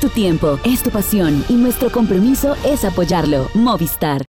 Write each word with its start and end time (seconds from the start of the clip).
Tu 0.00 0.08
tiempo, 0.10 0.60
es 0.64 0.84
tu 0.84 0.90
pasión 0.90 1.44
y 1.48 1.54
nuestro 1.54 1.90
compromiso 1.90 2.54
es 2.64 2.84
apoyarlo. 2.84 3.48
Movistar. 3.54 4.22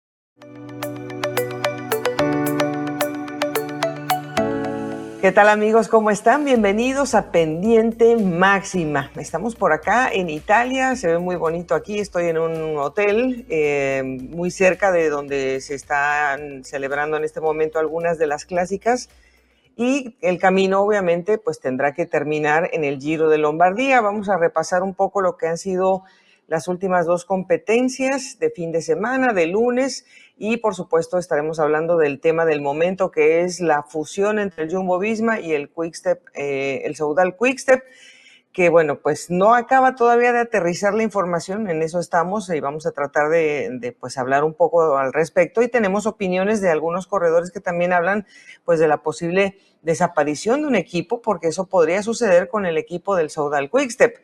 ¿Qué 5.20 5.30
tal 5.30 5.50
amigos? 5.50 5.88
¿Cómo 5.88 6.10
están? 6.10 6.46
Bienvenidos 6.46 7.14
a 7.14 7.30
Pendiente 7.30 8.16
Máxima. 8.16 9.10
Estamos 9.16 9.56
por 9.56 9.74
acá 9.74 10.10
en 10.10 10.30
Italia, 10.30 10.96
se 10.96 11.08
ve 11.08 11.18
muy 11.18 11.36
bonito 11.36 11.74
aquí, 11.74 11.98
estoy 11.98 12.28
en 12.28 12.38
un 12.38 12.78
hotel 12.78 13.44
eh, 13.50 14.02
muy 14.04 14.50
cerca 14.50 14.90
de 14.90 15.10
donde 15.10 15.60
se 15.60 15.74
están 15.74 16.64
celebrando 16.64 17.18
en 17.18 17.24
este 17.24 17.42
momento 17.42 17.78
algunas 17.78 18.16
de 18.16 18.26
las 18.26 18.46
clásicas 18.46 19.10
y 19.78 20.16
el 20.22 20.40
camino 20.40 20.80
obviamente 20.80 21.38
pues 21.38 21.60
tendrá 21.60 21.94
que 21.94 22.04
terminar 22.04 22.68
en 22.72 22.82
el 22.82 22.98
Giro 22.98 23.30
de 23.30 23.38
Lombardía. 23.38 24.00
Vamos 24.00 24.28
a 24.28 24.36
repasar 24.36 24.82
un 24.82 24.92
poco 24.92 25.22
lo 25.22 25.36
que 25.36 25.46
han 25.46 25.56
sido 25.56 26.02
las 26.48 26.66
últimas 26.66 27.06
dos 27.06 27.24
competencias 27.24 28.40
de 28.40 28.50
fin 28.50 28.72
de 28.72 28.82
semana, 28.82 29.32
de 29.32 29.46
lunes, 29.46 30.04
y 30.36 30.56
por 30.56 30.74
supuesto 30.74 31.16
estaremos 31.16 31.60
hablando 31.60 31.96
del 31.96 32.18
tema 32.20 32.44
del 32.44 32.60
momento 32.60 33.12
que 33.12 33.42
es 33.42 33.60
la 33.60 33.84
fusión 33.84 34.40
entre 34.40 34.64
el 34.64 34.74
Jumbo 34.74 34.98
Visma 34.98 35.38
y 35.38 35.52
el 35.52 35.70
Quickstep, 35.70 36.26
eh, 36.34 36.82
el 36.84 36.96
Saudal 36.96 37.36
Quickstep 37.36 37.80
que 38.58 38.70
bueno, 38.70 38.98
pues 38.98 39.30
no 39.30 39.54
acaba 39.54 39.94
todavía 39.94 40.32
de 40.32 40.40
aterrizar 40.40 40.92
la 40.92 41.04
información, 41.04 41.70
en 41.70 41.80
eso 41.80 42.00
estamos 42.00 42.50
y 42.50 42.58
vamos 42.58 42.86
a 42.86 42.90
tratar 42.90 43.28
de, 43.28 43.96
pues 44.00 44.18
hablar 44.18 44.42
un 44.42 44.52
poco 44.52 44.98
al 44.98 45.12
respecto 45.12 45.62
y 45.62 45.68
tenemos 45.68 46.06
opiniones 46.06 46.60
de 46.60 46.68
algunos 46.68 47.06
corredores 47.06 47.52
que 47.52 47.60
también 47.60 47.92
hablan 47.92 48.26
pues 48.64 48.80
de 48.80 48.88
la 48.88 48.96
posible 48.96 49.56
desaparición 49.82 50.62
de 50.62 50.66
un 50.66 50.74
equipo 50.74 51.22
porque 51.22 51.46
eso 51.46 51.66
podría 51.66 52.02
suceder 52.02 52.48
con 52.48 52.66
el 52.66 52.78
equipo 52.78 53.14
del 53.14 53.30
Saudal 53.30 53.70
Quickstep. 53.70 54.16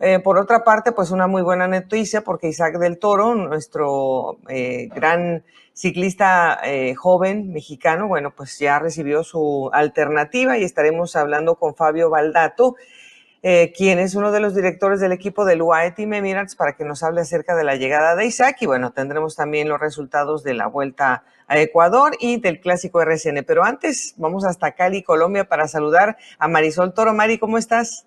Eh, 0.00 0.18
por 0.18 0.36
otra 0.36 0.64
parte, 0.64 0.92
pues 0.92 1.10
una 1.10 1.26
muy 1.26 1.40
buena 1.40 1.66
noticia 1.66 2.20
porque 2.20 2.48
Isaac 2.48 2.76
del 2.76 2.98
Toro, 2.98 3.34
nuestro 3.34 4.36
eh, 4.50 4.90
gran 4.94 5.44
ciclista 5.72 6.60
eh, 6.62 6.94
joven 6.94 7.54
mexicano, 7.54 8.06
bueno, 8.06 8.34
pues 8.36 8.58
ya 8.58 8.78
recibió 8.78 9.24
su 9.24 9.70
alternativa 9.72 10.58
y 10.58 10.64
estaremos 10.64 11.16
hablando 11.16 11.54
con 11.54 11.74
Fabio 11.74 12.10
Baldato, 12.10 12.76
eh, 13.42 13.72
quien 13.76 13.98
es 13.98 14.14
uno 14.14 14.30
de 14.30 14.40
los 14.40 14.54
directores 14.54 15.00
del 15.00 15.12
equipo 15.12 15.44
del 15.44 15.62
UAE 15.62 15.92
Team 15.92 16.14
Emirates, 16.14 16.54
para 16.54 16.74
que 16.74 16.84
nos 16.84 17.02
hable 17.02 17.20
acerca 17.20 17.56
de 17.56 17.64
la 17.64 17.76
llegada 17.76 18.14
de 18.14 18.26
Isaac. 18.26 18.58
Y 18.60 18.66
bueno, 18.66 18.92
tendremos 18.92 19.34
también 19.34 19.68
los 19.68 19.80
resultados 19.80 20.44
de 20.44 20.54
la 20.54 20.68
vuelta 20.68 21.24
a 21.48 21.58
Ecuador 21.58 22.12
y 22.20 22.40
del 22.40 22.60
clásico 22.60 23.02
RCN. 23.02 23.44
Pero 23.44 23.64
antes, 23.64 24.14
vamos 24.16 24.44
hasta 24.44 24.72
Cali, 24.72 25.02
Colombia, 25.02 25.44
para 25.44 25.66
saludar 25.68 26.16
a 26.38 26.48
Marisol 26.48 26.94
Toro. 26.94 27.12
Mari, 27.14 27.38
¿cómo 27.38 27.58
estás? 27.58 28.06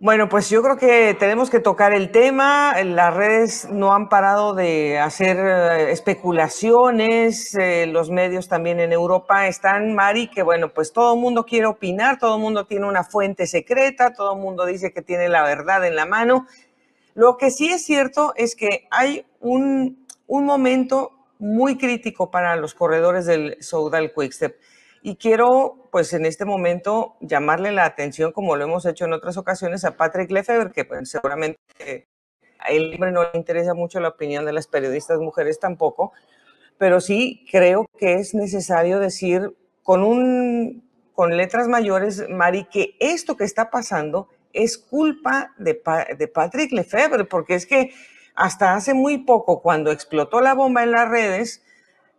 Bueno, 0.01 0.27
pues 0.27 0.49
yo 0.49 0.61
creo 0.61 0.75
que 0.75 1.15
tenemos 1.17 1.49
que 1.49 1.61
tocar 1.61 1.93
el 1.93 2.11
tema. 2.11 2.75
Las 2.83 3.13
redes 3.13 3.69
no 3.71 3.93
han 3.93 4.09
parado 4.09 4.53
de 4.53 4.99
hacer 4.99 5.37
eh, 5.37 5.91
especulaciones. 5.93 7.55
Eh, 7.55 7.87
los 7.87 8.09
medios 8.09 8.49
también 8.49 8.81
en 8.81 8.91
Europa 8.91 9.47
están, 9.47 9.95
Mari, 9.95 10.27
que 10.27 10.43
bueno, 10.43 10.73
pues 10.73 10.91
todo 10.91 11.13
el 11.13 11.21
mundo 11.21 11.45
quiere 11.45 11.67
opinar, 11.67 12.19
todo 12.19 12.35
el 12.35 12.41
mundo 12.41 12.65
tiene 12.65 12.85
una 12.87 13.05
fuente 13.05 13.47
secreta, 13.47 14.11
todo 14.13 14.33
el 14.33 14.41
mundo 14.41 14.65
dice 14.65 14.91
que 14.91 15.01
tiene 15.01 15.29
la 15.29 15.43
verdad 15.43 15.85
en 15.85 15.95
la 15.95 16.05
mano. 16.05 16.45
Lo 17.13 17.37
que 17.37 17.49
sí 17.49 17.69
es 17.69 17.85
cierto 17.85 18.33
es 18.35 18.57
que 18.57 18.89
hay 18.91 19.25
un, 19.39 20.05
un 20.27 20.45
momento 20.45 21.13
muy 21.39 21.77
crítico 21.77 22.29
para 22.29 22.57
los 22.57 22.73
corredores 22.73 23.25
del 23.25 23.55
Soudal 23.61 24.11
Quickstep. 24.13 24.57
Y 25.07 25.17
quiero, 25.17 25.87
pues 25.91 26.13
en 26.13 26.25
este 26.25 26.45
momento, 26.45 27.15
llamarle 27.21 27.71
la 27.71 27.85
atención, 27.85 28.31
como 28.31 28.55
lo 28.55 28.63
hemos 28.63 28.87
hecho 28.87 29.05
en 29.05 29.13
otras 29.13 29.37
ocasiones, 29.37 29.85
a 29.85 29.97
Patrick 29.97 30.31
Lefebvre, 30.31 30.71
que 30.71 30.83
pues, 30.83 31.11
seguramente 31.11 31.59
a 32.57 32.69
él 32.69 32.99
no 32.99 33.21
le 33.21 33.29
interesa 33.35 33.75
mucho 33.75 33.99
la 33.99 34.07
opinión 34.07 34.45
de 34.45 34.53
las 34.53 34.65
periodistas 34.65 35.19
mujeres 35.19 35.59
tampoco, 35.59 36.11
pero 36.79 37.01
sí 37.01 37.45
creo 37.51 37.85
que 37.99 38.15
es 38.15 38.33
necesario 38.33 38.97
decir 38.97 39.55
con, 39.83 40.01
un, 40.01 40.89
con 41.13 41.37
letras 41.37 41.67
mayores, 41.67 42.27
Mari, 42.27 42.63
que 42.63 42.97
esto 42.99 43.37
que 43.37 43.43
está 43.43 43.69
pasando 43.69 44.27
es 44.53 44.79
culpa 44.79 45.53
de, 45.59 45.79
de 46.17 46.27
Patrick 46.27 46.71
Lefebvre, 46.71 47.25
porque 47.25 47.53
es 47.53 47.67
que 47.67 47.91
hasta 48.33 48.73
hace 48.73 48.95
muy 48.95 49.19
poco, 49.19 49.61
cuando 49.61 49.91
explotó 49.91 50.41
la 50.41 50.55
bomba 50.55 50.81
en 50.81 50.89
las 50.89 51.07
redes, 51.07 51.63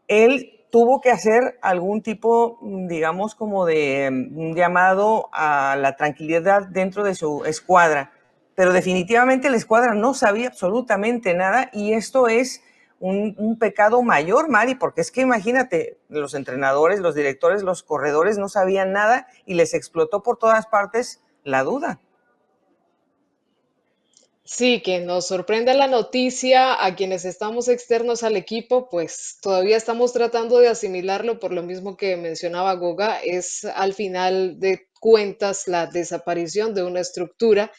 él 0.06 0.55
tuvo 0.70 1.00
que 1.00 1.10
hacer 1.10 1.58
algún 1.62 2.02
tipo, 2.02 2.58
mm, 2.60 2.88
digamos, 2.88 3.34
como 3.34 3.66
de 3.66 4.10
mm, 4.10 4.54
llamado 4.54 5.28
a 5.32 5.76
la 5.76 5.96
tranquilidad 5.96 6.66
dentro 6.68 7.04
de 7.04 7.14
su 7.14 7.44
escuadra. 7.44 8.12
Pero 8.54 8.72
definitivamente 8.72 9.50
la 9.50 9.56
escuadra 9.56 9.94
no 9.94 10.14
sabía 10.14 10.48
absolutamente 10.48 11.34
nada 11.34 11.70
y 11.72 11.92
esto 11.92 12.28
es 12.28 12.62
un, 12.98 13.58
pecado 13.58 14.02
mayor, 14.02 14.48
Mari, 14.48 14.74
porque 14.74 15.00
es 15.00 15.10
que 15.10 15.20
imagínate, 15.20 15.98
los 16.08 16.34
entrenadores, 16.34 17.00
los 17.00 17.14
directores, 17.14 17.62
los 17.62 17.82
corredores 17.82 18.38
no 18.38 18.48
sabían 18.48 18.92
nada 18.92 19.26
y 19.44 19.54
les 19.54 19.74
explotó 19.74 20.22
por 20.22 20.38
todas 20.38 20.66
partes 20.66 21.22
la 21.44 21.62
duda. 21.62 22.00
Sí, 24.48 24.80
que 24.80 25.00
nos 25.00 25.26
sorprenda 25.26 25.74
la 25.74 25.88
noticia 25.88 26.84
a 26.84 26.94
quienes 26.94 27.24
estamos 27.24 27.66
externos 27.68 28.22
al 28.22 28.36
equipo, 28.36 28.88
pues 28.88 29.38
todavía 29.42 29.76
estamos 29.76 30.12
tratando 30.12 30.58
de 30.60 30.68
asimilarlo 30.68 31.40
por 31.40 31.52
lo 31.52 31.64
mismo 31.64 31.96
que 31.96 32.16
mencionaba 32.16 32.74
Goga, 32.74 33.18
es 33.24 33.64
al 33.64 33.92
final 33.92 34.60
de 34.60 34.86
cuentas 35.00 35.66
la 35.66 35.86
desaparición 35.86 36.74
de 36.74 36.84
una 36.84 37.00
estructura, 37.00 37.72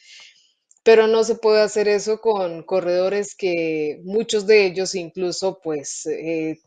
pero 0.84 1.08
no 1.08 1.24
se 1.24 1.36
puede 1.36 1.62
hacer 1.62 1.88
eso 1.88 2.20
con 2.22 2.64
corredores 2.64 3.36
que 3.36 4.00
muchos 4.04 4.46
de 4.48 4.66
ellos 4.66 4.96
incluso 4.96 5.60
pues 5.64 6.06
eh, 6.08 6.60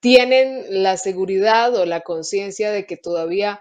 tienen 0.00 0.82
la 0.82 0.96
seguridad 0.96 1.74
o 1.74 1.84
la 1.84 2.02
conciencia 2.02 2.70
de 2.70 2.86
que 2.86 2.96
todavía 2.96 3.60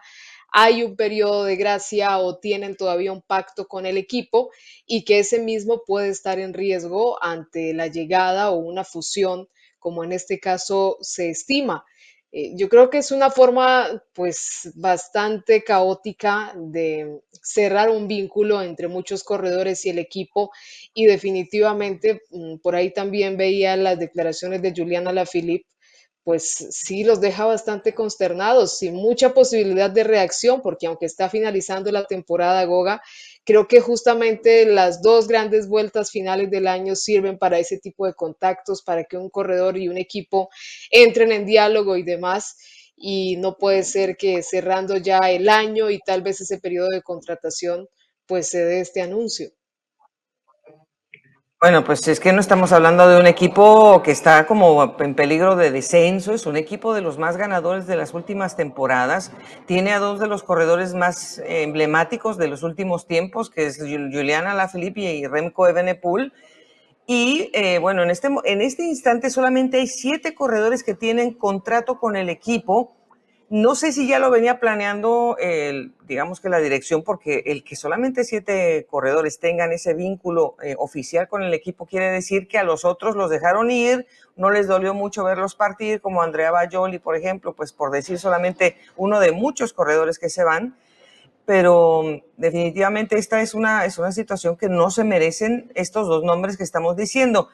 hay 0.51 0.83
un 0.83 0.95
periodo 0.95 1.43
de 1.43 1.55
gracia 1.55 2.17
o 2.19 2.37
tienen 2.39 2.75
todavía 2.75 3.11
un 3.11 3.21
pacto 3.21 3.67
con 3.67 3.85
el 3.85 3.97
equipo 3.97 4.49
y 4.85 5.03
que 5.03 5.19
ese 5.19 5.39
mismo 5.39 5.83
puede 5.85 6.09
estar 6.09 6.39
en 6.39 6.53
riesgo 6.53 7.21
ante 7.23 7.73
la 7.73 7.87
llegada 7.87 8.51
o 8.51 8.57
una 8.57 8.83
fusión, 8.83 9.47
como 9.79 10.03
en 10.03 10.11
este 10.11 10.39
caso 10.39 10.97
se 11.01 11.29
estima. 11.29 11.85
Eh, 12.31 12.51
yo 12.55 12.67
creo 12.67 12.89
que 12.89 12.97
es 12.97 13.11
una 13.11 13.29
forma 13.29 14.03
pues 14.13 14.71
bastante 14.75 15.63
caótica 15.63 16.53
de 16.57 17.21
cerrar 17.41 17.89
un 17.89 18.07
vínculo 18.07 18.61
entre 18.61 18.89
muchos 18.89 19.23
corredores 19.23 19.85
y 19.85 19.89
el 19.91 19.99
equipo 19.99 20.51
y 20.93 21.05
definitivamente 21.05 22.23
mm, 22.31 22.57
por 22.57 22.75
ahí 22.75 22.91
también 22.93 23.37
veía 23.37 23.77
las 23.77 23.97
declaraciones 23.97 24.61
de 24.61 24.73
Juliana 24.75 25.13
Lafilippe 25.13 25.67
pues 26.27 26.67
sí 26.71 27.05
los 27.05 27.21
deja 27.21 27.45
bastante 27.45 27.93
consternados, 27.93 28.79
sin 28.79 28.95
mucha 28.95 29.33
posibilidad 29.33 29.89
de 29.89 30.03
reacción, 30.03 30.61
porque 30.61 30.85
aunque 30.85 31.05
está 31.05 31.29
finalizando 31.29 31.89
la 31.89 32.03
temporada 32.03 32.65
Goga, 32.65 33.01
creo 33.45 33.69
que 33.69 33.79
justamente 33.79 34.65
las 34.65 35.01
dos 35.01 35.29
grandes 35.29 35.69
vueltas 35.69 36.11
finales 36.11 36.51
del 36.51 36.67
año 36.67 36.97
sirven 36.97 37.37
para 37.37 37.59
ese 37.59 37.77
tipo 37.77 38.05
de 38.05 38.13
contactos, 38.13 38.81
para 38.83 39.05
que 39.05 39.15
un 39.15 39.29
corredor 39.29 39.77
y 39.77 39.87
un 39.87 39.97
equipo 39.97 40.49
entren 40.91 41.31
en 41.31 41.45
diálogo 41.45 41.95
y 41.95 42.03
demás. 42.03 42.57
Y 42.97 43.37
no 43.37 43.57
puede 43.57 43.83
ser 43.83 44.17
que 44.17 44.43
cerrando 44.43 44.97
ya 44.97 45.19
el 45.31 45.47
año 45.47 45.89
y 45.89 45.99
tal 45.99 46.23
vez 46.23 46.41
ese 46.41 46.59
periodo 46.59 46.89
de 46.89 47.03
contratación, 47.03 47.87
pues 48.25 48.49
se 48.49 48.65
dé 48.65 48.81
este 48.81 49.01
anuncio. 49.01 49.51
Bueno, 51.59 51.83
pues 51.83 52.07
es 52.07 52.19
que 52.19 52.33
no 52.33 52.39
estamos 52.39 52.71
hablando 52.71 53.07
de 53.09 53.19
un 53.19 53.25
equipo 53.25 54.03
que 54.03 54.11
está 54.11 54.45
como 54.45 54.95
en 54.99 55.15
peligro 55.15 55.55
de 55.55 55.71
descenso, 55.71 56.35
es 56.35 56.45
un 56.45 56.55
equipo 56.55 56.93
de 56.93 57.01
los 57.01 57.17
más 57.17 57.35
ganadores 57.35 57.87
de 57.87 57.95
las 57.95 58.13
últimas 58.13 58.55
temporadas, 58.55 59.31
tiene 59.65 59.91
a 59.91 59.97
dos 59.97 60.19
de 60.19 60.27
los 60.27 60.43
corredores 60.43 60.93
más 60.93 61.41
emblemáticos 61.47 62.37
de 62.37 62.47
los 62.47 62.61
últimos 62.61 63.07
tiempos, 63.07 63.49
que 63.49 63.65
es 63.65 63.79
Juliana 63.79 64.53
Lafilippe 64.53 65.15
y 65.15 65.25
Remco 65.25 65.67
Evenepoel, 65.67 66.31
y 67.07 67.49
eh, 67.53 67.79
bueno, 67.79 68.03
en 68.03 68.11
este, 68.11 68.27
en 68.43 68.61
este 68.61 68.83
instante 68.83 69.31
solamente 69.31 69.77
hay 69.77 69.87
siete 69.87 70.35
corredores 70.35 70.83
que 70.83 70.93
tienen 70.93 71.33
contrato 71.33 71.99
con 71.99 72.15
el 72.15 72.29
equipo, 72.29 72.96
no 73.49 73.75
sé 73.75 73.93
si 73.93 74.07
ya 74.07 74.19
lo 74.19 74.29
venía 74.29 74.59
planeando, 74.59 75.37
el, 75.39 75.93
digamos 76.05 76.41
que 76.41 76.49
la 76.49 76.59
dirección, 76.59 77.03
porque 77.03 77.43
el 77.45 77.63
que 77.63 77.77
solamente 77.77 78.25
siete 78.25 78.85
corredores 78.89 79.39
tengan 79.39 79.71
ese 79.71 79.93
vínculo 79.93 80.57
eh, 80.61 80.75
oficial 80.77 81.29
con 81.29 81.43
el 81.43 81.53
equipo 81.53 81.85
quiere 81.85 82.11
decir 82.11 82.49
que 82.49 82.57
a 82.57 82.63
los 82.63 82.83
otros 82.83 83.15
los 83.15 83.29
dejaron 83.29 83.71
ir, 83.71 84.05
no 84.35 84.49
les 84.49 84.67
dolió 84.67 84.93
mucho 84.93 85.23
verlos 85.23 85.55
partir, 85.55 86.01
como 86.01 86.21
Andrea 86.21 86.51
Bajoli, 86.51 86.99
por 86.99 87.15
ejemplo, 87.15 87.53
pues 87.53 87.71
por 87.71 87.91
decir 87.91 88.19
solamente 88.19 88.77
uno 88.97 89.21
de 89.21 89.31
muchos 89.31 89.71
corredores 89.71 90.19
que 90.19 90.29
se 90.29 90.43
van. 90.43 90.75
Pero 91.45 92.03
definitivamente 92.35 93.17
esta 93.17 93.41
es 93.41 93.53
una, 93.53 93.85
es 93.85 93.97
una 93.97 94.11
situación 94.11 94.57
que 94.57 94.67
no 94.67 94.91
se 94.91 95.05
merecen 95.05 95.71
estos 95.75 96.05
dos 96.05 96.25
nombres 96.25 96.57
que 96.57 96.63
estamos 96.63 96.97
diciendo 96.97 97.47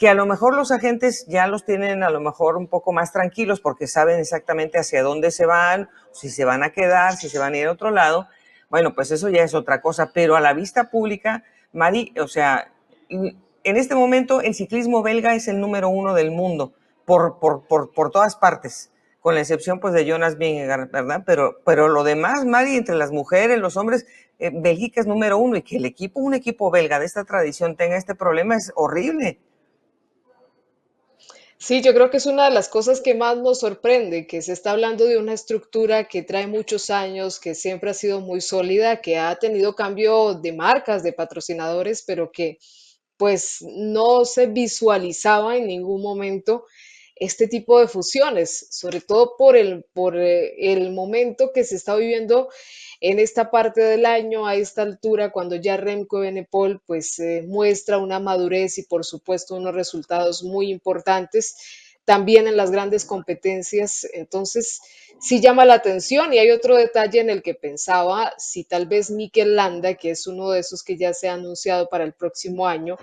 que 0.00 0.08
a 0.08 0.14
lo 0.14 0.24
mejor 0.24 0.54
los 0.54 0.72
agentes 0.72 1.26
ya 1.28 1.46
los 1.46 1.66
tienen 1.66 2.02
a 2.02 2.08
lo 2.08 2.20
mejor 2.20 2.56
un 2.56 2.68
poco 2.68 2.90
más 2.90 3.12
tranquilos 3.12 3.60
porque 3.60 3.86
saben 3.86 4.18
exactamente 4.18 4.78
hacia 4.78 5.02
dónde 5.02 5.30
se 5.30 5.44
van, 5.44 5.90
si 6.10 6.30
se 6.30 6.46
van 6.46 6.62
a 6.62 6.70
quedar, 6.70 7.16
si 7.16 7.28
se 7.28 7.38
van 7.38 7.52
a 7.52 7.58
ir 7.58 7.66
a 7.66 7.72
otro 7.72 7.90
lado. 7.90 8.26
Bueno, 8.70 8.94
pues 8.94 9.10
eso 9.10 9.28
ya 9.28 9.42
es 9.42 9.52
otra 9.52 9.82
cosa, 9.82 10.10
pero 10.14 10.36
a 10.36 10.40
la 10.40 10.54
vista 10.54 10.88
pública, 10.88 11.44
Mari, 11.74 12.14
o 12.18 12.28
sea, 12.28 12.72
en 13.10 13.36
este 13.76 13.94
momento 13.94 14.40
el 14.40 14.54
ciclismo 14.54 15.02
belga 15.02 15.34
es 15.34 15.48
el 15.48 15.60
número 15.60 15.90
uno 15.90 16.14
del 16.14 16.30
mundo 16.30 16.72
por, 17.04 17.38
por, 17.38 17.66
por, 17.68 17.92
por 17.92 18.10
todas 18.10 18.36
partes, 18.36 18.90
con 19.20 19.34
la 19.34 19.42
excepción 19.42 19.80
pues 19.80 19.92
de 19.92 20.06
Jonas 20.06 20.38
Vingegaard, 20.38 20.90
¿verdad? 20.90 21.24
Pero, 21.26 21.60
pero 21.66 21.88
lo 21.88 22.04
demás, 22.04 22.46
Mari, 22.46 22.74
entre 22.76 22.94
las 22.94 23.10
mujeres, 23.10 23.58
los 23.58 23.76
hombres, 23.76 24.06
eh, 24.38 24.50
Bélgica 24.50 25.02
es 25.02 25.06
número 25.06 25.36
uno 25.36 25.58
y 25.58 25.62
que 25.62 25.76
el 25.76 25.84
equipo, 25.84 26.20
un 26.20 26.32
equipo 26.32 26.70
belga 26.70 26.98
de 26.98 27.04
esta 27.04 27.24
tradición 27.24 27.76
tenga 27.76 27.98
este 27.98 28.14
problema 28.14 28.56
es 28.56 28.72
horrible. 28.76 29.40
Sí, 31.60 31.82
yo 31.82 31.92
creo 31.94 32.10
que 32.10 32.16
es 32.16 32.24
una 32.26 32.46
de 32.46 32.50
las 32.50 32.68
cosas 32.68 33.00
que 33.02 33.14
más 33.14 33.36
nos 33.36 33.60
sorprende, 33.60 34.26
que 34.26 34.40
se 34.42 34.52
está 34.52 34.70
hablando 34.72 35.04
de 35.04 35.18
una 35.18 35.34
estructura 35.34 36.08
que 36.08 36.22
trae 36.22 36.46
muchos 36.46 36.88
años, 36.90 37.38
que 37.38 37.54
siempre 37.54 37.90
ha 37.90 37.94
sido 37.94 38.20
muy 38.20 38.40
sólida, 38.40 39.00
que 39.02 39.18
ha 39.18 39.36
tenido 39.36 39.74
cambio 39.76 40.34
de 40.34 40.52
marcas, 40.54 41.02
de 41.02 41.12
patrocinadores, 41.12 42.02
pero 42.06 42.32
que 42.32 42.58
pues 43.18 43.58
no 43.76 44.24
se 44.24 44.46
visualizaba 44.46 45.56
en 45.58 45.66
ningún 45.66 46.00
momento 46.02 46.64
este 47.20 47.46
tipo 47.46 47.78
de 47.78 47.86
fusiones, 47.86 48.66
sobre 48.70 49.00
todo 49.00 49.36
por 49.38 49.56
el, 49.56 49.84
por 49.92 50.18
eh, 50.18 50.72
el 50.72 50.90
momento 50.90 51.52
que 51.54 51.62
se 51.62 51.76
está 51.76 51.94
viviendo 51.94 52.48
en 53.00 53.20
esta 53.20 53.52
parte 53.52 53.80
del 53.80 54.04
año, 54.04 54.46
a 54.46 54.56
esta 54.56 54.82
altura, 54.82 55.30
cuando 55.30 55.54
ya 55.54 55.76
Remco 55.76 56.20
Benepol 56.20 56.82
pues 56.84 57.22
muestra 57.46 57.98
una 57.98 58.18
madurez 58.18 58.76
y 58.78 58.82
por 58.82 59.04
supuesto 59.04 59.54
unos 59.54 59.74
resultados 59.74 60.42
muy 60.42 60.70
importantes 60.70 61.54
también 62.10 62.48
en 62.48 62.56
las 62.56 62.72
grandes 62.72 63.04
competencias. 63.04 64.04
Entonces, 64.12 64.80
sí 65.20 65.40
llama 65.40 65.64
la 65.64 65.74
atención 65.74 66.32
y 66.32 66.38
hay 66.38 66.50
otro 66.50 66.76
detalle 66.76 67.20
en 67.20 67.30
el 67.30 67.40
que 67.40 67.54
pensaba 67.54 68.32
si 68.36 68.64
tal 68.64 68.86
vez 68.86 69.12
Mikel 69.12 69.54
Landa, 69.54 69.94
que 69.94 70.10
es 70.10 70.26
uno 70.26 70.50
de 70.50 70.58
esos 70.58 70.82
que 70.82 70.96
ya 70.96 71.12
se 71.12 71.28
ha 71.28 71.34
anunciado 71.34 71.88
para 71.88 72.02
el 72.02 72.12
próximo 72.12 72.66
año, 72.66 72.96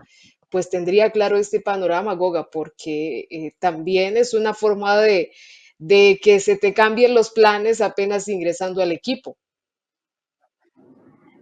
pues 0.49 0.69
tendría 0.69 1.11
claro 1.11 1.37
este 1.37 1.59
panorama, 1.59 2.15
Goga, 2.15 2.49
porque 2.49 3.27
eh, 3.29 3.53
también 3.59 4.17
es 4.17 4.33
una 4.33 4.53
forma 4.53 4.97
de, 4.97 5.31
de 5.77 6.19
que 6.21 6.39
se 6.39 6.57
te 6.57 6.73
cambien 6.73 7.13
los 7.13 7.31
planes 7.31 7.81
apenas 7.81 8.27
ingresando 8.27 8.81
al 8.81 8.91
equipo. 8.91 9.37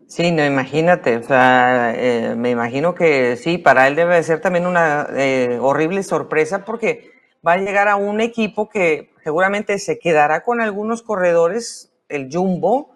Sí, 0.08 0.32
no, 0.32 0.46
imagínate, 0.46 1.18
o 1.18 1.24
sea, 1.24 1.94
eh, 1.96 2.36
me 2.36 2.52
imagino 2.52 2.94
que 2.94 3.36
sí, 3.38 3.58
para 3.58 3.88
él 3.88 3.96
debe 3.96 4.22
ser 4.24 4.40
también 4.40 4.68
una 4.68 5.08
eh, 5.16 5.58
horrible 5.60 6.04
sorpresa 6.04 6.64
porque 6.64 7.12
va 7.46 7.54
a 7.54 7.58
llegar 7.58 7.88
a 7.88 7.96
un 7.96 8.22
equipo 8.22 8.70
que 8.70 9.12
seguramente 9.24 9.80
se 9.80 9.98
quedará 9.98 10.44
con 10.44 10.62
algunos 10.62 11.02
corredores, 11.02 11.92
el 12.08 12.30
Jumbo, 12.32 12.95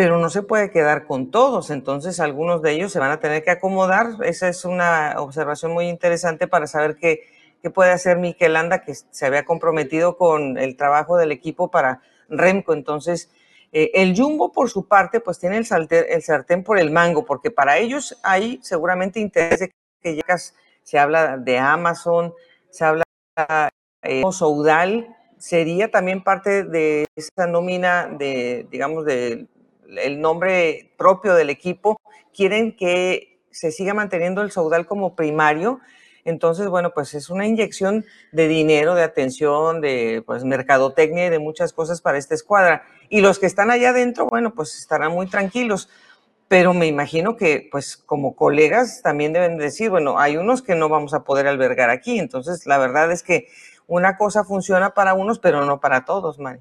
pero 0.00 0.18
no 0.18 0.30
se 0.30 0.40
puede 0.40 0.70
quedar 0.70 1.04
con 1.06 1.30
todos, 1.30 1.68
entonces 1.68 2.20
algunos 2.20 2.62
de 2.62 2.72
ellos 2.72 2.90
se 2.90 2.98
van 2.98 3.10
a 3.10 3.20
tener 3.20 3.44
que 3.44 3.50
acomodar. 3.50 4.12
Esa 4.24 4.48
es 4.48 4.64
una 4.64 5.16
observación 5.18 5.72
muy 5.72 5.90
interesante 5.90 6.48
para 6.48 6.66
saber 6.66 6.96
qué, 6.96 7.20
qué 7.60 7.68
puede 7.68 7.90
hacer 7.90 8.16
Mikel 8.16 8.56
Anda, 8.56 8.80
que 8.80 8.94
se 8.94 9.26
había 9.26 9.44
comprometido 9.44 10.16
con 10.16 10.56
el 10.56 10.78
trabajo 10.78 11.18
del 11.18 11.32
equipo 11.32 11.70
para 11.70 12.00
Remco, 12.30 12.72
entonces 12.72 13.30
eh, 13.72 13.90
el 13.92 14.16
Jumbo, 14.16 14.52
por 14.52 14.70
su 14.70 14.88
parte, 14.88 15.20
pues 15.20 15.38
tiene 15.38 15.58
el, 15.58 15.66
el, 15.90 16.22
sartén 16.22 16.64
por 16.64 16.78
el 16.78 16.90
mango, 16.90 17.26
porque 17.26 17.50
para 17.50 17.76
ellos 17.76 18.18
hay 18.22 18.58
seguramente 18.62 19.20
interés 19.20 19.60
de 19.60 19.72
que 20.00 20.14
llegas, 20.14 20.54
se 20.82 20.98
habla 20.98 21.36
de 21.36 21.58
Amazon, 21.58 22.32
se 22.70 22.86
habla 22.86 23.04
de 23.36 24.20
eh, 24.20 24.22
Soudal, 24.32 25.14
sería 25.36 25.90
también 25.90 26.24
parte 26.24 26.64
de 26.64 27.04
esa 27.14 27.46
nómina 27.46 28.06
de, 28.06 28.66
digamos, 28.70 29.04
del 29.04 29.50
el 29.98 30.20
nombre 30.20 30.92
propio 30.96 31.34
del 31.34 31.50
equipo. 31.50 32.00
Quieren 32.34 32.76
que 32.76 33.40
se 33.50 33.72
siga 33.72 33.94
manteniendo 33.94 34.42
el 34.42 34.50
Soudal 34.50 34.86
como 34.86 35.16
primario. 35.16 35.80
Entonces, 36.24 36.68
bueno, 36.68 36.92
pues 36.92 37.14
es 37.14 37.30
una 37.30 37.46
inyección 37.46 38.04
de 38.32 38.46
dinero, 38.48 38.94
de 38.94 39.02
atención, 39.02 39.80
de 39.80 40.22
pues 40.26 40.44
mercadotecnia 40.44 41.26
y 41.26 41.30
de 41.30 41.38
muchas 41.38 41.72
cosas 41.72 42.00
para 42.00 42.18
esta 42.18 42.34
escuadra. 42.34 42.82
Y 43.08 43.20
los 43.20 43.38
que 43.38 43.46
están 43.46 43.70
allá 43.70 43.90
adentro, 43.90 44.26
bueno, 44.26 44.54
pues 44.54 44.76
estarán 44.78 45.12
muy 45.12 45.26
tranquilos. 45.26 45.88
Pero 46.48 46.74
me 46.74 46.86
imagino 46.86 47.36
que, 47.36 47.68
pues, 47.70 47.96
como 47.96 48.34
colegas 48.34 49.02
también 49.02 49.32
deben 49.32 49.56
decir, 49.56 49.88
bueno, 49.88 50.18
hay 50.18 50.36
unos 50.36 50.62
que 50.62 50.74
no 50.74 50.88
vamos 50.88 51.14
a 51.14 51.22
poder 51.22 51.46
albergar 51.46 51.90
aquí. 51.90 52.18
Entonces, 52.18 52.66
la 52.66 52.76
verdad 52.76 53.12
es 53.12 53.22
que 53.22 53.46
una 53.86 54.16
cosa 54.16 54.44
funciona 54.44 54.92
para 54.92 55.14
unos, 55.14 55.38
pero 55.38 55.64
no 55.64 55.80
para 55.80 56.04
todos, 56.04 56.38
Mari. 56.40 56.60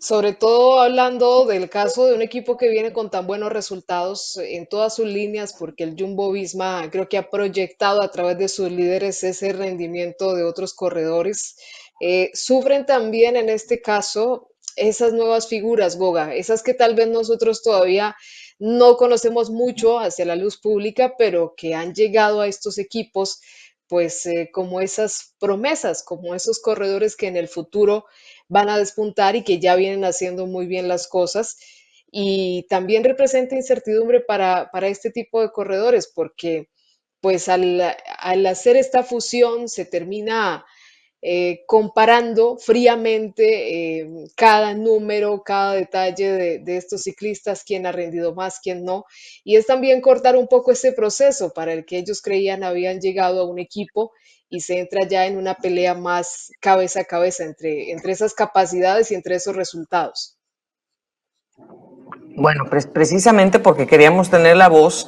Sobre 0.00 0.32
todo 0.32 0.80
hablando 0.80 1.44
del 1.44 1.68
caso 1.68 2.06
de 2.06 2.14
un 2.14 2.22
equipo 2.22 2.56
que 2.56 2.70
viene 2.70 2.90
con 2.90 3.10
tan 3.10 3.26
buenos 3.26 3.52
resultados 3.52 4.38
en 4.38 4.66
todas 4.66 4.94
sus 4.94 5.04
líneas, 5.04 5.52
porque 5.52 5.84
el 5.84 5.94
Jumbo 5.94 6.32
Visma 6.32 6.88
creo 6.90 7.06
que 7.06 7.18
ha 7.18 7.28
proyectado 7.28 8.02
a 8.02 8.10
través 8.10 8.38
de 8.38 8.48
sus 8.48 8.72
líderes 8.72 9.22
ese 9.24 9.52
rendimiento 9.52 10.34
de 10.34 10.44
otros 10.44 10.72
corredores. 10.72 11.56
Eh, 12.00 12.30
sufren 12.32 12.86
también 12.86 13.36
en 13.36 13.50
este 13.50 13.82
caso 13.82 14.48
esas 14.74 15.12
nuevas 15.12 15.48
figuras, 15.48 15.98
Goga, 15.98 16.34
esas 16.34 16.62
que 16.62 16.72
tal 16.72 16.94
vez 16.94 17.08
nosotros 17.08 17.62
todavía 17.62 18.16
no 18.58 18.96
conocemos 18.96 19.50
mucho 19.50 19.98
hacia 19.98 20.24
la 20.24 20.34
luz 20.34 20.58
pública, 20.58 21.14
pero 21.18 21.52
que 21.54 21.74
han 21.74 21.92
llegado 21.92 22.40
a 22.40 22.48
estos 22.48 22.78
equipos, 22.78 23.42
pues 23.86 24.24
eh, 24.24 24.48
como 24.50 24.80
esas 24.80 25.34
promesas, 25.38 26.02
como 26.02 26.34
esos 26.34 26.58
corredores 26.58 27.16
que 27.16 27.26
en 27.26 27.36
el 27.36 27.48
futuro 27.48 28.06
van 28.50 28.68
a 28.68 28.76
despuntar 28.76 29.36
y 29.36 29.44
que 29.44 29.60
ya 29.60 29.76
vienen 29.76 30.04
haciendo 30.04 30.46
muy 30.46 30.66
bien 30.66 30.88
las 30.88 31.08
cosas. 31.08 31.56
Y 32.12 32.66
también 32.68 33.04
representa 33.04 33.54
incertidumbre 33.54 34.20
para, 34.20 34.70
para 34.72 34.88
este 34.88 35.10
tipo 35.10 35.40
de 35.40 35.52
corredores, 35.52 36.10
porque 36.12 36.68
pues 37.20 37.48
al, 37.48 37.80
al 38.18 38.46
hacer 38.46 38.76
esta 38.76 39.04
fusión 39.04 39.68
se 39.68 39.84
termina 39.84 40.64
eh, 41.22 41.62
comparando 41.66 42.56
fríamente 42.56 44.00
eh, 44.00 44.10
cada 44.34 44.74
número, 44.74 45.42
cada 45.44 45.74
detalle 45.74 46.32
de, 46.32 46.58
de, 46.58 46.76
estos 46.76 47.02
ciclistas, 47.02 47.62
quién 47.62 47.86
ha 47.86 47.92
rendido 47.92 48.34
más, 48.34 48.58
quién 48.60 48.84
no. 48.84 49.04
Y 49.44 49.56
es 49.56 49.66
también 49.66 50.00
cortar 50.00 50.36
un 50.36 50.48
poco 50.48 50.72
ese 50.72 50.92
proceso 50.92 51.52
para 51.52 51.72
el 51.72 51.84
que 51.84 51.98
ellos 51.98 52.20
creían 52.20 52.64
habían 52.64 53.00
llegado 53.00 53.42
a 53.42 53.48
un 53.48 53.60
equipo 53.60 54.12
y 54.50 54.60
se 54.60 54.80
entra 54.80 55.06
ya 55.08 55.26
en 55.26 55.38
una 55.38 55.54
pelea 55.54 55.94
más 55.94 56.52
cabeza 56.60 57.00
a 57.00 57.04
cabeza 57.04 57.44
entre, 57.44 57.92
entre 57.92 58.12
esas 58.12 58.34
capacidades 58.34 59.10
y 59.10 59.14
entre 59.14 59.36
esos 59.36 59.56
resultados. 59.56 60.36
Bueno, 62.36 62.64
precisamente 62.92 63.60
porque 63.60 63.86
queríamos 63.86 64.28
tener 64.28 64.56
la 64.56 64.68
voz 64.68 65.06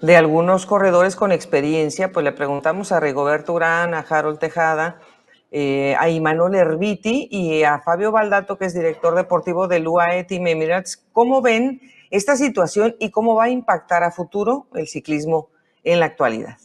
de 0.00 0.16
algunos 0.16 0.64
corredores 0.64 1.16
con 1.16 1.32
experiencia, 1.32 2.12
pues 2.12 2.24
le 2.24 2.32
preguntamos 2.32 2.92
a 2.92 3.00
Rigoberto 3.00 3.52
Urán, 3.52 3.94
a 3.94 4.00
Harold 4.00 4.38
Tejada, 4.38 5.00
eh, 5.50 5.96
a 5.98 6.08
Imanol 6.08 6.54
Erviti 6.54 7.28
y 7.30 7.64
a 7.64 7.80
Fabio 7.80 8.12
Baldato, 8.12 8.58
que 8.58 8.66
es 8.66 8.74
director 8.74 9.14
deportivo 9.14 9.66
del 9.66 9.88
UAE 9.88 10.24
Team 10.24 10.46
Emirates, 10.46 11.04
cómo 11.12 11.42
ven 11.42 11.80
esta 12.10 12.36
situación 12.36 12.96
y 12.98 13.10
cómo 13.10 13.34
va 13.34 13.44
a 13.44 13.50
impactar 13.50 14.02
a 14.02 14.12
futuro 14.12 14.66
el 14.74 14.86
ciclismo 14.86 15.50
en 15.84 16.00
la 16.00 16.06
actualidad. 16.06 16.56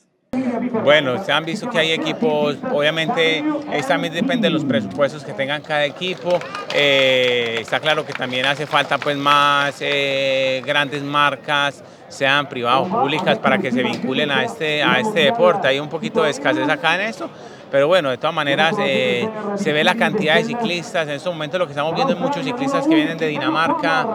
Bueno, 0.84 1.24
se 1.24 1.32
han 1.32 1.46
visto 1.46 1.70
que 1.70 1.80
hay 1.80 1.92
equipos, 1.92 2.58
obviamente, 2.72 3.44
también 3.88 4.14
depende 4.14 4.48
de 4.48 4.54
los 4.54 4.66
presupuestos 4.66 5.24
que 5.24 5.34
tengan 5.34 5.62
cada 5.62 5.86
equipo. 5.86 6.40
Eh, 6.74 7.58
está 7.60 7.80
claro 7.80 8.06
que 8.06 8.14
también 8.14 8.46
hace 8.46 8.66
falta 8.66 8.98
pues 8.98 9.16
más 9.18 9.76
eh, 9.82 10.62
grandes 10.66 11.04
marcas, 11.04 11.84
sean 12.10 12.50
privadas 12.50 12.88
o 12.88 13.02
públicas, 13.02 13.38
para 13.40 13.60
que 13.60 13.72
se 13.72 13.84
vinculen 13.84 14.32
a 14.32 14.44
este, 14.44 14.84
a 14.84 15.00
este 15.00 15.22
deporte. 15.22 15.68
Hay 15.68 15.80
un 15.80 15.90
poquito 15.90 16.24
de 16.24 16.32
escasez 16.32 16.68
acá 16.68 16.96
en 16.96 17.02
esto, 17.02 17.30
pero 17.74 17.88
bueno, 17.88 18.12
de 18.12 18.20
todas 18.20 18.36
maneras 18.36 18.76
eh, 18.80 19.28
se 19.56 19.74
ve 19.74 19.84
la 19.84 19.96
cantidad 19.96 20.36
de 20.36 20.44
ciclistas. 20.44 21.08
En 21.08 21.16
estos 21.16 21.34
momentos 21.34 21.60
lo 21.60 21.66
que 21.66 21.72
estamos 21.72 21.96
viendo 21.96 22.14
es 22.14 22.20
muchos 22.20 22.46
ciclistas 22.46 22.88
que 22.88 22.94
vienen 22.94 23.18
de 23.18 23.26
Dinamarca, 23.26 24.08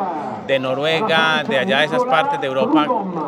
de 0.46 0.60
Noruega, 0.60 1.42
de 1.42 1.58
allá 1.58 1.80
de 1.80 1.86
esas 1.86 2.04
partes 2.04 2.40
de 2.40 2.46
Europa, 2.46 2.86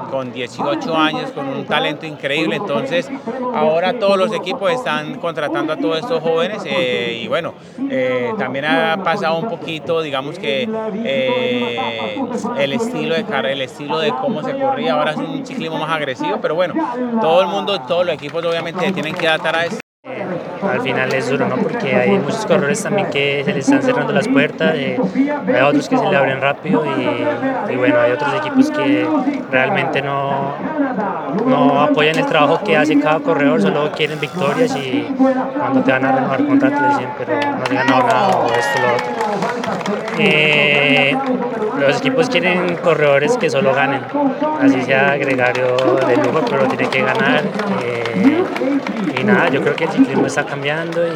con 0.08 0.32
18 0.32 0.96
años, 0.96 1.32
con 1.32 1.48
un 1.48 1.66
talento 1.66 2.06
increíble. 2.06 2.54
Entonces, 2.54 3.10
ahora 3.52 3.98
todos 3.98 4.16
los 4.16 4.32
equipos 4.32 4.70
están 4.70 5.16
contratando 5.16 5.72
a 5.72 5.76
todos 5.76 5.98
estos 5.98 6.22
jóvenes 6.22 6.62
eh, 6.64 7.22
y 7.24 7.26
bueno, 7.26 7.52
eh, 7.90 8.30
también 8.38 8.66
ha 8.66 9.02
pasado 9.02 9.36
un 9.36 9.48
poquito, 9.48 10.00
digamos 10.00 10.38
que 10.38 10.62
el 12.56 12.72
estilo 12.72 13.16
de 13.16 13.24
carrera, 13.24 13.52
el 13.52 13.62
estilo 13.62 13.98
de 13.98 14.10
cómo 14.10 14.44
se 14.44 14.56
corría, 14.56 14.92
ahora 14.92 15.10
es 15.10 15.16
un 15.16 15.44
ciclismo 15.44 15.76
más 15.76 15.90
agresivo, 15.90 16.38
pero 16.40 16.54
bueno, 16.54 16.74
todo 17.20 17.40
el 17.40 17.48
mundo, 17.48 17.80
todos 17.80 18.06
los 18.06 18.14
equipos 18.14 18.44
obviamente 18.44 18.92
tienen 18.92 19.16
que 19.16 19.26
adaptar 19.26 19.56
a 19.56 19.64
esto 19.64 19.80
al 20.62 20.80
final 20.80 21.12
es 21.12 21.28
duro, 21.28 21.46
¿no? 21.48 21.56
Porque 21.56 21.94
hay 21.94 22.18
muchos 22.18 22.46
corredores 22.46 22.82
también 22.82 23.10
que 23.10 23.42
se 23.44 23.52
les 23.52 23.64
están 23.66 23.82
cerrando 23.82 24.12
las 24.12 24.28
puertas, 24.28 24.74
eh, 24.74 24.98
hay 25.46 25.62
otros 25.62 25.88
que 25.88 25.96
se 25.96 26.06
le 26.06 26.16
abren 26.16 26.40
rápido 26.40 26.84
y, 26.86 27.76
bueno, 27.76 28.00
hay 28.00 28.12
otros 28.12 28.32
equipos 28.34 28.70
que 28.70 29.06
realmente 29.50 30.02
no, 30.02 30.54
no 31.46 31.82
apoyan 31.82 32.16
el 32.16 32.26
trabajo 32.26 32.62
que 32.64 32.76
hace 32.76 32.98
cada 32.98 33.20
corredor, 33.20 33.60
solo 33.60 33.90
quieren 33.92 34.20
victorias 34.20 34.74
y 34.76 35.06
cuando 35.58 35.82
te 35.82 35.92
van 35.92 36.04
a 36.04 36.12
renovar 36.12 36.46
contrato 36.46 36.88
dicen, 36.88 37.08
pero 37.18 37.40
no 37.40 37.62
has 37.62 37.70
ganado 37.70 38.02
nada 38.02 38.38
o 38.38 38.46
esto 38.46 38.80
lo 38.80 38.94
otro. 38.94 40.10
Eh, 40.18 41.16
los 41.78 41.98
equipos 41.98 42.28
quieren 42.28 42.76
corredores 42.76 43.36
que 43.36 43.48
solo 43.48 43.74
ganen, 43.74 44.02
así 44.60 44.82
sea 44.82 45.16
gregario 45.16 45.76
de 46.06 46.16
lujo, 46.16 46.42
pero 46.48 46.66
tiene 46.68 46.88
que 46.88 47.02
ganar. 47.02 47.42
Eh, 47.82 48.44
y 49.18 49.24
nada, 49.24 49.48
yo 49.48 49.60
creo 49.60 49.74
que 49.74 49.86
el 49.90 49.98
ciclismo 49.98 50.26
está 50.26 50.46
cambiando 50.46 51.06
y, 51.06 51.14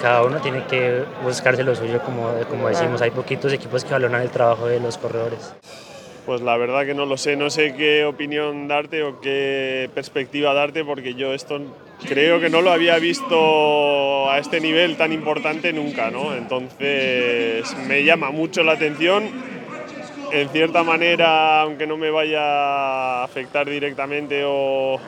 cada 0.00 0.22
uno 0.22 0.40
tiene 0.40 0.64
que 0.66 1.02
buscarse 1.24 1.64
lo 1.64 1.74
suyo, 1.74 2.00
como, 2.02 2.30
como 2.48 2.68
decimos, 2.68 3.02
hay 3.02 3.10
poquitos 3.10 3.52
equipos 3.52 3.84
que 3.84 3.90
valoran 3.90 4.22
el 4.22 4.30
trabajo 4.30 4.66
de 4.66 4.78
los 4.78 4.96
corredores. 4.96 5.52
Pues 6.24 6.40
la 6.40 6.56
verdad 6.56 6.86
que 6.86 6.94
no 6.94 7.04
lo 7.04 7.16
sé, 7.16 7.34
no 7.34 7.50
sé 7.50 7.74
qué 7.74 8.04
opinión 8.04 8.68
darte 8.68 9.02
o 9.02 9.20
qué 9.20 9.90
perspectiva 9.94 10.54
darte 10.54 10.84
porque 10.84 11.14
yo 11.14 11.34
esto 11.34 11.60
creo 12.06 12.38
que 12.38 12.48
no 12.48 12.60
lo 12.60 12.70
había 12.70 12.96
visto 12.98 14.30
a 14.30 14.38
este 14.38 14.60
nivel 14.60 14.96
tan 14.96 15.12
importante 15.12 15.72
nunca, 15.72 16.12
¿no? 16.12 16.32
Entonces 16.34 17.74
me 17.88 18.04
llama 18.04 18.30
mucho 18.30 18.62
la 18.62 18.72
atención. 18.72 19.24
En 20.30 20.48
cierta 20.50 20.84
manera, 20.84 21.62
aunque 21.62 21.86
no 21.86 21.96
me 21.96 22.10
vaya 22.10 22.40
a 22.42 23.24
afectar 23.24 23.68
directamente 23.68 24.42
o 24.44 25.00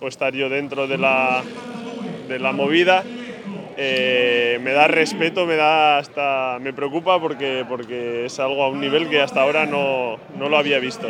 estar 0.00 0.32
yo 0.34 0.48
dentro 0.48 0.86
de 0.86 0.98
la, 0.98 1.42
de 2.28 2.38
la 2.38 2.52
movida. 2.52 3.04
Eh, 3.76 4.60
me 4.62 4.72
da 4.72 4.86
respeto, 4.86 5.46
me 5.46 5.56
da 5.56 5.98
hasta 5.98 6.58
me 6.60 6.72
preocupa 6.72 7.20
porque, 7.20 7.64
porque 7.68 8.26
es 8.26 8.38
algo 8.38 8.62
a 8.62 8.68
un 8.68 8.80
nivel 8.80 9.08
que 9.08 9.20
hasta 9.20 9.42
ahora 9.42 9.66
no, 9.66 10.16
no 10.38 10.48
lo 10.48 10.56
había 10.56 10.78
visto. 10.78 11.08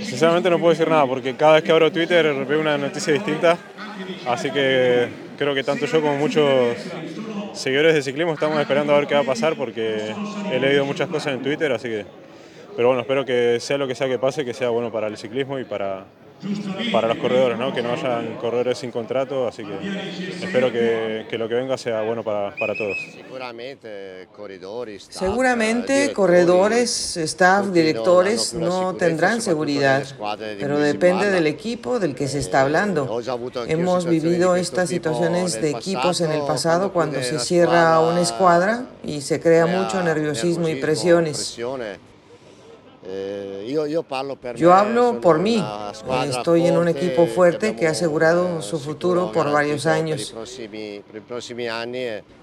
Sinceramente 0.00 0.48
no 0.48 0.58
puedo 0.58 0.70
decir 0.70 0.88
nada 0.88 1.06
porque 1.06 1.34
cada 1.36 1.54
vez 1.54 1.64
que 1.64 1.72
abro 1.72 1.92
Twitter 1.92 2.32
veo 2.46 2.60
una 2.60 2.78
noticia 2.78 3.12
distinta, 3.12 3.58
así 4.26 4.50
que 4.50 5.08
creo 5.36 5.54
que 5.54 5.62
tanto 5.64 5.84
yo 5.84 6.00
como 6.00 6.16
muchos 6.16 6.76
seguidores 7.52 7.94
de 7.94 8.02
ciclismo 8.02 8.32
estamos 8.32 8.58
esperando 8.58 8.94
a 8.94 8.98
ver 8.98 9.06
qué 9.06 9.14
va 9.14 9.20
a 9.20 9.24
pasar 9.24 9.54
porque 9.54 10.14
he 10.50 10.58
leído 10.58 10.86
muchas 10.86 11.08
cosas 11.08 11.34
en 11.34 11.42
Twitter, 11.42 11.72
así 11.72 11.88
que 11.88 12.06
pero 12.74 12.88
bueno, 12.88 13.02
espero 13.02 13.24
que 13.26 13.60
sea 13.60 13.76
lo 13.76 13.86
que 13.86 13.94
sea 13.94 14.08
que 14.08 14.18
pase, 14.18 14.46
que 14.46 14.54
sea 14.54 14.70
bueno 14.70 14.90
para 14.90 15.06
el 15.08 15.18
ciclismo 15.18 15.58
y 15.58 15.64
para, 15.64 16.04
para 16.90 17.08
los 17.08 17.16
corredores, 17.18 17.58
¿no? 17.58 17.72
que 17.72 17.82
no 17.82 17.92
hayan 17.92 18.36
corredores 18.36 18.78
sin 18.78 18.90
contrato, 18.90 19.46
así 19.46 19.64
que 19.64 19.74
espero 20.42 20.72
que, 20.72 21.26
que 21.28 21.38
lo 21.38 21.48
que 21.48 21.54
venga 21.54 21.76
sea 21.78 22.02
bueno 22.02 22.22
para, 22.24 22.54
para 22.56 22.74
todos. 22.74 22.96
Seguramente 25.10 26.12
corredores, 26.12 27.16
staff, 27.16 27.66
directores 27.68 28.54
no 28.54 28.94
tendrán 28.94 29.40
seguridad, 29.40 30.04
pero 30.58 30.78
depende 30.78 31.30
del 31.30 31.46
equipo 31.46 31.98
del 31.98 32.14
que 32.14 32.28
se 32.28 32.38
está 32.38 32.62
hablando. 32.62 33.20
Hemos 33.68 34.06
vivido 34.06 34.56
estas 34.56 34.88
situaciones 34.88 35.60
de 35.60 35.70
equipos 35.70 36.20
en 36.20 36.32
el 36.32 36.42
pasado 36.42 36.92
cuando 36.92 37.22
se 37.22 37.38
cierra 37.38 38.00
una 38.00 38.20
escuadra 38.20 38.86
y 39.04 39.20
se 39.20 39.40
crea 39.40 39.66
mucho 39.66 40.02
nerviosismo 40.02 40.68
y 40.68 40.76
presiones. 40.76 41.58
Eh, 43.04 43.76
yo 44.54 44.72
hablo 44.72 45.20
por 45.20 45.38
mí. 45.38 45.64
Estoy 46.28 46.66
en 46.66 46.76
un 46.76 46.88
equipo 46.88 47.26
fuerte 47.26 47.74
que 47.74 47.88
ha 47.88 47.90
asegurado 47.90 48.62
su 48.62 48.78
futuro 48.78 49.32
por 49.32 49.50
varios 49.50 49.86
años. 49.86 50.34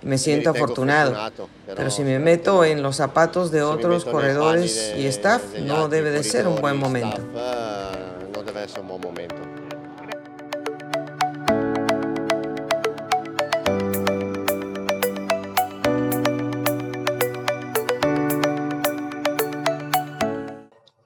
Me 0.02 0.18
siento 0.18 0.50
afortunado. 0.50 1.16
Pero 1.66 1.90
si 1.90 2.04
me 2.04 2.20
meto 2.20 2.66
en 2.66 2.82
los 2.82 2.98
zapatos 2.98 3.52
de 3.52 3.64
otros 3.64 4.06
corredores 4.06 4.94
y 4.98 5.06
staff, 5.08 5.42
no 5.60 5.88
debe 5.88 6.12
de 6.12 6.24
ser 6.24 6.48
un 6.48 6.60
buen 6.60 6.78
momento. 6.78 7.22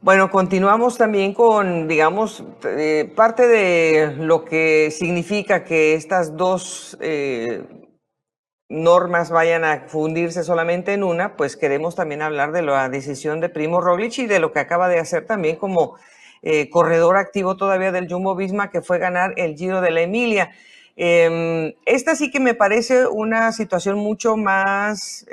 Bueno, 0.03 0.29
continuamos 0.29 0.97
también 0.97 1.33
con, 1.33 1.87
digamos, 1.87 2.43
eh, 2.65 3.09
parte 3.15 3.47
de 3.47 4.13
lo 4.17 4.43
que 4.43 4.91
significa 4.91 5.63
que 5.63 5.93
estas 5.93 6.35
dos 6.35 6.97
eh, 6.99 7.63
normas 8.67 9.31
vayan 9.31 9.63
a 9.63 9.87
fundirse 9.87 10.43
solamente 10.43 10.91
en 10.91 11.05
una, 11.05 11.37
pues 11.37 11.55
queremos 11.55 11.95
también 11.95 12.21
hablar 12.21 12.51
de 12.51 12.63
la 12.63 12.89
decisión 12.89 13.39
de 13.39 13.47
Primo 13.47 13.79
Roglic 13.79 14.17
y 14.17 14.25
de 14.25 14.39
lo 14.39 14.51
que 14.51 14.59
acaba 14.59 14.89
de 14.89 14.99
hacer 14.99 15.25
también 15.25 15.55
como 15.55 15.95
eh, 16.41 16.69
corredor 16.69 17.15
activo 17.15 17.55
todavía 17.55 17.93
del 17.93 18.11
Jumbo 18.11 18.35
Visma, 18.35 18.71
que 18.71 18.81
fue 18.81 18.99
ganar 18.99 19.33
el 19.37 19.55
Giro 19.55 19.79
de 19.79 19.91
la 19.91 20.01
Emilia. 20.01 20.51
Em, 20.97 21.75
esta 21.85 22.17
sí 22.17 22.29
que 22.29 22.41
me 22.41 22.55
parece 22.55 23.07
una 23.07 23.53
situación 23.53 23.99
mucho 23.99 24.35
más, 24.35 25.25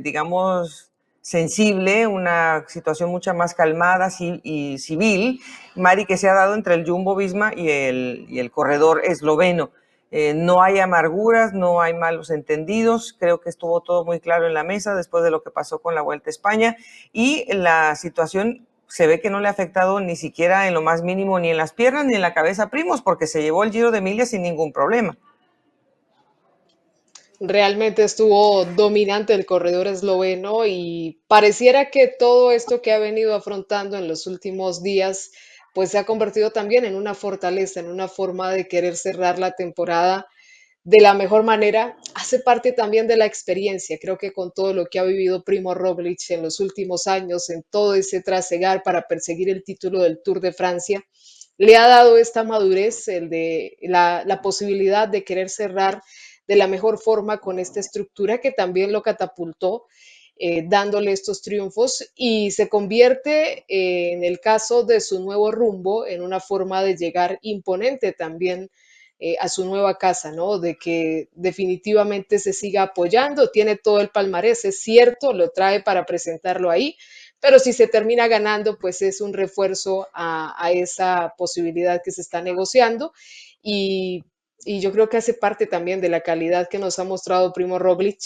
digamos, 0.00 0.93
sensible, 1.24 2.06
una 2.06 2.66
situación 2.68 3.08
mucho 3.08 3.32
más 3.32 3.54
calmada 3.54 4.10
y 4.20 4.76
civil, 4.76 5.40
Mari, 5.74 6.04
que 6.04 6.18
se 6.18 6.28
ha 6.28 6.34
dado 6.34 6.54
entre 6.54 6.74
el 6.74 6.86
Jumbo 6.86 7.16
Visma 7.16 7.54
y 7.56 7.70
el, 7.70 8.26
y 8.28 8.40
el 8.40 8.50
corredor 8.50 9.00
esloveno. 9.02 9.70
Eh, 10.10 10.34
no 10.34 10.62
hay 10.62 10.80
amarguras, 10.80 11.54
no 11.54 11.80
hay 11.80 11.94
malos 11.94 12.28
entendidos, 12.28 13.16
creo 13.18 13.40
que 13.40 13.48
estuvo 13.48 13.80
todo 13.80 14.04
muy 14.04 14.20
claro 14.20 14.46
en 14.46 14.52
la 14.52 14.64
mesa 14.64 14.94
después 14.94 15.24
de 15.24 15.30
lo 15.30 15.42
que 15.42 15.50
pasó 15.50 15.78
con 15.78 15.94
la 15.94 16.02
Vuelta 16.02 16.28
a 16.28 16.30
España 16.30 16.76
y 17.10 17.46
la 17.54 17.96
situación 17.96 18.66
se 18.86 19.06
ve 19.06 19.22
que 19.22 19.30
no 19.30 19.40
le 19.40 19.48
ha 19.48 19.52
afectado 19.52 20.00
ni 20.00 20.16
siquiera 20.16 20.68
en 20.68 20.74
lo 20.74 20.82
más 20.82 21.02
mínimo 21.02 21.40
ni 21.40 21.48
en 21.48 21.56
las 21.56 21.72
piernas 21.72 22.04
ni 22.04 22.16
en 22.16 22.20
la 22.20 22.34
cabeza 22.34 22.68
Primos 22.68 23.00
porque 23.00 23.26
se 23.26 23.40
llevó 23.40 23.64
el 23.64 23.72
Giro 23.72 23.90
de 23.90 23.98
Emilia 23.98 24.26
sin 24.26 24.42
ningún 24.42 24.74
problema. 24.74 25.16
Realmente 27.40 28.04
estuvo 28.04 28.64
dominante 28.64 29.34
el 29.34 29.44
corredor 29.44 29.88
esloveno 29.88 30.66
y 30.66 31.20
pareciera 31.26 31.90
que 31.90 32.06
todo 32.06 32.52
esto 32.52 32.80
que 32.80 32.92
ha 32.92 32.98
venido 32.98 33.34
afrontando 33.34 33.98
en 33.98 34.06
los 34.06 34.28
últimos 34.28 34.82
días, 34.82 35.32
pues 35.74 35.90
se 35.90 35.98
ha 35.98 36.04
convertido 36.04 36.52
también 36.52 36.84
en 36.84 36.94
una 36.94 37.14
fortaleza, 37.14 37.80
en 37.80 37.88
una 37.88 38.06
forma 38.06 38.52
de 38.52 38.68
querer 38.68 38.96
cerrar 38.96 39.40
la 39.40 39.50
temporada 39.50 40.28
de 40.84 41.00
la 41.00 41.14
mejor 41.14 41.42
manera. 41.42 41.96
Hace 42.14 42.38
parte 42.38 42.70
también 42.70 43.08
de 43.08 43.16
la 43.16 43.26
experiencia. 43.26 43.98
Creo 44.00 44.16
que 44.16 44.32
con 44.32 44.52
todo 44.52 44.72
lo 44.72 44.86
que 44.86 45.00
ha 45.00 45.04
vivido 45.04 45.42
Primo 45.42 45.74
Roglic 45.74 46.30
en 46.30 46.42
los 46.42 46.60
últimos 46.60 47.08
años, 47.08 47.50
en 47.50 47.64
todo 47.68 47.94
ese 47.94 48.22
trasegar 48.22 48.84
para 48.84 49.08
perseguir 49.08 49.48
el 49.48 49.64
título 49.64 50.02
del 50.02 50.20
Tour 50.22 50.40
de 50.40 50.52
Francia, 50.52 51.04
le 51.56 51.76
ha 51.76 51.88
dado 51.88 52.16
esta 52.16 52.44
madurez, 52.44 53.08
el 53.08 53.28
de 53.28 53.76
la, 53.82 54.22
la 54.26 54.40
posibilidad 54.40 55.08
de 55.08 55.24
querer 55.24 55.48
cerrar 55.48 56.02
de 56.46 56.56
la 56.56 56.66
mejor 56.66 56.98
forma 56.98 57.38
con 57.38 57.58
esta 57.58 57.80
estructura 57.80 58.38
que 58.38 58.52
también 58.52 58.92
lo 58.92 59.02
catapultó, 59.02 59.86
eh, 60.36 60.64
dándole 60.66 61.12
estos 61.12 61.42
triunfos 61.42 62.10
y 62.16 62.50
se 62.50 62.68
convierte 62.68 63.64
eh, 63.68 64.12
en 64.12 64.24
el 64.24 64.40
caso 64.40 64.82
de 64.82 65.00
su 65.00 65.22
nuevo 65.22 65.52
rumbo 65.52 66.06
en 66.06 66.22
una 66.22 66.40
forma 66.40 66.82
de 66.82 66.96
llegar 66.96 67.38
imponente 67.42 68.10
también 68.12 68.68
eh, 69.20 69.36
a 69.38 69.48
su 69.48 69.64
nueva 69.64 69.96
casa, 69.96 70.32
¿no? 70.32 70.58
De 70.58 70.74
que 70.76 71.28
definitivamente 71.34 72.40
se 72.40 72.52
siga 72.52 72.82
apoyando, 72.82 73.52
tiene 73.52 73.76
todo 73.76 74.00
el 74.00 74.08
palmarés, 74.08 74.64
es 74.64 74.80
cierto, 74.80 75.32
lo 75.32 75.50
trae 75.50 75.80
para 75.84 76.04
presentarlo 76.04 76.68
ahí, 76.68 76.96
pero 77.38 77.60
si 77.60 77.72
se 77.72 77.86
termina 77.86 78.26
ganando, 78.26 78.76
pues 78.76 79.02
es 79.02 79.20
un 79.20 79.34
refuerzo 79.34 80.08
a, 80.12 80.52
a 80.58 80.72
esa 80.72 81.34
posibilidad 81.38 82.02
que 82.04 82.10
se 82.10 82.22
está 82.22 82.42
negociando 82.42 83.12
y, 83.62 84.24
y, 84.64 84.80
yo 84.80 84.92
creo 84.92 85.08
que 85.08 85.16
hace 85.16 85.34
parte 85.34 85.66
también 85.66 86.00
de 86.00 86.08
la 86.08 86.20
calidad 86.20 86.68
que 86.68 86.78
nos 86.78 86.98
ha 86.98 87.04
mostrado 87.04 87.52
Primo 87.52 87.78
Roglic, 87.78 88.20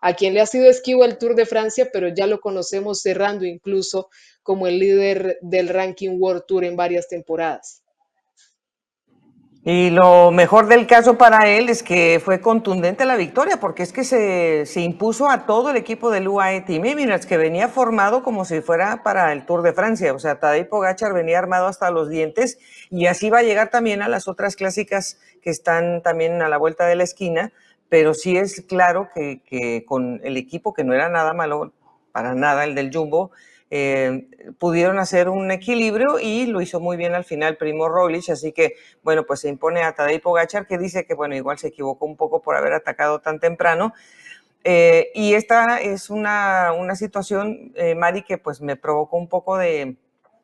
a 0.00 0.14
quien 0.14 0.34
le 0.34 0.40
ha 0.40 0.46
sido 0.46 0.68
esquivo 0.68 1.04
el 1.04 1.18
Tour 1.18 1.34
de 1.34 1.46
Francia, 1.46 1.88
pero 1.92 2.08
ya 2.08 2.26
lo 2.26 2.40
conocemos 2.40 3.00
cerrando 3.00 3.44
incluso 3.44 4.08
como 4.42 4.66
el 4.66 4.78
líder 4.78 5.38
del 5.40 5.68
ranking 5.68 6.18
World 6.18 6.44
Tour 6.46 6.64
en 6.64 6.76
varias 6.76 7.08
temporadas. 7.08 7.82
Y 9.64 9.90
lo 9.90 10.32
mejor 10.32 10.66
del 10.66 10.88
caso 10.88 11.16
para 11.16 11.48
él 11.48 11.68
es 11.68 11.84
que 11.84 12.20
fue 12.24 12.40
contundente 12.40 13.04
la 13.04 13.14
victoria, 13.14 13.60
porque 13.60 13.84
es 13.84 13.92
que 13.92 14.02
se, 14.02 14.66
se 14.66 14.80
impuso 14.80 15.30
a 15.30 15.46
todo 15.46 15.70
el 15.70 15.76
equipo 15.76 16.10
del 16.10 16.26
UAE 16.26 16.62
Team 16.62 16.84
Emirates, 16.84 17.26
que 17.26 17.36
venía 17.36 17.68
formado 17.68 18.24
como 18.24 18.44
si 18.44 18.60
fuera 18.60 19.04
para 19.04 19.32
el 19.32 19.46
Tour 19.46 19.62
de 19.62 19.72
Francia. 19.72 20.12
O 20.14 20.18
sea, 20.18 20.40
Tadej 20.40 20.68
Pogachar 20.68 21.12
venía 21.12 21.38
armado 21.38 21.68
hasta 21.68 21.92
los 21.92 22.08
dientes 22.08 22.58
y 22.90 23.06
así 23.06 23.30
va 23.30 23.38
a 23.38 23.42
llegar 23.44 23.70
también 23.70 24.02
a 24.02 24.08
las 24.08 24.26
otras 24.26 24.56
clásicas 24.56 25.20
que 25.42 25.50
están 25.50 26.02
también 26.02 26.40
a 26.40 26.48
la 26.48 26.56
vuelta 26.56 26.86
de 26.86 26.96
la 26.96 27.04
esquina. 27.04 27.52
Pero 27.88 28.14
sí 28.14 28.38
es 28.38 28.62
claro 28.62 29.10
que, 29.14 29.84
con 29.86 30.20
el 30.24 30.38
equipo, 30.38 30.72
que 30.72 30.84
no 30.84 30.94
era 30.94 31.10
nada 31.10 31.34
malo, 31.34 31.72
para 32.10 32.34
nada 32.34 32.64
el 32.64 32.74
del 32.74 32.90
Jumbo, 32.90 33.32
eh, 33.70 34.28
pudieron 34.58 34.98
hacer 34.98 35.28
un 35.28 35.50
equilibrio 35.50 36.18
y 36.18 36.46
lo 36.46 36.60
hizo 36.60 36.78
muy 36.78 36.96
bien 36.96 37.14
al 37.14 37.24
final 37.24 37.56
Primo 37.56 37.88
Roglic, 37.88 38.28
así 38.28 38.52
que 38.52 38.74
bueno, 39.02 39.24
pues 39.24 39.40
se 39.40 39.48
impone 39.48 39.82
a 39.82 39.94
Tadej 39.94 40.20
Pogachar 40.20 40.66
que 40.66 40.76
dice 40.76 41.06
que 41.06 41.14
bueno, 41.14 41.34
igual 41.34 41.58
se 41.58 41.68
equivocó 41.68 42.04
un 42.04 42.16
poco 42.16 42.42
por 42.42 42.56
haber 42.56 42.74
atacado 42.74 43.20
tan 43.20 43.40
temprano. 43.40 43.94
Eh, 44.64 45.10
y 45.14 45.34
esta 45.34 45.80
es 45.80 46.10
una, 46.10 46.72
una 46.72 46.94
situación, 46.96 47.72
eh, 47.74 47.94
Mari, 47.94 48.22
que 48.22 48.38
pues 48.38 48.60
me 48.60 48.76
provocó 48.76 49.16
un 49.16 49.28
poco 49.28 49.56
de 49.56 49.96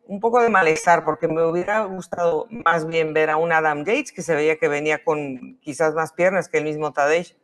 un 0.08 0.20
poco 0.20 0.42
de 0.42 0.48
malestar 0.48 1.04
porque 1.04 1.28
me 1.28 1.44
hubiera 1.44 1.84
gustado 1.84 2.46
más 2.50 2.86
bien 2.86 3.12
ver 3.12 3.28
a 3.28 3.36
un 3.36 3.52
Adam 3.52 3.84
Gates 3.84 4.10
que 4.10 4.22
se 4.22 4.34
veía 4.34 4.56
que 4.56 4.66
venía 4.66 5.04
con 5.04 5.58
quizás 5.60 5.94
más 5.94 6.12
piernas 6.12 6.48
que 6.48 6.58
el 6.58 6.64
mismo 6.64 6.92
Tadej. 6.92 7.36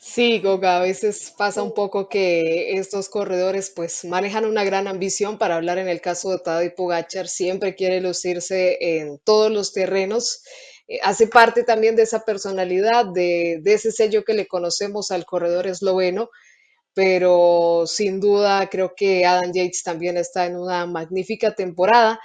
Sí, 0.00 0.40
Goga, 0.40 0.78
a 0.78 0.80
veces 0.80 1.34
pasa 1.36 1.62
un 1.62 1.74
poco 1.74 2.08
que 2.08 2.78
estos 2.78 3.08
corredores 3.10 3.70
pues 3.70 4.04
manejan 4.04 4.46
una 4.46 4.64
gran 4.64 4.86
ambición 4.86 5.38
para 5.38 5.56
hablar 5.56 5.76
en 5.78 5.88
el 5.88 6.00
caso 6.00 6.30
de 6.30 6.38
Tadej 6.38 6.74
Pogacar, 6.74 7.28
siempre 7.28 7.74
quiere 7.74 8.00
lucirse 8.00 8.78
en 8.80 9.18
todos 9.18 9.50
los 9.50 9.72
terrenos, 9.72 10.44
eh, 10.88 10.98
hace 11.02 11.26
parte 11.26 11.62
también 11.62 11.96
de 11.96 12.02
esa 12.02 12.24
personalidad, 12.24 13.06
de, 13.12 13.58
de, 13.62 13.74
ese 13.74 13.92
sello 13.92 14.24
que 14.24 14.34
le 14.34 14.46
conocemos 14.46 15.10
al 15.10 15.26
corredor 15.26 15.66
esloveno, 15.66 16.30
pero 16.94 17.84
sin 17.86 18.20
duda 18.20 18.68
creo 18.70 18.94
que 18.96 19.24
Adam 19.26 19.52
Yates 19.52 19.82
también 19.82 20.16
está 20.16 20.46
en 20.46 20.56
una 20.56 20.86
magnífica 20.86 21.54
temporada. 21.54 22.20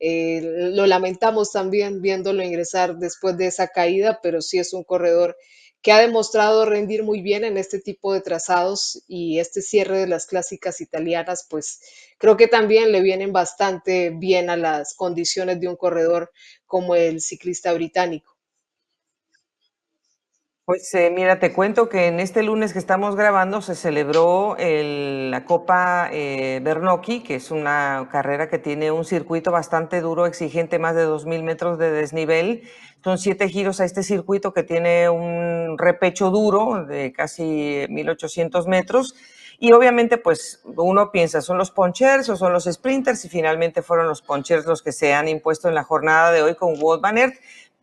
Eh, 0.00 0.40
lo 0.42 0.86
lamentamos 0.86 1.52
también 1.52 2.00
viéndolo 2.02 2.42
ingresar 2.42 2.96
después 2.96 3.36
de 3.36 3.46
esa 3.46 3.68
caída, 3.68 4.20
pero 4.22 4.42
sí 4.42 4.58
es 4.58 4.72
un 4.72 4.84
corredor 4.84 5.36
que 5.82 5.92
ha 5.92 5.98
demostrado 6.00 6.64
rendir 6.64 7.02
muy 7.02 7.20
bien 7.20 7.44
en 7.44 7.58
este 7.58 7.78
tipo 7.78 8.14
de 8.14 8.22
trazados 8.22 9.02
y 9.06 9.38
este 9.38 9.60
cierre 9.60 9.98
de 9.98 10.06
las 10.06 10.24
clásicas 10.26 10.80
italianas, 10.80 11.46
pues 11.48 11.80
creo 12.16 12.38
que 12.38 12.48
también 12.48 12.90
le 12.90 13.02
vienen 13.02 13.32
bastante 13.34 14.08
bien 14.10 14.48
a 14.48 14.56
las 14.56 14.94
condiciones 14.94 15.60
de 15.60 15.68
un 15.68 15.76
corredor 15.76 16.32
como 16.66 16.94
el 16.96 17.20
ciclista 17.20 17.72
británico. 17.74 18.33
Pues 20.66 20.94
eh, 20.94 21.10
mira, 21.14 21.40
te 21.40 21.52
cuento 21.52 21.90
que 21.90 22.06
en 22.06 22.20
este 22.20 22.42
lunes 22.42 22.72
que 22.72 22.78
estamos 22.78 23.16
grabando 23.16 23.60
se 23.60 23.74
celebró 23.74 24.56
el, 24.56 25.30
la 25.30 25.44
Copa 25.44 26.08
eh, 26.10 26.60
Bernocchi, 26.62 27.20
que 27.22 27.34
es 27.34 27.50
una 27.50 28.08
carrera 28.10 28.48
que 28.48 28.58
tiene 28.58 28.90
un 28.90 29.04
circuito 29.04 29.52
bastante 29.52 30.00
duro, 30.00 30.24
exigente, 30.24 30.78
más 30.78 30.94
de 30.96 31.06
2.000 31.06 31.42
metros 31.42 31.78
de 31.78 31.90
desnivel. 31.90 32.62
Son 33.02 33.18
siete 33.18 33.50
giros 33.50 33.80
a 33.80 33.84
este 33.84 34.02
circuito 34.02 34.54
que 34.54 34.62
tiene 34.62 35.10
un 35.10 35.76
repecho 35.76 36.30
duro 36.30 36.86
de 36.86 37.12
casi 37.12 37.84
1.800 37.90 38.66
metros. 38.66 39.14
Y 39.58 39.72
obviamente, 39.72 40.18
pues 40.18 40.62
uno 40.64 41.12
piensa, 41.12 41.40
¿son 41.40 41.58
los 41.58 41.70
ponchers 41.70 42.28
o 42.28 42.36
son 42.36 42.52
los 42.52 42.64
sprinters? 42.64 43.24
Y 43.24 43.28
finalmente 43.28 43.82
fueron 43.82 44.08
los 44.08 44.20
ponchers 44.22 44.66
los 44.66 44.82
que 44.82 44.92
se 44.92 45.14
han 45.14 45.28
impuesto 45.28 45.68
en 45.68 45.74
la 45.74 45.84
jornada 45.84 46.32
de 46.32 46.42
hoy 46.42 46.54
con 46.54 46.74
Wout 46.80 47.00
Van. 47.02 47.34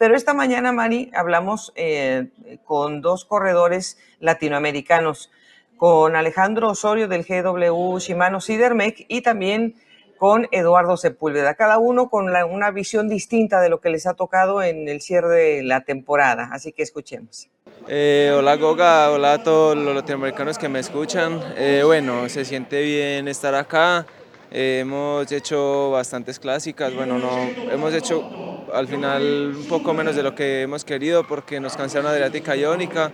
Pero 0.02 0.16
esta 0.16 0.34
mañana, 0.34 0.72
Mari, 0.72 1.12
hablamos 1.14 1.74
eh, 1.76 2.30
con 2.66 3.02
dos 3.02 3.24
corredores 3.24 4.00
latinoamericanos, 4.20 5.30
con 5.78 6.16
Alejandro 6.16 6.70
Osorio 6.70 7.08
del 7.08 7.24
GW 7.24 8.00
Shimano 8.00 8.42
Sidermec 8.42 9.06
y 9.08 9.22
también 9.22 9.76
con 10.18 10.48
Eduardo 10.50 10.98
Sepúlveda, 10.98 11.54
cada 11.54 11.78
uno 11.78 12.10
con 12.10 12.34
la, 12.34 12.48
una 12.48 12.72
visión 12.72 13.10
distinta 13.10 13.62
de 13.62 13.70
lo 13.70 13.80
que 13.80 13.92
les 13.92 14.08
ha 14.08 14.16
tocado 14.16 14.64
en 14.64 14.90
el 14.90 15.02
cierre 15.02 15.36
de 15.36 15.64
la 15.64 15.82
temporada. 15.82 16.50
Así 16.52 16.72
que 16.72 16.82
escuchemos. 16.82 17.52
Eh, 17.88 18.34
hola 18.36 18.56
Goga, 18.56 19.12
hola 19.12 19.34
a 19.34 19.44
todos 19.44 19.78
los 19.78 19.94
latinoamericanos 19.94 20.58
que 20.58 20.68
me 20.68 20.80
escuchan. 20.80 21.40
Eh, 21.56 21.84
bueno, 21.86 22.28
se 22.28 22.44
siente 22.44 22.82
bien 22.82 23.28
estar 23.28 23.54
acá. 23.54 24.08
Hemos 24.54 25.32
hecho 25.32 25.92
bastantes 25.92 26.38
clásicas, 26.38 26.94
bueno, 26.94 27.18
no, 27.18 27.30
hemos 27.72 27.94
hecho 27.94 28.68
al 28.74 28.86
final 28.86 29.54
un 29.56 29.66
poco 29.66 29.94
menos 29.94 30.14
de 30.14 30.24
lo 30.24 30.36
que 30.36 30.64
hemos 30.64 30.84
querido 30.84 31.26
porque 31.26 31.62
nos 31.62 31.78
cansaron 31.78 32.12
Adriática 32.12 32.58
Iónica. 32.58 33.12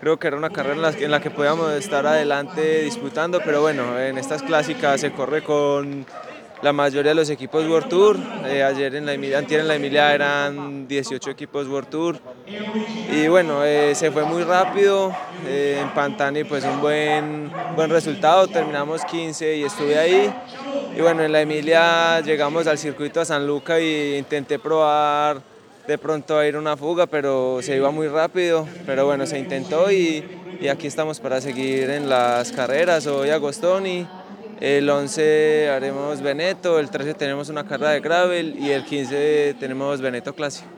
Creo 0.00 0.18
que 0.18 0.28
era 0.28 0.36
una 0.38 0.48
carrera 0.48 0.90
en 0.98 1.10
la 1.10 1.20
que 1.20 1.30
podíamos 1.30 1.72
estar 1.72 2.06
adelante 2.06 2.84
disputando, 2.84 3.42
pero 3.44 3.60
bueno, 3.60 4.00
en 4.00 4.16
estas 4.16 4.42
clásicas 4.42 5.02
se 5.02 5.12
corre 5.12 5.42
con 5.42 6.06
la 6.62 6.72
mayoría 6.72 7.10
de 7.10 7.14
los 7.14 7.30
equipos 7.30 7.66
World 7.66 7.88
Tour. 7.88 8.16
Eh, 8.46 8.62
ayer 8.62 8.94
en 8.94 9.06
la 9.06 9.12
Emilia, 9.12 9.38
en 9.38 9.68
la 9.68 9.76
Emilia 9.76 10.14
eran 10.14 10.88
18 10.88 11.30
equipos 11.30 11.68
World 11.68 11.88
Tour. 11.88 12.20
Y 13.12 13.28
bueno, 13.28 13.64
eh, 13.64 13.94
se 13.94 14.10
fue 14.10 14.24
muy 14.24 14.42
rápido. 14.42 15.14
Eh, 15.46 15.78
en 15.80 15.90
Pantani 15.90 16.44
pues 16.44 16.64
un 16.64 16.80
buen, 16.80 17.50
buen 17.76 17.90
resultado. 17.90 18.48
Terminamos 18.48 19.04
15 19.04 19.56
y 19.56 19.64
estuve 19.64 19.98
ahí. 19.98 20.32
Y 20.96 21.00
bueno, 21.00 21.22
en 21.22 21.32
la 21.32 21.42
Emilia 21.42 22.20
llegamos 22.20 22.66
al 22.66 22.78
circuito 22.78 23.20
a 23.20 23.24
San 23.24 23.46
Luca 23.46 23.80
y 23.80 24.16
intenté 24.16 24.58
probar 24.58 25.40
de 25.86 25.96
pronto 25.96 26.36
a 26.36 26.46
ir 26.46 26.56
una 26.56 26.76
fuga, 26.76 27.06
pero 27.06 27.60
se 27.62 27.76
iba 27.76 27.90
muy 27.90 28.08
rápido. 28.08 28.66
Pero 28.84 29.06
bueno, 29.06 29.26
se 29.26 29.38
intentó 29.38 29.92
y, 29.92 30.24
y 30.60 30.68
aquí 30.68 30.88
estamos 30.88 31.20
para 31.20 31.40
seguir 31.40 31.88
en 31.90 32.08
las 32.08 32.50
carreras. 32.50 33.06
Hoy 33.06 33.30
Agostoni 33.30 34.06
el 34.60 34.88
11 34.88 35.70
haremos 35.70 36.20
Veneto, 36.20 36.78
el 36.78 36.90
13 36.90 37.14
tenemos 37.14 37.48
una 37.48 37.64
carrera 37.64 37.92
de 37.92 38.00
gravel 38.00 38.58
y 38.58 38.70
el 38.70 38.84
15 38.84 39.56
tenemos 39.60 40.00
Veneto 40.00 40.34
Clásico. 40.34 40.68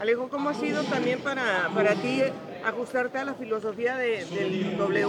Alejo, 0.00 0.28
¿cómo 0.28 0.50
ha 0.50 0.54
sido 0.54 0.82
también 0.84 1.20
para, 1.20 1.70
para 1.74 1.94
ti 1.94 2.22
ajustarte 2.66 3.18
a 3.18 3.24
la 3.24 3.34
filosofía 3.34 3.96
de, 3.96 4.24
del 4.26 4.76
w, 4.76 5.06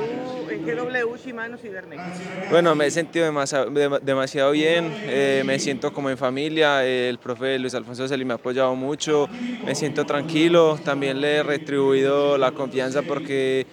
GW 0.65 1.15
Shimano 1.15 1.57
Cibernetics? 1.57 2.49
Bueno, 2.49 2.75
me 2.75 2.87
he 2.87 2.91
sentido 2.91 3.25
demasiado, 3.25 3.69
demasiado 4.01 4.51
bien, 4.51 4.93
eh, 5.03 5.43
me 5.45 5.59
siento 5.59 5.93
como 5.93 6.09
en 6.09 6.17
familia, 6.17 6.85
el 6.85 7.17
profe 7.17 7.57
Luis 7.59 7.73
Alfonso 7.75 8.07
Celi 8.07 8.25
me 8.25 8.33
ha 8.33 8.35
apoyado 8.35 8.75
mucho, 8.75 9.27
me 9.65 9.75
siento 9.75 10.05
tranquilo, 10.05 10.77
también 10.83 11.21
le 11.21 11.37
he 11.37 11.43
retribuido 11.43 12.37
la 12.37 12.51
confianza 12.51 13.01
porque 13.01 13.65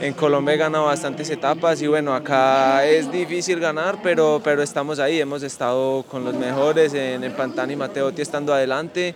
en 0.00 0.14
Colombia 0.14 0.54
he 0.54 0.56
ganado 0.56 0.86
bastantes 0.86 1.28
etapas 1.30 1.80
y 1.82 1.86
bueno, 1.86 2.14
acá 2.14 2.86
es 2.86 3.10
difícil 3.12 3.60
ganar, 3.60 3.98
pero, 4.02 4.40
pero 4.42 4.62
estamos 4.62 4.98
ahí, 4.98 5.20
hemos 5.20 5.42
estado 5.42 6.02
con 6.04 6.24
los 6.24 6.34
mejores 6.34 6.94
en 6.94 7.24
el 7.24 7.32
Pantani 7.32 7.74
y 7.74 7.76
Mateotti 7.76 8.22
estando 8.22 8.54
adelante 8.54 9.14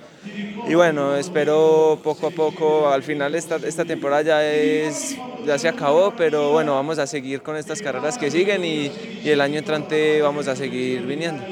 y 0.69 0.75
bueno, 0.75 1.17
espero 1.17 1.99
poco 2.03 2.27
a 2.29 2.31
poco, 2.31 2.89
al 2.89 3.03
final 3.03 3.35
esta, 3.35 3.57
esta 3.57 3.85
temporada 3.85 4.10
ya, 4.23 4.45
es, 4.45 5.17
ya 5.45 5.59
se 5.59 5.69
acabó, 5.69 6.13
pero 6.17 6.51
bueno, 6.51 6.75
vamos 6.75 6.99
a 6.99 7.07
seguir 7.07 7.43
con 7.43 7.57
estas 7.57 7.81
carreras 7.81 8.19
que 8.19 8.31
siguen 8.31 8.65
y, 8.65 8.91
y 9.23 9.31
el 9.31 9.41
año 9.41 9.59
entrante 9.59 10.21
vamos 10.23 10.49
a 10.49 10.57
seguir 10.57 11.03
viniendo. 11.03 11.43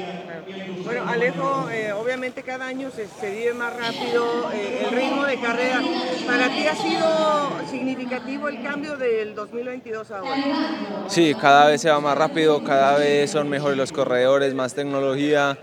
Bueno, 0.83 1.07
Alejo, 1.07 1.69
eh, 1.69 1.91
obviamente 1.93 2.41
cada 2.41 2.65
año 2.65 2.89
se, 2.89 3.07
se 3.07 3.29
vive 3.29 3.53
más 3.53 3.71
rápido 3.75 4.51
eh, 4.51 4.85
el 4.85 4.95
ritmo 4.95 5.23
de 5.23 5.39
carrera. 5.39 5.81
¿Para 6.25 6.49
ti 6.49 6.65
ha 6.65 6.75
sido 6.75 7.51
significativo 7.69 8.49
el 8.49 8.63
cambio 8.63 8.97
del 8.97 9.35
2022 9.35 10.09
a 10.09 10.17
ahora? 10.17 10.35
Sí, 11.07 11.35
cada 11.39 11.67
vez 11.67 11.81
se 11.81 11.91
va 11.91 11.99
más 11.99 12.17
rápido, 12.17 12.63
cada 12.63 12.97
vez 12.97 13.29
son 13.29 13.49
mejores 13.49 13.77
los 13.77 13.91
corredores, 13.91 14.55
más 14.55 14.73
tecnología. 14.73 15.59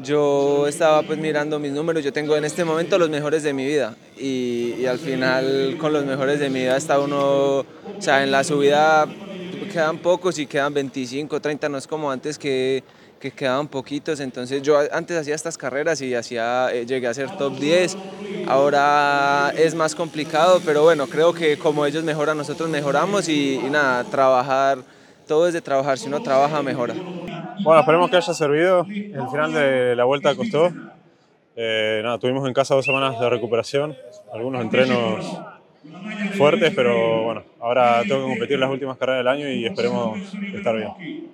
Yo 0.00 0.66
estaba 0.68 1.02
pues 1.02 1.18
mirando 1.18 1.58
mis 1.58 1.72
números, 1.72 2.04
yo 2.04 2.12
tengo 2.12 2.36
en 2.36 2.44
este 2.44 2.64
momento 2.64 2.98
los 2.98 3.10
mejores 3.10 3.42
de 3.42 3.52
mi 3.52 3.66
vida. 3.66 3.96
Y, 4.16 4.86
al 4.86 4.98
final 4.98 5.76
con 5.78 5.92
los 5.92 6.04
mejores 6.04 6.40
de 6.40 6.50
mi 6.50 6.60
vida 6.60 6.76
está 6.76 6.98
uno, 7.00 7.60
o 7.60 7.66
sea, 7.98 8.22
en 8.22 8.30
la 8.30 8.44
subida 8.44 9.06
quedan 9.72 9.98
pocos 9.98 10.38
y 10.38 10.46
quedan 10.46 10.72
25, 10.72 11.40
30, 11.40 11.68
no 11.68 11.78
es 11.78 11.86
como 11.86 12.10
antes 12.10 12.38
que 12.38 12.82
que 13.18 13.32
quedaban 13.32 13.68
poquitos, 13.68 14.20
entonces 14.20 14.62
yo 14.62 14.78
antes 14.92 15.16
hacía 15.16 15.34
estas 15.34 15.58
carreras 15.58 16.00
y 16.00 16.14
hacía, 16.14 16.68
eh, 16.72 16.86
llegué 16.86 17.08
a 17.08 17.14
ser 17.14 17.30
top 17.36 17.58
10, 17.58 17.96
ahora 18.46 19.52
es 19.56 19.74
más 19.74 19.94
complicado, 19.94 20.60
pero 20.64 20.82
bueno, 20.84 21.06
creo 21.08 21.32
que 21.32 21.58
como 21.58 21.84
ellos 21.84 22.04
mejoran, 22.04 22.36
nosotros 22.36 22.68
mejoramos. 22.68 23.28
Y, 23.28 23.54
y 23.56 23.70
nada, 23.70 24.04
trabajar 24.04 24.78
todo 25.26 25.46
es 25.48 25.54
de 25.54 25.60
trabajar, 25.60 25.98
si 25.98 26.08
uno 26.08 26.22
trabaja, 26.22 26.62
mejora. 26.62 26.94
Bueno, 27.60 27.80
esperemos 27.80 28.10
que 28.10 28.16
haya 28.16 28.34
servido. 28.34 28.86
El 28.88 29.28
final 29.30 29.52
de 29.52 29.96
la 29.96 30.04
vuelta 30.04 30.34
costó. 30.34 30.72
Eh, 31.56 32.00
nada, 32.04 32.18
tuvimos 32.18 32.46
en 32.46 32.54
casa 32.54 32.74
dos 32.74 32.84
semanas 32.84 33.18
de 33.18 33.28
recuperación, 33.28 33.96
algunos 34.32 34.62
entrenos 34.62 35.40
fuertes, 36.36 36.72
pero 36.74 37.24
bueno, 37.24 37.42
ahora 37.60 38.02
tengo 38.02 38.26
que 38.26 38.30
competir 38.30 38.58
las 38.60 38.70
últimas 38.70 38.96
carreras 38.96 39.20
del 39.20 39.28
año 39.28 39.48
y 39.48 39.66
esperemos 39.66 40.18
estar 40.54 40.76
bien. 40.76 41.28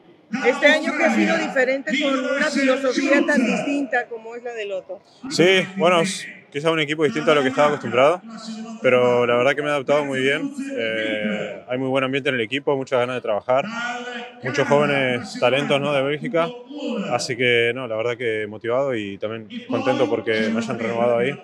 Este 0.47 0.67
año 0.67 0.93
que 0.97 1.05
ha 1.05 1.15
sido 1.15 1.37
diferente 1.37 1.93
con 2.03 2.19
una 2.19 2.47
filosofía 2.47 3.25
tan 3.27 3.45
distinta 3.45 4.07
como 4.07 4.35
es 4.35 4.43
la 4.43 4.53
del 4.53 4.71
Loto. 4.71 5.01
Sí, 5.31 5.61
bueno, 5.77 6.01
quizá 6.55 6.71
un 6.71 6.79
equipo 6.79 7.03
distinto 7.03 7.33
a 7.33 7.35
lo 7.35 7.43
que 7.43 7.49
estaba 7.49 7.67
acostumbrado, 7.67 8.23
pero 8.81 9.27
la 9.27 9.37
verdad 9.37 9.57
que 9.57 9.63
me 9.63 9.69
he 9.69 9.71
adaptado 9.73 10.05
muy 10.05 10.21
bien. 10.21 10.49
Eh, 10.79 11.65
hay 11.69 11.79
muy 11.79 11.89
buen 11.89 12.05
ambiente 12.05 12.29
en 12.29 12.37
el 12.37 12.41
equipo, 12.43 12.77
muchas 12.77 13.01
ganas 13.01 13.17
de 13.17 13.21
trabajar, 13.21 13.65
muchos 14.41 14.67
jóvenes 14.69 15.37
talentos 15.41 15.81
¿no? 15.81 15.93
de 15.93 16.03
Bélgica, 16.03 16.49
así 17.11 17.37
que 17.37 17.73
no, 17.75 17.89
la 17.89 17.97
verdad 17.97 18.17
que 18.17 18.47
motivado 18.47 18.95
y 18.95 19.19
también 19.19 19.67
contento 19.69 20.09
porque 20.09 20.49
me 20.51 20.59
hayan 20.59 20.79
renovado 20.79 21.19
ahí, 21.19 21.37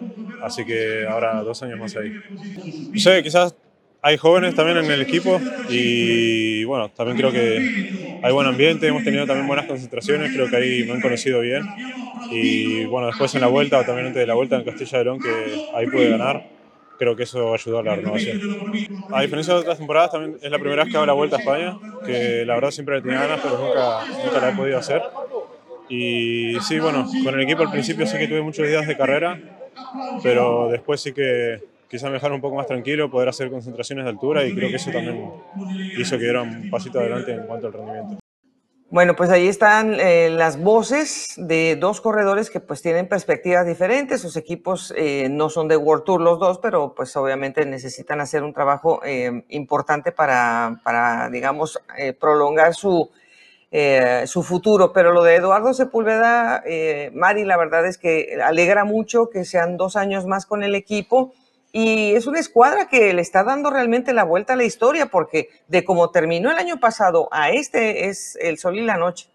así 0.44 0.64
que 0.64 1.04
ahora 1.08 1.42
dos 1.42 1.60
años 1.64 1.80
más 1.80 1.96
ahí. 1.96 2.12
No 2.92 3.00
sé, 3.00 3.20
quizás 3.24 3.56
hay 4.02 4.16
jóvenes 4.16 4.54
también 4.54 4.78
en 4.78 4.90
el 4.90 5.02
equipo 5.02 5.40
y 5.68 6.64
bueno, 6.64 6.90
también 6.90 7.16
creo 7.18 7.32
que 7.32 8.20
hay 8.22 8.32
buen 8.32 8.46
ambiente, 8.46 8.86
hemos 8.86 9.04
tenido 9.04 9.26
también 9.26 9.46
buenas 9.46 9.66
concentraciones, 9.66 10.32
creo 10.32 10.48
que 10.48 10.56
ahí 10.56 10.84
me 10.84 10.92
han 10.92 11.00
conocido 11.00 11.40
bien 11.40 11.62
y 12.30 12.84
bueno, 12.84 13.08
después 13.08 13.34
en 13.34 13.42
la 13.42 13.48
vuelta 13.48 13.84
también 13.84 14.08
antes 14.08 14.20
de 14.20 14.26
la 14.26 14.34
vuelta 14.34 14.56
en 14.56 14.64
Castilla 14.64 14.98
de 14.98 15.04
León 15.04 15.18
que 15.20 15.66
ahí 15.74 15.86
pude 15.86 16.10
ganar, 16.10 16.46
creo 16.98 17.16
que 17.16 17.24
eso 17.24 17.52
ayudó 17.52 17.78
a 17.78 17.82
la 17.82 17.96
renovación. 17.96 18.40
A 19.10 19.22
diferencia 19.22 19.54
de 19.54 19.60
otras 19.60 19.78
temporadas, 19.78 20.12
también 20.12 20.38
es 20.42 20.50
la 20.50 20.58
primera 20.58 20.84
vez 20.84 20.92
que 20.92 20.96
hago 20.96 21.06
la 21.06 21.12
vuelta 21.14 21.36
a 21.36 21.38
España, 21.40 21.78
que 22.04 22.44
la 22.44 22.54
verdad 22.54 22.70
siempre 22.70 23.00
tenía 23.00 23.20
ganas, 23.20 23.40
pero 23.42 23.58
nunca, 23.58 24.04
nunca 24.24 24.40
la 24.40 24.50
he 24.50 24.54
podido 24.54 24.78
hacer. 24.78 25.02
Y 25.88 26.60
sí, 26.60 26.78
bueno, 26.78 27.06
con 27.24 27.34
el 27.34 27.40
equipo 27.40 27.62
al 27.62 27.70
principio 27.70 28.06
sí 28.06 28.16
que 28.18 28.28
tuve 28.28 28.42
muchos 28.42 28.68
días 28.68 28.86
de 28.86 28.96
carrera, 28.96 29.40
pero 30.22 30.68
después 30.70 31.00
sí 31.00 31.12
que 31.12 31.69
quizá 31.90 32.06
me 32.06 32.14
dejar 32.14 32.32
un 32.32 32.40
poco 32.40 32.54
más 32.54 32.68
tranquilo, 32.68 33.10
poder 33.10 33.28
hacer 33.28 33.50
concentraciones 33.50 34.04
de 34.04 34.10
altura 34.10 34.46
y 34.46 34.54
creo 34.54 34.70
que 34.70 34.76
eso 34.76 34.92
también 34.92 35.32
hizo 35.98 36.16
que 36.16 36.22
diera 36.22 36.42
un 36.42 36.70
pasito 36.70 37.00
adelante 37.00 37.32
en 37.32 37.46
cuanto 37.46 37.66
al 37.66 37.72
rendimiento. 37.72 38.18
Bueno, 38.92 39.14
pues 39.14 39.30
ahí 39.30 39.46
están 39.46 40.00
eh, 40.00 40.30
las 40.30 40.60
voces 40.60 41.34
de 41.36 41.76
dos 41.76 42.00
corredores 42.00 42.50
que 42.50 42.58
pues 42.58 42.82
tienen 42.82 43.08
perspectivas 43.08 43.64
diferentes. 43.64 44.20
Sus 44.20 44.36
equipos 44.36 44.92
eh, 44.96 45.28
no 45.30 45.48
son 45.48 45.68
de 45.68 45.76
World 45.76 46.04
Tour 46.04 46.20
los 46.20 46.40
dos, 46.40 46.58
pero 46.58 46.92
pues 46.94 47.16
obviamente 47.16 47.64
necesitan 47.66 48.20
hacer 48.20 48.42
un 48.42 48.52
trabajo 48.52 49.00
eh, 49.04 49.44
importante 49.48 50.10
para, 50.10 50.80
para, 50.82 51.30
digamos, 51.30 51.78
prolongar 52.18 52.74
su, 52.74 53.10
su 54.24 54.42
futuro. 54.42 54.92
Pero 54.92 55.12
lo 55.12 55.22
de 55.22 55.36
Eduardo 55.36 55.72
Sepúlveda, 55.72 56.64
Mari, 57.12 57.44
la 57.44 57.56
verdad 57.56 57.86
es 57.86 57.96
que 57.96 58.40
alegra 58.44 58.84
mucho 58.84 59.30
que 59.30 59.44
sean 59.44 59.76
dos 59.76 59.94
años 59.94 60.26
más 60.26 60.46
con 60.46 60.64
el 60.64 60.74
equipo 60.74 61.32
y 61.72 62.14
es 62.14 62.26
una 62.26 62.40
escuadra 62.40 62.88
que 62.88 63.12
le 63.12 63.22
está 63.22 63.44
dando 63.44 63.70
realmente 63.70 64.12
la 64.12 64.24
vuelta 64.24 64.54
a 64.54 64.56
la 64.56 64.64
historia, 64.64 65.06
porque 65.06 65.50
de 65.68 65.84
cómo 65.84 66.10
terminó 66.10 66.50
el 66.50 66.58
año 66.58 66.80
pasado 66.80 67.28
a 67.30 67.50
este 67.50 68.08
es 68.08 68.36
el 68.40 68.58
sol 68.58 68.78
y 68.78 68.84
la 68.84 68.96
noche. 68.96 69.28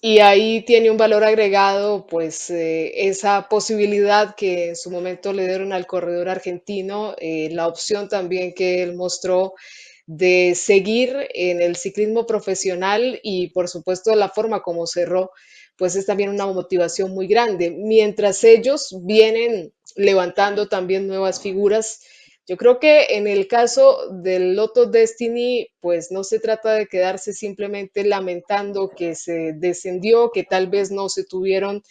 Y 0.00 0.20
ahí 0.20 0.62
tiene 0.64 0.90
un 0.92 0.96
valor 0.96 1.24
agregado, 1.24 2.06
pues 2.06 2.50
eh, 2.50 3.08
esa 3.08 3.48
posibilidad 3.48 4.36
que 4.36 4.68
en 4.68 4.76
su 4.76 4.90
momento 4.90 5.32
le 5.32 5.46
dieron 5.46 5.72
al 5.72 5.86
corredor 5.88 6.28
argentino, 6.28 7.16
eh, 7.18 7.48
la 7.50 7.66
opción 7.66 8.08
también 8.08 8.54
que 8.54 8.82
él 8.84 8.94
mostró 8.94 9.54
de 10.06 10.54
seguir 10.54 11.28
en 11.34 11.60
el 11.60 11.74
ciclismo 11.74 12.26
profesional 12.26 13.18
y 13.24 13.48
por 13.48 13.68
supuesto 13.68 14.14
la 14.14 14.28
forma 14.28 14.62
como 14.62 14.86
cerró, 14.86 15.32
pues 15.76 15.96
es 15.96 16.06
también 16.06 16.30
una 16.30 16.46
motivación 16.46 17.12
muy 17.12 17.26
grande. 17.26 17.70
Mientras 17.70 18.44
ellos 18.44 18.96
vienen 19.02 19.72
levantando 19.98 20.68
también 20.68 21.08
nuevas 21.08 21.42
figuras. 21.42 22.00
Yo 22.46 22.56
creo 22.56 22.78
que 22.78 23.16
en 23.16 23.26
el 23.26 23.46
caso 23.46 24.08
del 24.10 24.54
Loto 24.54 24.86
Destiny, 24.86 25.68
pues 25.80 26.10
no 26.10 26.24
se 26.24 26.38
trata 26.38 26.72
de 26.72 26.86
quedarse 26.86 27.34
simplemente 27.34 28.04
lamentando 28.04 28.88
que 28.88 29.14
se 29.14 29.52
descendió, 29.54 30.30
que 30.30 30.44
tal 30.44 30.68
vez 30.68 30.90
no 30.90 31.08
se 31.10 31.24
tuvieron 31.24 31.82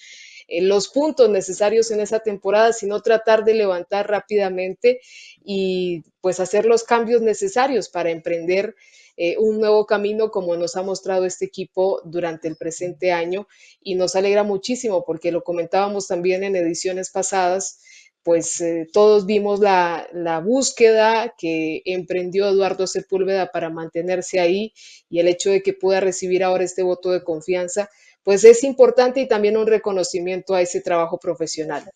eh, 0.47 0.61
los 0.61 0.87
puntos 0.87 1.29
necesarios 1.29 1.91
en 1.91 1.99
esa 1.99 2.19
temporada, 2.21 2.71
sino 2.71 3.01
tratar 3.01 3.43
de 3.43 3.53
levantar 3.53 4.09
rápidamente 4.09 5.01
y 5.43 6.03
pues 6.21 6.39
hacer 6.39 6.65
los 6.65 6.83
cambios 6.83 7.21
necesarios 7.21 7.89
para 7.89 8.09
emprender 8.09 8.73
eh, 9.19 9.35
un 9.39 9.59
nuevo 9.59 9.85
camino 9.85 10.29
como 10.31 10.55
nos 10.55 10.75
ha 10.75 10.83
mostrado 10.83 11.25
este 11.25 11.45
equipo 11.45 12.01
durante 12.05 12.47
el 12.47 12.55
presente 12.55 13.11
año 13.11 13.47
y 13.81 13.95
nos 13.95 14.15
alegra 14.15 14.43
muchísimo 14.43 15.03
porque 15.05 15.31
lo 15.31 15.43
comentábamos 15.43 16.07
también 16.07 16.43
en 16.43 16.55
ediciones 16.55 17.09
pasadas 17.09 17.79
pues 18.27 18.59
eh, 18.59 18.89
todos 18.91 19.25
vimos 19.25 19.61
la, 19.61 20.41
búsqueda 20.43 21.33
que 21.37 21.81
emprendió 21.85 22.49
Eduardo 22.49 22.85
Sepúlveda 22.85 23.51
para 23.53 23.69
mantenerse 23.69 24.41
ahí 24.41 24.73
y 25.09 25.19
el 25.19 25.29
hecho 25.29 25.49
de 25.49 25.61
que 25.63 25.71
pueda 25.71 26.01
recibir 26.01 26.43
ahora 26.43 26.65
este 26.65 26.83
voto 26.83 27.11
de 27.11 27.23
confianza, 27.23 27.89
pues 28.23 28.43
es 28.43 28.65
importante 28.65 29.21
y 29.21 29.29
también 29.29 29.55
un 29.55 29.65
reconocimiento 29.65 30.55
a 30.55 30.61
ese 30.61 30.81
trabajo 30.81 31.17
profesional. 31.19 31.89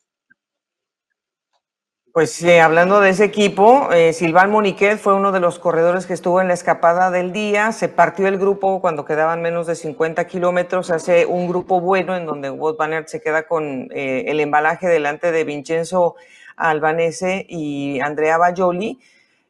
Pues 2.13 2.43
eh, 2.43 2.59
hablando 2.59 2.99
de 2.99 3.11
ese 3.11 3.23
equipo, 3.23 3.89
eh, 3.93 4.11
Silván 4.11 4.51
Moniquet 4.51 4.97
fue 4.97 5.13
uno 5.13 5.31
de 5.31 5.39
los 5.39 5.59
corredores 5.59 6.05
que 6.05 6.13
estuvo 6.13 6.41
en 6.41 6.49
la 6.49 6.53
escapada 6.53 7.09
del 7.09 7.31
día. 7.31 7.71
Se 7.71 7.87
partió 7.87 8.27
el 8.27 8.37
grupo 8.37 8.81
cuando 8.81 9.05
quedaban 9.05 9.41
menos 9.41 9.65
de 9.65 9.75
50 9.75 10.27
kilómetros. 10.27 10.91
Hace 10.91 11.25
un 11.25 11.47
grupo 11.47 11.79
bueno 11.79 12.17
en 12.17 12.25
donde 12.25 12.49
Wout 12.49 12.75
Van 12.77 13.07
se 13.07 13.21
queda 13.21 13.43
con 13.43 13.87
eh, 13.93 14.25
el 14.27 14.41
embalaje 14.41 14.87
delante 14.87 15.31
de 15.31 15.45
Vincenzo 15.45 16.15
Albanese 16.57 17.45
y 17.47 18.01
Andrea 18.01 18.37
Bajoli. 18.37 18.99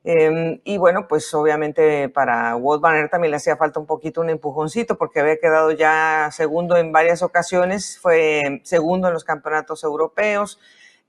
Em, 0.04 0.62
y 0.64 0.78
bueno, 0.78 1.08
pues 1.08 1.34
obviamente 1.34 2.10
para 2.10 2.56
Wout 2.56 2.80
Van 2.80 3.10
también 3.10 3.32
le 3.32 3.38
hacía 3.38 3.58
falta 3.58 3.80
un 3.80 3.88
poquito 3.88 4.22
un 4.22 4.30
empujoncito 4.30 5.00
porque 5.00 5.20
había 5.20 5.38
quedado 5.40 5.72
ya 5.72 6.30
segundo 6.32 6.78
en 6.78 6.92
varias 6.92 7.24
ocasiones. 7.24 7.98
Fue 8.00 8.62
segundo 8.64 9.08
en 9.08 9.16
los 9.16 9.24
campeonatos 9.24 9.84
europeos 9.84 10.60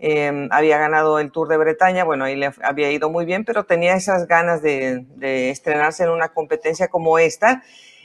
Em, 0.05 0.49
había 0.51 0.79
ganado 0.79 1.21
el 1.21 1.31
Tour 1.31 1.47
de 1.47 1.57
Bretaña, 1.57 2.03
bueno, 2.03 2.25
ahí 2.25 2.35
le 2.35 2.51
había 2.65 2.91
ido 2.91 3.09
muy 3.09 3.25
bien, 3.25 3.45
pero 3.45 3.63
tenía 3.63 3.95
esas 3.95 4.27
ganas 4.27 4.61
de, 4.61 5.07
estrenarse 5.21 6.03
en 6.03 6.11
una 6.11 6.31
competencia 6.31 6.89
como 6.89 7.21
esta. 7.21 7.63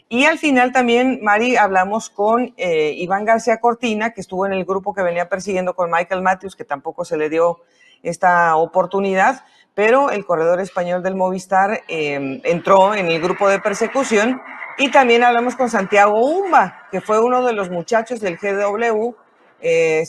Y 0.08 0.26
al 0.26 0.38
final 0.38 0.72
también, 0.72 1.20
Mari, 1.24 1.58
hablamos 1.58 2.12
con 2.12 2.54
eh, 2.56 2.94
Iván 2.98 3.26
García 3.26 3.60
Cortina, 3.60 4.12
que 4.12 4.22
estuvo 4.22 4.46
en 4.46 4.54
el 4.54 4.64
grupo 4.64 4.94
que 4.94 5.02
venía 5.02 5.28
persiguiendo 5.28 5.74
con 5.74 5.90
Michael 5.90 6.22
Matthews, 6.22 6.56
que 6.56 6.64
tampoco 6.64 7.04
se 7.04 7.18
le 7.18 7.30
dio 7.30 7.62
esta 8.04 8.56
oportunidad, 8.58 9.44
pero 9.74 10.12
el 10.12 10.24
corredor 10.24 10.62
español 10.62 11.02
del 11.02 11.16
Movistar 11.16 11.82
em, 11.88 12.42
entró 12.44 12.94
en 12.94 13.08
el 13.08 13.20
grupo 13.20 13.50
de 13.50 13.60
persecución. 13.60 14.40
Y 14.78 14.92
también 14.92 15.24
hablamos 15.24 15.56
con 15.56 15.68
Santiago 15.68 16.24
Umba, 16.24 16.88
que 16.92 17.02
fue 17.02 17.20
uno 17.20 17.44
de 17.44 17.54
los 17.54 17.72
muchachos 17.72 18.20
del 18.20 18.38
GW 18.38 19.16
eh, 19.62 20.04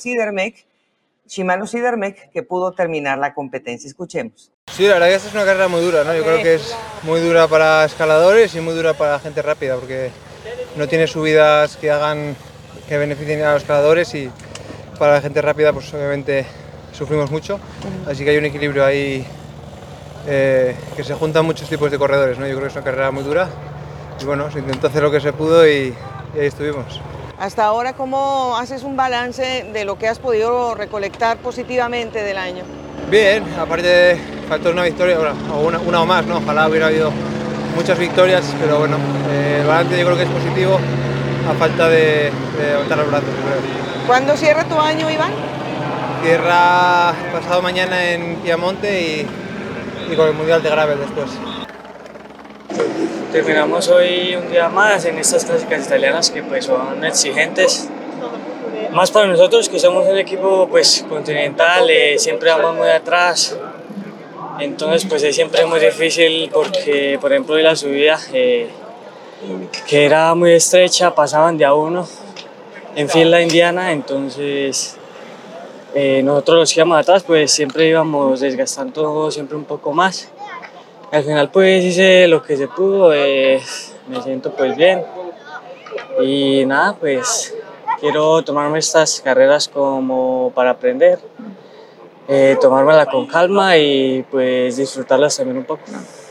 Shimano 1.28 1.66
Sidermec 1.66 2.30
que 2.30 2.42
pudo 2.42 2.72
terminar 2.72 3.18
la 3.18 3.34
competencia. 3.34 3.86
Escuchemos. 3.86 4.52
Sí, 4.72 4.86
la 4.86 4.94
verdad 4.94 5.08
que 5.08 5.14
esta 5.14 5.28
es 5.28 5.34
una 5.34 5.44
carrera 5.44 5.68
muy 5.68 5.80
dura, 5.80 6.04
¿no? 6.04 6.14
Yo 6.14 6.22
creo 6.22 6.42
que 6.42 6.54
es 6.54 6.74
muy 7.02 7.20
dura 7.20 7.46
para 7.48 7.84
escaladores 7.84 8.54
y 8.54 8.60
muy 8.60 8.74
dura 8.74 8.94
para 8.94 9.18
gente 9.18 9.42
rápida, 9.42 9.76
porque 9.76 10.10
no 10.76 10.88
tiene 10.88 11.06
subidas 11.06 11.76
que 11.76 11.90
hagan 11.90 12.36
que 12.88 12.96
beneficien 12.96 13.42
a 13.42 13.52
los 13.52 13.62
escaladores 13.62 14.14
y 14.14 14.30
para 14.98 15.14
la 15.14 15.20
gente 15.20 15.42
rápida, 15.42 15.72
pues 15.72 15.92
obviamente 15.94 16.46
sufrimos 16.92 17.30
mucho. 17.30 17.60
Así 18.06 18.24
que 18.24 18.30
hay 18.30 18.36
un 18.38 18.46
equilibrio 18.46 18.84
ahí 18.84 19.26
eh, 20.26 20.74
que 20.96 21.04
se 21.04 21.14
juntan 21.14 21.44
muchos 21.44 21.68
tipos 21.68 21.90
de 21.90 21.98
corredores, 21.98 22.38
¿no? 22.38 22.46
Yo 22.46 22.52
creo 22.52 22.62
que 22.62 22.68
es 22.68 22.76
una 22.76 22.84
carrera 22.84 23.10
muy 23.10 23.22
dura 23.22 23.48
y 24.20 24.24
bueno, 24.24 24.50
se 24.50 24.58
intentó 24.58 24.88
hacer 24.88 25.02
lo 25.02 25.10
que 25.10 25.20
se 25.20 25.32
pudo 25.32 25.66
y 25.66 25.94
ahí 26.34 26.46
estuvimos. 26.46 27.00
Hasta 27.38 27.64
ahora, 27.64 27.92
¿cómo 27.92 28.56
haces 28.56 28.82
un 28.82 28.96
balance 28.96 29.64
de 29.72 29.84
lo 29.84 29.96
que 29.96 30.08
has 30.08 30.18
podido 30.18 30.74
recolectar 30.74 31.36
positivamente 31.36 32.24
del 32.24 32.36
año? 32.36 32.64
Bien, 33.08 33.44
aparte 33.56 34.20
faltó 34.48 34.70
una 34.70 34.82
victoria, 34.82 35.16
o 35.54 35.60
una, 35.60 35.78
una, 35.78 36.02
o 36.02 36.06
más, 36.06 36.26
¿no? 36.26 36.38
Ojalá 36.38 36.66
hubiera 36.68 36.88
habido 36.88 37.12
muchas 37.76 37.96
victorias, 37.96 38.44
pero 38.60 38.80
bueno, 38.80 38.96
eh, 39.30 39.58
el 39.60 39.68
balance 39.68 39.96
yo 39.96 40.04
creo 40.04 40.16
que 40.16 40.24
es 40.24 40.28
positivo 40.28 40.80
a 41.48 41.54
falta 41.54 41.88
de, 41.88 42.32
levantar 42.58 42.98
los 42.98 43.08
brazos. 43.08 43.28
¿Cuándo 44.08 44.36
cierra 44.36 44.64
tu 44.64 44.76
año, 44.76 45.08
Iván? 45.08 45.30
Cierra 46.24 47.14
pasado 47.32 47.62
mañana 47.62 48.10
en 48.10 48.34
Piamonte 48.42 49.00
y, 49.00 50.12
y 50.12 50.16
con 50.16 50.26
el 50.26 50.34
Mundial 50.34 50.60
de 50.60 50.70
Gravel 50.70 50.98
después. 50.98 51.30
Terminamos 53.32 53.88
hoy 53.88 54.34
un 54.36 54.50
día 54.50 54.70
más 54.70 55.04
en 55.04 55.18
estas 55.18 55.44
clásicas 55.44 55.84
italianas 55.86 56.30
que 56.30 56.42
pues 56.42 56.64
son 56.64 57.04
exigentes. 57.04 57.86
Más 58.90 59.10
para 59.10 59.26
nosotros 59.26 59.68
que 59.68 59.78
somos 59.78 60.06
un 60.08 60.16
equipo 60.16 60.66
pues 60.66 61.04
continental, 61.06 61.90
eh, 61.90 62.18
siempre 62.18 62.48
vamos 62.48 62.76
muy 62.76 62.88
atrás. 62.88 63.54
Entonces 64.60 65.06
pues 65.06 65.22
es 65.24 65.34
siempre 65.34 65.66
muy 65.66 65.78
difícil 65.78 66.48
porque 66.50 67.18
por 67.20 67.30
ejemplo 67.30 67.54
de 67.56 67.64
la 67.64 67.76
subida 67.76 68.18
eh, 68.32 68.70
que 69.86 70.06
era 70.06 70.34
muy 70.34 70.52
estrecha 70.52 71.14
pasaban 71.14 71.58
de 71.58 71.66
a 71.66 71.74
uno 71.74 72.08
en 72.96 73.10
fila 73.10 73.42
indiana, 73.42 73.92
entonces 73.92 74.96
eh, 75.94 76.22
nosotros 76.24 76.60
los 76.60 76.72
que 76.72 76.80
íbamos 76.80 76.98
atrás 76.98 77.24
pues 77.24 77.52
siempre 77.52 77.88
íbamos 77.88 78.40
desgastando 78.40 79.30
siempre 79.30 79.54
un 79.54 79.64
poco 79.64 79.92
más. 79.92 80.30
Al 81.10 81.24
final 81.24 81.50
pues 81.50 81.84
hice 81.84 82.26
lo 82.28 82.42
que 82.42 82.56
se 82.56 82.68
pudo, 82.68 83.14
eh, 83.14 83.60
me 84.08 84.22
siento 84.22 84.52
pues 84.54 84.76
bien 84.76 85.02
y 86.20 86.66
nada 86.66 86.94
pues 86.98 87.54
quiero 88.00 88.42
tomarme 88.42 88.78
estas 88.78 89.20
carreras 89.20 89.68
como 89.68 90.52
para 90.54 90.70
aprender, 90.70 91.18
eh, 92.28 92.56
tomármela 92.60 93.06
con 93.06 93.26
calma 93.26 93.76
y 93.78 94.22
pues 94.30 94.76
disfrutarlas 94.76 95.36
también 95.36 95.58
un 95.58 95.64
poco. 95.64 95.82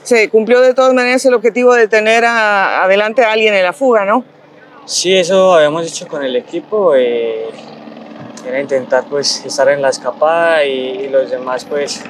Se 0.03 0.29
cumplió 0.29 0.61
de 0.61 0.73
todas 0.73 0.93
maneras 0.93 1.25
el 1.25 1.33
objetivo 1.33 1.73
de 1.73 1.87
tener 1.87 2.23
adelante 2.23 3.23
a 3.23 3.31
alguien 3.31 3.53
en 3.53 3.63
la 3.63 3.73
fuga, 3.73 4.05
¿no? 4.05 4.23
Sí, 4.85 5.13
eso 5.17 5.55
habíamos 5.55 5.85
hecho 5.85 6.07
con 6.07 6.23
el 6.23 6.35
equipo. 6.35 6.93
Eh, 6.95 7.49
era 8.47 8.61
intentar 8.61 9.03
pues 9.09 9.43
estar 9.45 9.67
en 9.67 9.81
la 9.81 9.89
escapada 9.89 10.63
y, 10.63 11.09
los 11.09 11.29
demás 11.29 11.65
pues 11.65 12.01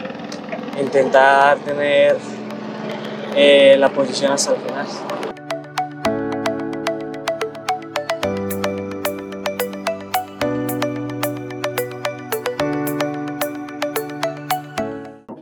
intentar 0.80 1.58
tener 1.60 2.18
eh, 3.36 3.76
la 3.78 3.90
posición 3.90 4.32
hasta 4.32 4.54
el 4.54 4.62
final. 4.62 4.88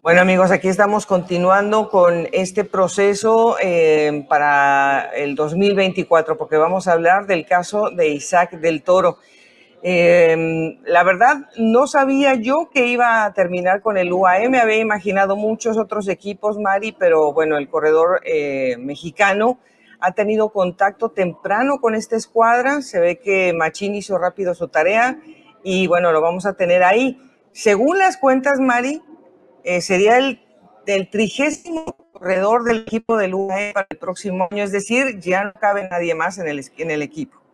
Bueno 0.05 0.21
amigos, 0.21 0.51
aquí 0.51 0.67
estamos 0.67 1.07
continuando 1.07 1.89
con 1.89 2.27
este 2.31 2.63
proceso 2.63 3.57
eh, 3.59 4.23
para 4.29 5.09
el 5.15 5.33
2024, 5.33 6.37
porque 6.37 6.57
vamos 6.57 6.87
a 6.87 6.93
hablar 6.93 7.25
del 7.25 7.45
caso 7.45 7.89
de 7.89 8.09
Isaac 8.09 8.51
del 8.59 8.83
Toro. 8.83 9.17
Eh, 9.87 10.79
la 10.87 11.03
verdad, 11.03 11.47
no 11.57 11.85
sabía 11.85 12.33
yo 12.33 12.71
que 12.73 12.87
iba 12.87 13.23
a 13.23 13.33
terminar 13.33 13.83
con 13.83 13.99
el 13.99 14.11
UAE, 14.11 14.49
me 14.49 14.57
había 14.57 14.79
imaginado 14.79 15.35
muchos 15.35 15.77
otros 15.77 16.07
equipos, 16.07 16.57
Mari, 16.57 16.93
pero 16.97 17.33
bueno, 17.33 17.55
el 17.59 17.69
corredor 17.69 18.19
eh, 18.25 18.77
mexicano 18.79 19.59
ha 19.99 20.13
tenido 20.13 20.49
contacto 20.49 21.09
temprano 21.09 21.79
con 21.79 21.93
esta 21.93 22.15
escuadra, 22.15 22.81
se 22.81 22.99
ve 22.99 23.19
que 23.19 23.53
Machín 23.53 23.93
hizo 23.93 24.17
rápido 24.17 24.55
su 24.55 24.69
tarea 24.69 25.19
y 25.63 25.85
bueno, 25.85 26.11
lo 26.11 26.19
vamos 26.19 26.47
a 26.47 26.53
tener 26.53 26.81
ahí. 26.81 27.21
Según 27.51 27.99
las 27.99 28.17
cuentas, 28.17 28.59
Mari, 28.59 29.03
eh, 29.63 29.81
sería 29.81 30.17
el 30.17 30.41
del 30.87 31.11
trigésimo 31.11 31.95
corredor 32.11 32.63
del 32.63 32.79
equipo 32.79 33.17
del 33.17 33.35
UAE 33.35 33.73
para 33.73 33.85
el 33.87 33.99
próximo 33.99 34.47
año, 34.49 34.63
es 34.63 34.71
decir, 34.71 35.19
ya 35.19 35.43
no 35.43 35.53
cabe 35.53 35.87
nadie 35.87 36.15
más 36.15 36.39
el, 36.39 36.65
en 36.75 36.89
el 36.89 37.03
equipo. 37.03 37.44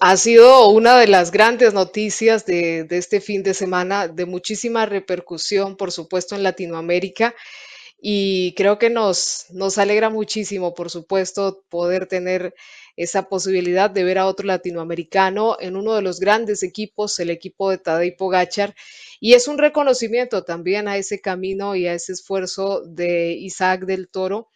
Ha 0.00 0.16
sido 0.16 0.68
una 0.68 0.96
de 0.96 1.08
las 1.08 1.32
grandes 1.32 1.74
noticias 1.74 2.46
de, 2.46 2.86
este 2.90 3.20
fin 3.20 3.42
de 3.42 3.52
semana, 3.52 4.06
de 4.06 4.26
muchísima 4.26 4.86
repercusión, 4.86 5.76
por 5.76 5.90
supuesto, 5.90 6.36
en 6.36 6.44
Latinoamérica. 6.44 7.34
Y 8.00 8.54
creo 8.54 8.78
que 8.78 8.90
nos, 8.90 9.46
nos 9.50 9.76
alegra 9.76 10.08
muchísimo, 10.08 10.72
por 10.72 10.88
supuesto, 10.90 11.64
poder 11.68 12.06
tener 12.06 12.54
esa 12.96 13.28
posibilidad 13.28 13.90
de 13.90 14.04
ver 14.04 14.18
a 14.18 14.26
otro 14.26 14.46
latinoamericano 14.46 15.56
en 15.58 15.74
uno 15.74 15.94
de 15.94 16.02
los 16.02 16.20
grandes 16.20 16.62
equipos, 16.62 17.18
el 17.18 17.30
equipo 17.30 17.70
de 17.70 17.78
Tadej 17.78 18.16
Pogachar, 18.16 18.76
y 19.18 19.34
es 19.34 19.48
un 19.48 19.58
reconocimiento 19.58 20.44
también 20.44 20.86
a 20.86 20.96
ese 20.96 21.20
camino 21.20 21.74
y 21.74 21.88
a 21.88 21.94
ese 21.94 22.12
esfuerzo 22.12 22.82
de 22.86 23.32
Isaac 23.32 23.84
del 23.84 24.08
Toro, 24.08 24.48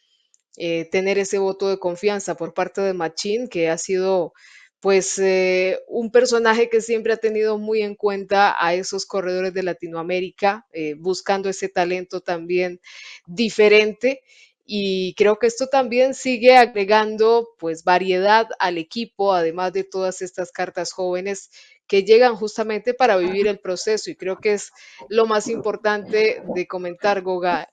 eh, 0.57 0.89
tener 0.91 1.19
ese 1.19 1.39
voto 1.39 1.69
de 1.69 1.79
confianza 1.79 2.37
por 2.37 2.55
parte 2.55 2.81
de 2.81 2.95
Machín, 2.95 3.49
que 3.49 3.69
ha 3.69 3.79
sido 3.79 4.35
pues 4.83 5.17
eh, 5.21 5.79
un 5.87 6.11
personaje 6.11 6.69
que 6.69 6.81
siempre 6.81 7.13
ha 7.13 7.17
tenido 7.17 7.57
muy 7.57 7.83
en 7.83 7.95
cuenta 7.95 8.57
a 8.59 8.75
esos 8.75 9.07
corredores 9.07 9.55
de 9.55 9.63
Latinoamérica, 9.63 10.67
eh, 10.73 10.95
buscando 10.99 11.49
ese 11.49 11.69
talento 11.69 12.21
también 12.21 12.81
diferente. 13.25 14.23
Y 14.67 15.15
creo 15.15 15.39
que 15.39 15.47
esto 15.47 15.69
también 15.69 16.15
sigue 16.15 16.57
agregando 16.57 17.51
pues 17.61 17.85
variedad 17.85 18.49
al 18.59 18.77
equipo, 18.77 19.33
además 19.33 19.73
de 19.73 19.85
todas 19.85 20.21
estas 20.21 20.51
cartas 20.51 20.91
jóvenes 20.91 21.51
que 21.87 22.03
llegan 22.03 22.35
justamente 22.35 22.93
para 22.93 23.17
vivir 23.17 23.47
el 23.47 23.61
proceso. 23.61 24.11
Y 24.11 24.17
creo 24.17 24.39
que 24.39 24.55
es 24.55 24.73
lo 25.09 25.27
más 25.27 25.47
importante 25.47 26.43
de 26.57 26.67
comentar, 26.67 27.23
Goga, 27.23 27.69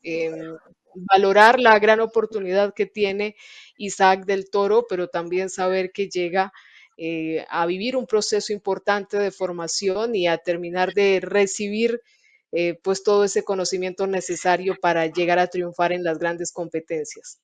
valorar 0.94 1.60
la 1.60 1.80
gran 1.80 2.02
oportunidad 2.02 2.76
que 2.76 2.86
tiene 2.86 3.36
Isaac 3.78 4.26
del 4.26 4.52
Toro, 4.52 4.86
pero 4.88 5.08
también 5.08 5.50
saber 5.50 5.92
que 5.92 6.08
llega 6.08 6.54
eh, 7.02 7.46
a 7.50 7.66
vivir 7.66 7.96
un 7.96 8.06
proceso 8.06 8.52
importante 8.52 9.18
de 9.18 9.32
formación 9.32 10.16
y 10.16 10.28
a 10.28 10.38
terminar 10.38 10.94
de 10.94 11.22
recibir 11.22 12.02
eh, 12.52 12.78
pues 12.84 13.04
todo 13.04 13.24
ese 13.24 13.44
conocimiento 13.44 14.06
necesario 14.06 14.76
para 14.82 15.06
llegar 15.06 15.40
a 15.40 15.48
triunfar 15.48 15.94
en 15.94 16.04
las 16.04 16.20
grandes 16.20 16.52
competencias. 16.52 17.40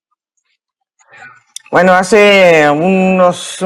Bueno, 1.71 1.93
hace 1.93 2.69
unos 2.69 3.57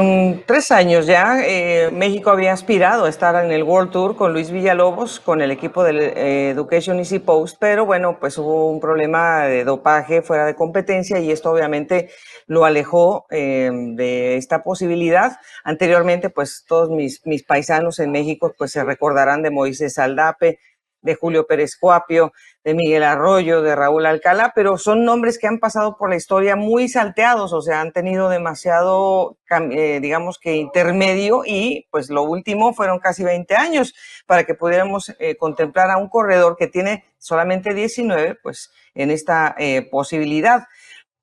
tres 0.46 0.70
años 0.70 1.06
ya, 1.06 1.42
eh, 1.44 1.90
México 1.92 2.30
había 2.30 2.52
aspirado 2.52 3.04
a 3.04 3.10
estar 3.10 3.44
en 3.44 3.52
el 3.52 3.62
World 3.62 3.90
Tour 3.90 4.16
con 4.16 4.32
Luis 4.32 4.50
Villalobos, 4.50 5.20
con 5.20 5.42
el 5.42 5.50
equipo 5.50 5.84
del 5.84 6.00
eh, 6.00 6.50
Education 6.50 6.98
Easy 6.98 7.18
Post, 7.18 7.58
pero 7.60 7.84
bueno, 7.84 8.18
pues 8.18 8.38
hubo 8.38 8.70
un 8.70 8.80
problema 8.80 9.44
de 9.44 9.64
dopaje 9.64 10.22
fuera 10.22 10.46
de 10.46 10.54
competencia 10.54 11.18
y 11.18 11.30
esto 11.30 11.50
obviamente 11.50 12.08
lo 12.46 12.64
alejó 12.64 13.26
de 13.30 14.36
esta 14.36 14.62
posibilidad. 14.62 15.38
Anteriormente, 15.62 16.30
pues 16.30 16.64
todos 16.66 16.88
mis, 16.88 17.24
mis 17.26 17.44
paisanos 17.44 17.98
en 17.98 18.10
México 18.12 18.54
pues 18.56 18.72
se 18.72 18.82
recordarán 18.82 19.42
de 19.42 19.50
Moisés 19.50 19.98
Aldape, 19.98 20.58
de 21.02 21.14
Julio 21.14 21.46
Pérez 21.46 21.76
Cuapio, 21.76 22.32
de 22.62 22.74
Miguel 22.74 23.04
Arroyo, 23.04 23.62
de 23.62 23.74
Raúl 23.74 24.04
Alcalá, 24.04 24.52
pero 24.54 24.76
son 24.76 25.04
nombres 25.04 25.38
que 25.38 25.46
han 25.46 25.58
pasado 25.58 25.96
por 25.96 26.10
la 26.10 26.16
historia 26.16 26.56
muy 26.56 26.88
salteados, 26.88 27.52
o 27.52 27.62
sea, 27.62 27.80
han 27.80 27.92
tenido 27.92 28.28
demasiado, 28.28 29.38
eh, 29.70 29.98
digamos 30.02 30.38
que 30.38 30.56
intermedio 30.56 31.42
y 31.46 31.86
pues 31.90 32.10
lo 32.10 32.22
último 32.22 32.74
fueron 32.74 32.98
casi 32.98 33.24
20 33.24 33.56
años 33.56 33.94
para 34.26 34.44
que 34.44 34.54
pudiéramos 34.54 35.14
eh, 35.18 35.36
contemplar 35.36 35.90
a 35.90 35.96
un 35.96 36.08
corredor 36.08 36.56
que 36.58 36.66
tiene 36.66 37.04
solamente 37.18 37.72
19, 37.72 38.36
pues 38.42 38.70
en 38.94 39.10
esta 39.10 39.54
eh, 39.58 39.88
posibilidad. 39.90 40.66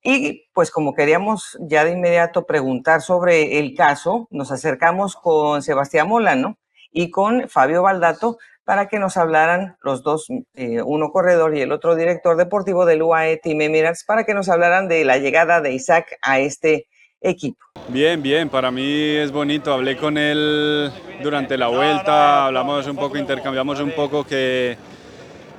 Y 0.04 0.48
pues 0.54 0.72
como 0.72 0.94
queríamos 0.94 1.58
ya 1.60 1.84
de 1.84 1.92
inmediato 1.92 2.46
preguntar 2.46 3.02
sobre 3.02 3.60
el 3.60 3.76
caso, 3.76 4.28
nos 4.32 4.52
acercamos 4.52 5.16
con 5.16 5.62
Sebastián 5.62 6.08
Molano 6.08 6.58
y 6.92 7.12
con 7.12 7.50
Fabio 7.50 7.84
Baldato 7.84 8.38
para 8.64 8.88
que 8.88 9.00
nos 9.00 9.16
hablaran 9.16 9.78
los 9.82 10.04
dos, 10.04 10.28
eh, 10.56 10.82
uno 10.82 11.10
corredor 11.12 11.56
y 11.56 11.62
el 11.62 11.72
otro 11.72 11.96
director 11.96 12.36
deportivo 12.36 12.86
del 12.86 13.02
UAE 13.02 13.38
Team 13.38 13.62
Emirates, 13.62 14.04
para 14.04 14.26
que 14.26 14.34
nos 14.34 14.50
hablaran 14.50 14.90
de 14.90 15.06
la 15.06 15.18
llegada 15.18 15.62
de 15.62 15.72
Isaac 15.72 16.18
a 16.22 16.40
este 16.40 16.88
equipo. 17.22 17.66
Bien, 17.88 18.22
bien, 18.22 18.50
para 18.50 18.70
mí 18.70 19.16
es 19.16 19.32
bonito. 19.32 19.72
Hablé 19.72 19.96
con 19.96 20.18
él 20.18 20.92
durante 21.24 21.58
la 21.58 21.68
vuelta, 21.68 22.46
hablamos 22.46 22.86
un 22.88 22.98
poco, 22.98 23.18
intercambiamos 23.18 23.80
un 23.80 23.92
poco 23.92 24.26
que 24.26 24.78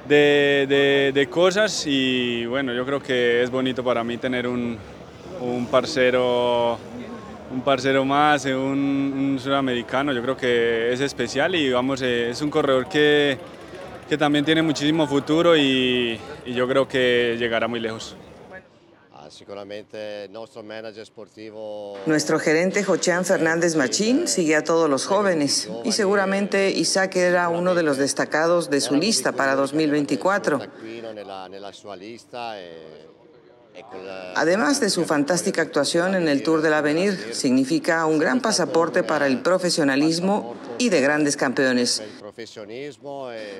de, 0.07 1.13
de, 1.15 1.27
cosas 1.29 1.85
y 1.87 2.47
bueno, 2.47 2.73
yo 2.73 2.85
creo 2.85 3.01
que 3.01 3.43
es 3.43 3.51
bonito 3.51 3.85
para 3.85 4.03
mí 4.05 4.17
tener 4.17 4.47
un, 4.47 4.79
un 5.41 5.67
parcero 5.67 6.79
un 7.51 7.63
parcero 7.63 8.05
más, 8.05 8.45
un, 8.45 8.55
un, 8.55 9.39
sudamericano, 9.39 10.13
yo 10.13 10.23
creo 10.23 10.37
que 10.37 10.93
es 10.93 11.01
especial 11.01 11.55
y 11.55 11.71
vamos, 11.71 12.03
eh, 12.03 12.31
es 12.31 12.43
un 12.43 12.51
corredor 12.51 12.89
que, 12.89 13.39
que 14.09 14.19
también 14.19 14.45
tiene 14.45 14.63
muchísimo 14.63 15.07
futuro 15.07 15.57
y, 15.57 16.19
y, 16.45 16.53
yo 16.53 16.69
creo 16.69 16.87
que 16.87 17.37
llegará 17.39 17.69
muy 17.69 17.81
lejos. 17.81 18.17
Ah, 19.15 19.31
seguramente 19.31 20.29
nuestro 20.31 20.63
manager. 20.63 21.07
Nuestro 22.07 22.39
gerente 22.39 22.83
Jochean 22.83 23.25
Fernández 23.25 23.77
Machín 23.77 24.27
sigue 24.27 24.57
a 24.57 24.65
todos 24.65 24.89
los 24.89 25.07
jóvenes 25.07 25.69
y 25.85 25.93
seguramente 25.93 26.71
Isaac 26.71 27.17
era 27.17 27.49
uno 27.49 27.75
de 27.75 27.83
los 27.83 27.99
destacados 27.99 28.71
de 28.71 28.81
su 28.81 28.97
lista 28.97 29.33
para 29.33 29.55
2024. 29.55 30.61
Además 34.35 34.81
de 34.81 34.91
su 34.91 35.05
fantástica 35.05 35.63
actuación 35.63 36.15
en 36.15 36.29
el 36.29 36.43
Tour 36.43 36.63
del 36.63 36.75
Avenir, 36.75 37.35
significa 37.35 38.07
un 38.07 38.19
gran 38.19 38.41
pasaporte 38.41 39.03
para 39.03 39.27
el 39.27 39.41
profesionalismo 39.41 40.55
y 40.79 40.89
de 40.89 41.01
grandes 41.01 41.37
campeones. 41.37 42.03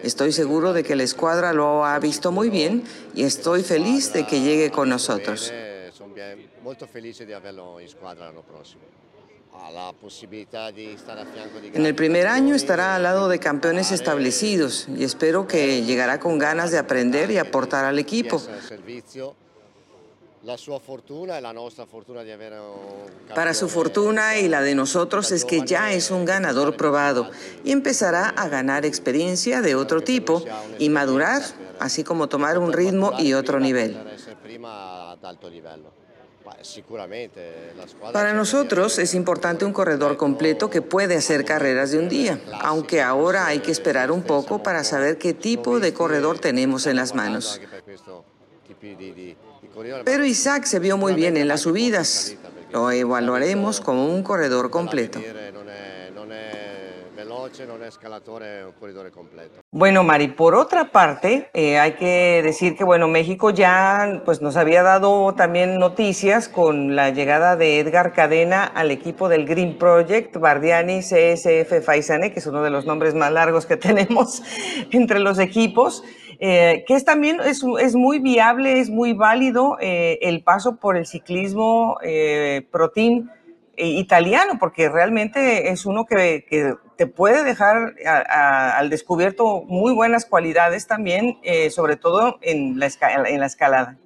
Estoy 0.03 0.33
seguro 0.33 0.73
de 0.73 0.85
que 0.85 0.97
la 0.97 1.03
escuadra 1.03 1.53
lo 1.53 1.85
ha 1.85 1.99
visto 1.99 2.33
muy 2.33 2.49
bien 2.49 2.85
y 3.15 3.25
estoy 3.25 3.63
feliz 3.63 4.13
de 4.13 4.27
que 4.27 4.41
llegue 4.41 4.71
con 4.71 4.89
nosotros. 4.89 5.53
En 11.75 11.87
el 11.87 11.95
primer 11.95 12.27
año 12.27 12.55
estará 12.55 12.95
al 12.95 13.03
lado 13.03 13.29
de 13.29 13.39
campeones 13.39 13.91
establecidos 13.91 14.87
y 14.89 15.05
espero 15.05 15.47
que 15.47 15.83
llegará 15.83 16.21
con 16.21 16.39
ganas 16.39 16.71
de 16.71 16.79
aprender 16.79 17.31
y 17.31 17.39
aportar 17.39 17.85
al 17.85 17.99
equipo. 17.99 18.41
Para 23.35 23.55
su 23.55 23.69
fortuna 23.69 24.39
y 24.39 24.49
la 24.49 24.63
de 24.63 24.75
nosotros 24.75 25.33
es 25.33 25.45
que 25.45 25.63
ya 25.67 25.93
es 25.93 26.11
un 26.11 26.25
ganador 26.25 26.77
probado 26.77 27.31
y 27.65 27.73
empezará 27.73 28.29
a 28.29 28.49
ganar 28.49 28.87
experiencia 28.87 29.61
de 29.61 29.75
otro 29.75 30.01
tipo 30.01 30.45
y 30.79 30.91
madurar, 30.91 31.43
así 31.81 32.05
como 32.05 32.29
tomar 32.29 32.59
un 32.59 32.73
ritmo 32.73 33.13
y 33.19 33.35
otro 33.35 33.59
nivel. 33.59 33.99
Para 38.13 38.33
nosotros 38.33 38.99
es 38.99 39.15
importante 39.15 39.65
un 39.65 39.73
corredor 39.73 40.17
completo 40.17 40.71
que 40.71 40.83
puede 40.83 41.17
hacer 41.17 41.45
carreras 41.45 41.91
de 41.91 41.99
un 41.99 42.09
día, 42.09 42.41
aunque 42.61 43.03
ahora 43.03 43.47
hay 43.47 43.59
que 43.59 43.71
esperar 43.71 44.11
un 44.11 44.23
poco 44.23 44.63
para 44.63 44.85
saber 44.85 45.19
qué 45.19 45.35
tipo 45.35 45.81
de 45.81 45.93
corredor 45.93 46.39
tenemos 46.39 46.87
en 46.87 46.97
las 46.97 47.15
manos. 47.15 47.61
Pero 50.05 50.25
Isaac 50.25 50.65
se 50.65 50.79
vio 50.79 50.97
muy 50.97 51.15
bien 51.15 51.37
en 51.37 51.49
las 51.49 51.63
subidas. 51.63 52.37
Lo 52.71 52.91
evaluaremos 52.91 53.81
como 53.81 54.07
un 54.07 54.23
corredor 54.23 54.71
completo. 54.71 55.21
Bueno, 59.71 60.05
Mari, 60.05 60.29
por 60.29 60.55
otra 60.55 60.91
parte, 60.91 61.51
eh, 61.55 61.79
hay 61.79 61.93
que 61.93 62.43
decir 62.43 62.77
que 62.77 62.85
bueno, 62.85 63.09
México 63.09 63.51
ya 63.51 64.23
pues, 64.25 64.43
nos 64.43 64.57
había 64.57 64.83
dado 64.83 65.35
también 65.35 65.79
noticias 65.79 66.49
con 66.49 66.95
la 66.95 67.11
llegada 67.11 67.57
de 67.57 67.81
Edgar 67.81 68.13
Cadena 68.13 68.65
al 68.65 68.91
equipo 68.91 69.29
del 69.29 69.47
Green 69.47 69.79
Project, 69.79 70.37
Bardiani 70.37 71.01
CSF 71.01 71.85
Faisane, 71.85 72.33
que 72.33 72.41
es 72.41 72.47
uno 72.47 72.63
de 72.63 72.71
los 72.71 72.87
nombres 72.87 73.15
más 73.15 73.33
largos 73.33 73.67
que 73.67 73.77
tenemos 73.79 74.43
entre 74.91 75.19
los 75.19 75.39
equipos. 75.39 76.05
Eh, 76.41 76.85
que 76.87 76.95
es 76.95 77.05
también 77.05 77.41
es, 77.45 77.65
es, 77.81 77.97
muy 77.97 78.21
viable, 78.21 78.79
es 78.79 78.91
muy 78.91 79.13
válido 79.13 79.77
eh, 79.81 80.21
el 80.23 80.45
paso 80.45 80.77
por 80.77 80.97
el 80.97 81.05
ciclismo 81.05 81.99
eh, 82.03 82.65
team 82.95 83.31
italiano, 83.77 84.55
porque 84.59 84.89
realmente 84.89 85.71
es 85.71 85.85
uno 85.87 86.05
que, 86.05 86.45
que 86.49 86.75
te 86.97 87.07
puede 87.07 87.45
dejar 87.45 87.95
al 88.05 88.91
descubierto 88.91 89.63
muy 89.63 89.93
buenas 89.95 90.27
cualidades 90.27 90.89
también, 90.89 91.39
sobre 91.71 91.95
todo 91.95 92.39
en 92.43 92.81
la, 92.81 92.89
en 93.27 93.39
la 93.39 93.47
escalada. 93.47 93.97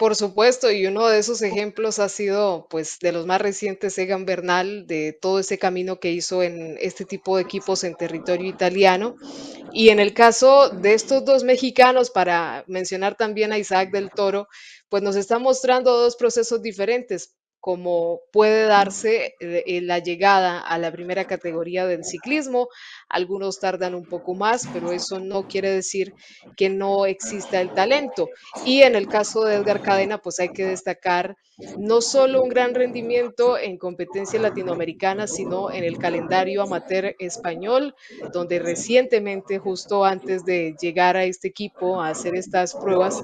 Por 0.00 0.16
supuesto, 0.16 0.70
y 0.70 0.86
uno 0.86 1.08
de 1.08 1.18
esos 1.18 1.42
ejemplos 1.42 1.98
ha 1.98 2.08
sido, 2.08 2.66
pues, 2.70 2.98
de 3.00 3.12
los 3.12 3.26
más 3.26 3.38
recientes, 3.38 3.98
Egan 3.98 4.24
Bernal, 4.24 4.86
de 4.86 5.12
todo 5.12 5.40
ese 5.40 5.58
camino 5.58 6.00
que 6.00 6.10
hizo 6.10 6.42
en 6.42 6.78
este 6.80 7.04
tipo 7.04 7.36
de 7.36 7.42
equipos 7.42 7.84
en 7.84 7.94
territorio 7.94 8.48
italiano. 8.48 9.16
Y 9.74 9.90
en 9.90 10.00
el 10.00 10.14
caso 10.14 10.70
de 10.70 10.94
estos 10.94 11.26
dos 11.26 11.44
mexicanos, 11.44 12.10
para 12.10 12.64
mencionar 12.66 13.18
también 13.18 13.52
a 13.52 13.58
Isaac 13.58 13.90
del 13.90 14.08
Toro, 14.08 14.48
pues 14.88 15.02
nos 15.02 15.16
está 15.16 15.38
mostrando 15.38 15.94
dos 15.94 16.16
procesos 16.16 16.62
diferentes 16.62 17.34
como 17.60 18.22
puede 18.32 18.64
darse 18.64 19.34
eh, 19.38 19.80
la 19.82 19.98
llegada 19.98 20.60
a 20.60 20.78
la 20.78 20.90
primera 20.90 21.26
categoría 21.26 21.86
del 21.86 22.04
ciclismo. 22.04 22.68
Algunos 23.10 23.58
tardan 23.60 23.94
un 23.94 24.04
poco 24.04 24.34
más, 24.34 24.68
pero 24.72 24.92
eso 24.92 25.18
no 25.18 25.48
quiere 25.48 25.70
decir 25.70 26.14
que 26.56 26.68
no 26.68 27.06
exista 27.06 27.60
el 27.60 27.74
talento. 27.74 28.28
Y 28.64 28.82
en 28.82 28.94
el 28.94 29.08
caso 29.08 29.44
de 29.44 29.56
Edgar 29.56 29.82
Cadena, 29.82 30.18
pues 30.18 30.40
hay 30.40 30.50
que 30.50 30.64
destacar 30.64 31.36
no 31.78 32.00
solo 32.00 32.42
un 32.42 32.48
gran 32.48 32.74
rendimiento 32.74 33.58
en 33.58 33.76
competencia 33.76 34.40
latinoamericana, 34.40 35.26
sino 35.26 35.70
en 35.70 35.84
el 35.84 35.98
calendario 35.98 36.62
amateur 36.62 37.14
español, 37.18 37.94
donde 38.32 38.58
recientemente, 38.58 39.58
justo 39.58 40.04
antes 40.04 40.44
de 40.44 40.74
llegar 40.80 41.16
a 41.16 41.24
este 41.24 41.48
equipo 41.48 42.00
a 42.00 42.08
hacer 42.08 42.34
estas 42.34 42.74
pruebas, 42.74 43.22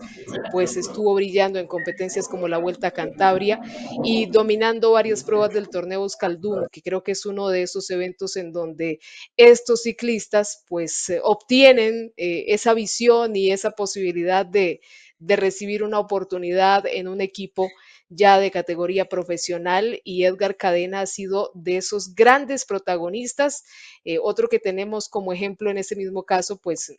pues 0.52 0.76
estuvo 0.76 1.14
brillando 1.14 1.58
en 1.58 1.66
competencias 1.66 2.28
como 2.28 2.48
la 2.48 2.58
Vuelta 2.58 2.88
a 2.88 2.90
Cantabria 2.90 3.60
y 4.04 4.26
dominando 4.26 4.92
varias 4.92 5.24
pruebas 5.24 5.54
del 5.54 5.68
torneo 5.68 6.02
Euskaldun, 6.02 6.66
que 6.70 6.82
creo 6.82 7.02
que 7.02 7.12
es 7.12 7.24
uno 7.24 7.48
de 7.48 7.62
esos 7.62 7.88
eventos 7.90 8.36
en 8.36 8.52
donde 8.52 8.98
estos 9.36 9.75
ciclistas 9.82 10.64
pues 10.68 11.12
obtienen 11.22 12.12
eh, 12.16 12.44
esa 12.48 12.74
visión 12.74 13.36
y 13.36 13.50
esa 13.50 13.72
posibilidad 13.72 14.44
de, 14.46 14.80
de 15.18 15.36
recibir 15.36 15.82
una 15.82 15.98
oportunidad 15.98 16.86
en 16.86 17.08
un 17.08 17.20
equipo 17.20 17.68
ya 18.08 18.38
de 18.38 18.50
categoría 18.50 19.08
profesional 19.08 20.00
y 20.04 20.24
Edgar 20.24 20.56
Cadena 20.56 21.00
ha 21.00 21.06
sido 21.06 21.50
de 21.54 21.78
esos 21.78 22.14
grandes 22.14 22.64
protagonistas. 22.64 23.64
Eh, 24.04 24.18
otro 24.22 24.48
que 24.48 24.58
tenemos 24.58 25.08
como 25.08 25.32
ejemplo 25.32 25.70
en 25.70 25.78
ese 25.78 25.96
mismo 25.96 26.22
caso, 26.24 26.56
pues 26.56 26.96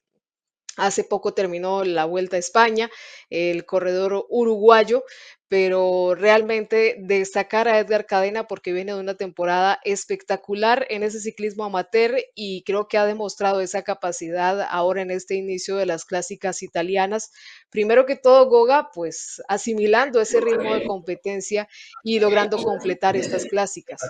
Hace 0.78 1.04
poco 1.04 1.34
terminó 1.34 1.84
la 1.84 2.06
Vuelta 2.06 2.38
a 2.38 2.40
España, 2.40 2.90
el 3.30 3.66
corredor 3.66 4.26
uruguayo, 4.30 5.04
pero 5.50 6.14
realmente 6.14 6.98
destacar 7.00 7.68
a 7.68 7.80
Edgar 7.80 8.06
Cadena 8.06 8.48
porque 8.48 8.74
viene 8.74 8.94
de 8.94 9.00
una 9.00 9.16
temporada 9.16 9.80
espectacular 9.84 10.86
en 10.90 11.04
ese 11.04 11.20
ciclismo 11.20 11.66
amateur 11.66 12.18
y 12.36 12.64
creo 12.64 12.88
que 12.88 12.98
ha 12.98 13.06
demostrado 13.06 13.62
esa 13.62 13.82
capacidad 13.82 14.62
ahora 14.70 15.02
en 15.02 15.12
este 15.12 15.36
inicio 15.36 15.78
de 15.78 15.86
las 15.86 16.06
clásicas 16.06 16.64
italianas. 16.64 17.32
Primero 17.70 18.06
que 18.06 18.16
todo, 18.16 18.50
Goga, 18.50 18.90
pues 18.94 19.42
asimilando 19.48 20.20
ese 20.22 20.42
ritmo 20.42 20.74
de 20.74 20.86
competencia 20.86 21.68
y 22.04 22.20
logrando 22.20 22.58
completar 22.58 23.16
estas 23.16 23.46
clásicas. 23.46 24.02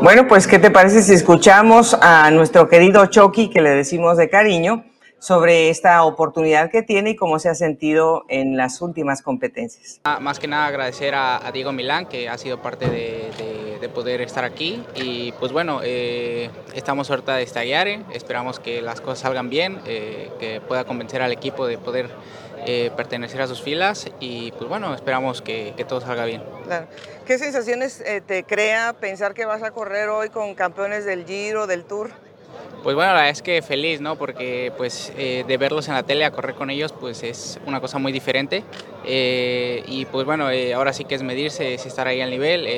Bueno, 0.00 0.26
pues, 0.26 0.46
¿qué 0.46 0.58
te 0.58 0.70
parece 0.70 1.02
si 1.02 1.12
escuchamos 1.12 1.94
a 2.00 2.30
nuestro 2.30 2.68
querido 2.68 3.06
Chucky, 3.06 3.50
que 3.50 3.60
le 3.60 3.70
decimos 3.70 4.16
de 4.16 4.28
cariño, 4.30 4.84
sobre 5.18 5.68
esta 5.68 6.04
oportunidad 6.04 6.70
que 6.70 6.82
tiene 6.82 7.10
y 7.10 7.16
cómo 7.16 7.38
se 7.38 7.48
ha 7.48 7.54
sentido 7.54 8.24
en 8.28 8.56
las 8.56 8.80
últimas 8.80 9.22
competencias? 9.22 10.00
Ah, 10.04 10.20
más 10.20 10.38
que 10.38 10.46
nada 10.46 10.66
agradecer 10.66 11.14
a, 11.14 11.50
Diego 11.52 11.72
Milán, 11.72 12.06
que 12.06 12.28
ha 12.28 12.38
sido 12.38 12.62
parte 12.62 12.88
de, 12.88 13.88
poder 13.94 14.20
estar 14.20 14.44
aquí. 14.44 14.84
Y 14.96 15.32
pues 15.32 15.50
bueno, 15.50 15.80
eh, 15.82 16.50
estamos 16.74 17.10
ahorita 17.10 17.36
de 17.36 17.42
estallar, 17.42 17.88
esperamos 18.12 18.60
que 18.60 18.82
las 18.82 19.00
cosas 19.00 19.20
salgan 19.20 19.48
bien, 19.48 19.80
eh, 19.86 20.30
que 20.38 20.60
pueda 20.60 20.84
convencer 20.84 21.22
al 21.22 21.32
equipo 21.32 21.66
de 21.66 21.78
poder 21.78 22.10
eh, 22.70 22.90
pertenecer 22.94 23.40
a 23.40 23.46
sus 23.46 23.62
filas 23.62 24.10
y 24.20 24.52
pues 24.52 24.68
bueno, 24.68 24.94
esperamos 24.94 25.40
que, 25.40 25.72
todo 25.88 26.02
salga 26.02 26.26
bien. 26.26 26.42
¿Qué 27.24 27.38
sensaciones 27.38 28.02
eh, 28.02 28.20
te 28.20 28.44
crea 28.44 28.92
pensar 28.92 29.32
que 29.32 29.46
vas 29.46 29.62
a 29.62 29.70
correr 29.70 30.10
hoy 30.10 30.28
con 30.28 30.54
campeones 30.54 31.06
del 31.06 31.24
Giro, 31.24 31.66
del 31.66 31.86
Tour? 31.86 32.10
Pues 32.82 32.94
bueno, 32.94 33.12
la 33.12 33.20
verdad 33.20 33.30
es 33.30 33.40
que 33.40 33.62
feliz, 33.62 34.02
¿no? 34.02 34.16
Porque 34.16 34.70
pues 34.76 35.14
eh, 35.16 35.46
de 35.48 35.56
verlos 35.56 35.88
en 35.88 35.94
la 35.94 36.02
tele, 36.02 36.26
a 36.26 36.30
correr 36.30 36.56
con 36.56 36.68
ellos, 36.68 36.92
pues 36.92 37.22
es 37.22 37.58
una 37.64 37.80
cosa 37.80 37.96
muy 37.96 38.12
diferente. 38.12 38.62
y 39.06 40.04
pues 40.12 40.26
bueno, 40.26 40.48
ahora 40.76 40.92
sí 40.92 41.06
que 41.06 41.14
es 41.14 41.22
medirse, 41.22 41.72
es 41.72 41.86
estar 41.86 42.06
ahí 42.06 42.20
al 42.20 42.28
nivel, 42.28 42.68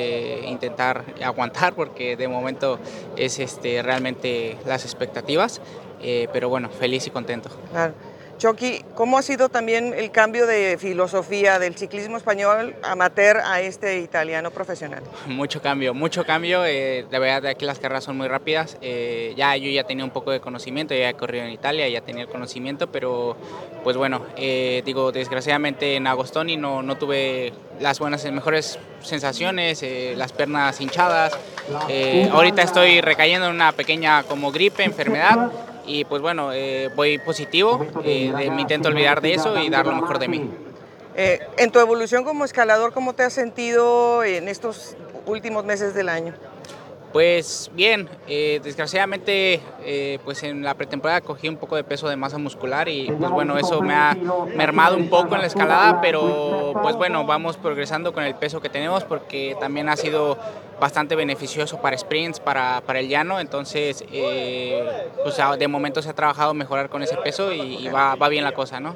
intentar 0.45 1.03
aguantar, 1.21 1.73
porque 1.73 2.15
de 2.15 2.29
momento 2.29 2.79
es 3.17 3.39
este, 3.39 3.81
realmente 3.81 4.55
las 4.65 4.85
expectativas. 4.85 5.59
pero 6.31 6.47
bueno, 6.47 6.69
feliz 6.69 7.07
y 7.07 7.09
contento. 7.09 7.49
Claro. 7.73 7.93
Chucky, 8.41 8.83
¿cómo 8.95 9.19
ha 9.19 9.21
sido 9.21 9.49
también 9.49 9.93
el 9.95 10.09
cambio 10.09 10.47
de 10.47 10.75
filosofía 10.79 11.59
del 11.59 11.75
ciclismo 11.75 12.17
español 12.17 12.75
amateur 12.81 13.37
a 13.37 13.61
este 13.61 13.99
italiano 13.99 14.49
profesional? 14.49 15.03
Mucho 15.27 15.61
cambio, 15.61 15.93
mucho 15.93 16.25
cambio. 16.25 16.65
Eh, 16.65 17.05
verdad, 17.11 17.45
aquí 17.45 17.65
las 17.65 17.77
carreras 17.77 18.03
son 18.03 18.17
muy 18.17 18.27
rápidas. 18.27 18.79
Eh, 18.81 19.35
ya 19.37 19.55
yo 19.57 19.69
ya 19.69 19.83
tenía 19.83 20.03
un 20.03 20.09
poco 20.09 20.31
de 20.31 20.39
conocimiento, 20.39 20.95
ya 20.95 21.09
he 21.09 21.13
corrido 21.13 21.45
en 21.45 21.51
Italia, 21.51 21.87
ya 21.87 22.01
tenía 22.01 22.23
el 22.23 22.29
conocimiento, 22.29 22.91
pero 22.91 23.37
pues 23.83 23.95
bueno, 23.95 24.25
eh, 24.35 24.81
digo, 24.85 25.11
desgraciadamente 25.11 25.95
en 25.95 26.07
Agostoni 26.07 26.57
no, 26.57 26.81
no 26.81 26.97
tuve 26.97 27.53
las 27.79 27.99
buenas, 27.99 28.25
mejores 28.31 28.79
sensaciones, 29.01 29.85
las 30.17 30.33
piernas 30.33 30.81
hinchadas. 30.81 31.37
ahorita 32.31 32.63
estoy 32.63 33.01
recayendo 33.01 33.45
en 33.45 33.53
una 33.53 33.71
pequeña 33.71 34.23
como 34.23 34.51
gripe, 34.51 34.83
enfermedad 34.83 35.51
y 35.91 36.05
pues 36.05 36.21
bueno, 36.21 36.53
eh, 36.53 36.89
voy 36.95 37.17
positivo, 37.17 37.85
eh, 38.03 38.49
me 38.51 38.61
intento 38.61 38.87
olvidar 38.87 39.21
de 39.21 39.33
eso 39.33 39.57
y 39.57 39.69
dar 39.69 39.85
lo 39.85 39.95
mejor 39.95 40.19
de 40.19 40.27
mí. 40.27 40.49
Eh, 41.15 41.39
en 41.57 41.71
tu 41.71 41.79
evolución 41.79 42.23
como 42.23 42.45
escalador, 42.45 42.93
¿cómo 42.93 43.13
te 43.13 43.23
has 43.23 43.33
sentido 43.33 44.23
en 44.23 44.47
estos 44.47 44.95
últimos 45.25 45.65
meses 45.65 45.93
del 45.93 46.07
año? 46.07 46.33
Pues 47.13 47.69
bien, 47.73 48.07
desgraciadamente 48.27 49.59
pues 50.23 50.43
en 50.43 50.63
la 50.63 50.75
pretemporada 50.75 51.21
cogí 51.21 51.49
un 51.49 51.57
poco 51.57 51.75
de 51.75 51.83
peso 51.83 52.07
de 52.07 52.15
masa 52.15 52.37
muscular 52.37 52.87
y 52.87 53.11
pues 53.11 53.31
bueno, 53.31 53.57
eso 53.57 53.81
me 53.81 53.93
ha 53.93 54.15
mermado 54.55 54.95
un 54.95 55.09
poco 55.09 55.35
en 55.35 55.41
la 55.41 55.47
escalada, 55.47 55.99
pero 55.99 56.73
pues 56.81 56.95
bueno, 56.95 57.25
vamos 57.25 57.57
progresando 57.57 58.13
con 58.13 58.23
el 58.23 58.35
peso 58.35 58.61
que 58.61 58.69
tenemos 58.69 59.03
porque 59.03 59.57
también 59.59 59.89
ha 59.89 59.97
sido 59.97 60.37
bastante 60.81 61.15
beneficioso 61.15 61.79
para 61.79 61.95
sprints, 61.97 62.39
para, 62.39 62.81
para 62.81 62.99
el 62.99 63.07
llano, 63.07 63.39
entonces 63.39 64.03
eh, 64.11 64.83
pues 65.23 65.37
de 65.57 65.67
momento 65.67 66.01
se 66.01 66.09
ha 66.09 66.13
trabajado 66.13 66.53
mejorar 66.55 66.89
con 66.89 67.03
ese 67.03 67.15
peso 67.17 67.53
y, 67.53 67.87
va, 67.87 68.15
va, 68.15 68.29
bien 68.29 68.43
la 68.43 68.53
cosa, 68.53 68.79
¿no? 68.79 68.95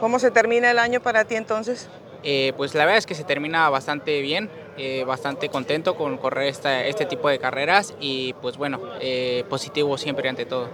¿Cómo 0.00 0.18
se 0.18 0.32
termina 0.32 0.72
el 0.72 0.78
año 0.78 1.00
para 1.00 1.24
ti 1.24 1.36
entonces? 1.36 1.88
Eh, 2.24 2.52
pues 2.56 2.74
la 2.74 2.84
verdad 2.84 2.98
es 2.98 3.06
que 3.06 3.14
se 3.14 3.24
termina 3.24 3.70
bastante 3.70 4.20
bien, 4.20 4.50
eh, 4.82 5.04
bastante 5.04 5.50
contento 5.50 5.94
con 5.94 6.16
correr 6.16 6.48
esta, 6.48 6.86
este 6.86 7.04
tipo 7.04 7.28
de 7.28 7.38
carreras 7.38 7.94
y 8.00 8.32
pues 8.40 8.56
bueno, 8.56 8.80
eh, 8.98 9.44
positivo 9.50 9.98
siempre 9.98 10.26
ante 10.26 10.46
todo. 10.46 10.70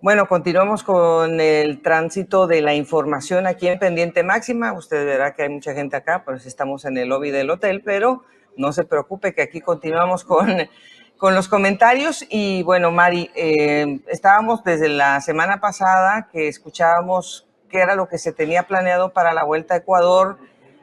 Bueno, 0.00 0.28
continuamos 0.28 0.84
con 0.84 1.40
el 1.40 1.82
tránsito 1.82 2.46
de 2.46 2.62
la 2.62 2.72
información 2.74 3.48
aquí 3.48 3.66
en 3.66 3.80
Pendiente 3.80 4.22
Máxima. 4.22 4.74
Usted 4.74 5.04
verá 5.04 5.34
que 5.34 5.42
hay 5.42 5.48
mucha 5.48 5.74
gente 5.74 5.96
acá, 5.96 6.22
pues 6.24 6.46
estamos 6.46 6.84
en 6.84 6.96
el 6.98 7.08
lobby 7.08 7.32
del 7.32 7.50
hotel, 7.50 7.82
pero 7.84 8.22
no 8.56 8.72
se 8.72 8.84
preocupe 8.84 9.34
que 9.34 9.42
aquí 9.42 9.60
continuamos 9.60 10.22
con, 10.22 10.46
con 11.18 11.34
los 11.34 11.48
comentarios. 11.48 12.24
Y 12.30 12.62
bueno, 12.62 12.92
Mari, 12.92 13.32
eh, 13.34 13.98
estábamos 14.06 14.62
desde 14.62 14.88
la 14.88 15.20
semana 15.20 15.60
pasada 15.60 16.28
que 16.30 16.46
escuchábamos 16.46 17.48
qué 17.68 17.80
era 17.80 17.96
lo 17.96 18.08
que 18.08 18.18
se 18.18 18.32
tenía 18.32 18.68
planeado 18.68 19.12
para 19.12 19.32
la 19.32 19.42
Vuelta 19.42 19.74
a 19.74 19.78
Ecuador. 19.78 20.38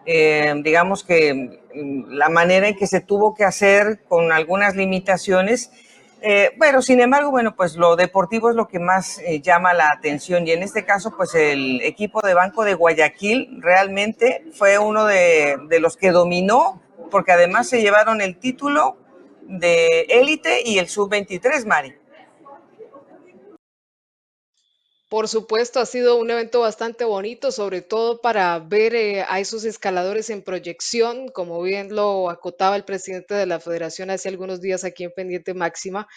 Eh, 0.05 0.53
digamos 0.63 1.03
que 1.03 1.61
mm, 1.73 2.11
la 2.11 2.29
manera 2.29 2.67
en 2.67 2.75
que 2.75 2.87
se 2.87 3.01
tuvo 3.01 3.33
que 3.33 3.43
hacer 3.43 4.01
con 4.07 4.31
algunas 4.31 4.75
limitaciones 4.75 5.71
eh, 6.25 6.51
bueno, 6.57 6.81
sin 6.81 7.01
embargo, 7.01 7.31
bueno, 7.31 7.53
pues 7.53 7.75
lo 7.75 7.97
deportivo 7.97 8.49
es 8.49 8.55
lo 8.55 8.69
que 8.69 8.79
más 8.79 9.19
eh, 9.19 9.41
llama 9.41 9.73
la 9.73 9.89
atención 9.89 10.47
y 10.47 10.51
en 10.51 10.63
este 10.63 10.85
caso, 10.85 11.13
pues 11.17 11.35
el 11.35 11.81
equipo 11.81 12.21
de 12.21 12.33
Banco 12.33 12.63
de 12.63 12.75
Guayaquil 12.75 13.57
realmente 13.59 14.45
fue 14.53 14.77
uno 14.77 15.03
de, 15.03 15.57
de 15.67 15.81
los 15.81 15.97
que 15.97 16.11
dominó, 16.11 16.81
porque 17.11 17.33
además 17.33 17.67
se 17.67 17.81
llevaron 17.81 18.21
el 18.21 18.37
título 18.37 18.95
de 19.41 20.03
élite 20.03 20.61
y 20.63 20.77
el 20.77 20.87
sub-23, 20.87 21.65
Mari. 21.65 21.93
Por 25.13 25.27
supuesto, 25.27 25.79
ha 25.79 25.85
sido 25.85 26.17
un 26.17 26.31
evento 26.31 26.61
bastante 26.61 27.05
bonito, 27.05 27.51
sobre 27.51 27.83
todo 27.83 28.19
para 28.19 28.57
ver 28.57 28.95
eh, 28.95 29.23
a 29.29 29.39
esos 29.39 29.63
escaladores 29.63 30.31
en 30.31 30.41
proyección, 30.41 31.27
como 31.27 31.61
bien 31.61 31.93
lo 31.93 32.31
acotaba 32.31 32.75
el 32.75 32.83
presidente 32.83 33.35
de 33.35 33.45
la 33.45 33.59
federación 33.59 34.09
hace 34.09 34.29
algunos 34.29 34.59
días 34.59 34.83
aquí 34.83 35.03
en 35.03 35.11
Pendiente 35.11 35.53
Máxima. 35.53 36.07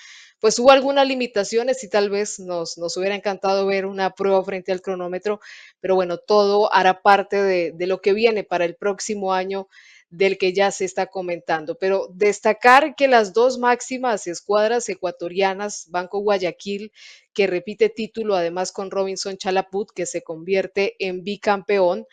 Pues 0.40 0.58
hubo 0.58 0.70
algunas 0.70 1.06
limitaciones 1.06 1.84
y 1.84 1.90
tal 1.90 2.08
vez 2.08 2.38
nos, 2.38 2.78
nos 2.78 2.96
hubiera 2.96 3.14
encantado 3.14 3.66
ver 3.66 3.84
una 3.84 4.14
prueba 4.14 4.42
frente 4.42 4.72
al 4.72 4.80
cronómetro, 4.80 5.40
pero 5.78 5.94
bueno, 5.94 6.16
todo 6.16 6.72
hará 6.72 7.02
parte 7.02 7.42
de, 7.42 7.72
de 7.74 7.86
lo 7.86 8.00
que 8.00 8.14
viene 8.14 8.44
para 8.44 8.64
el 8.64 8.76
próximo 8.76 9.34
año 9.34 9.68
del 10.10 10.38
que 10.38 10.52
ya 10.52 10.70
se 10.70 10.84
está 10.84 11.06
comentando. 11.06 11.76
Pero 11.78 12.08
destacar 12.12 12.94
que 12.94 13.08
las 13.08 13.32
dos 13.32 13.58
máximas 13.58 14.26
escuadras 14.26 14.88
ecuatorianas, 14.88 15.86
Banco 15.90 16.20
Guayaquil, 16.20 16.92
que 17.32 17.46
repite 17.46 17.88
título 17.88 18.34
además 18.34 18.72
con 18.72 18.90
Robinson 18.90 19.36
Chalaput, 19.36 19.90
que 19.92 20.06
se 20.06 20.22
convierte 20.22 20.94
en 20.98 21.22
bicampeón, 21.22 22.06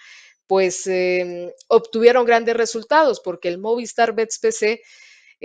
pues 0.47 0.85
eh, 0.87 1.53
obtuvieron 1.67 2.25
grandes 2.25 2.55
resultados 2.55 3.21
porque 3.21 3.47
el 3.47 3.57
Movistar 3.57 4.13
Bets 4.13 4.39
PC 4.39 4.81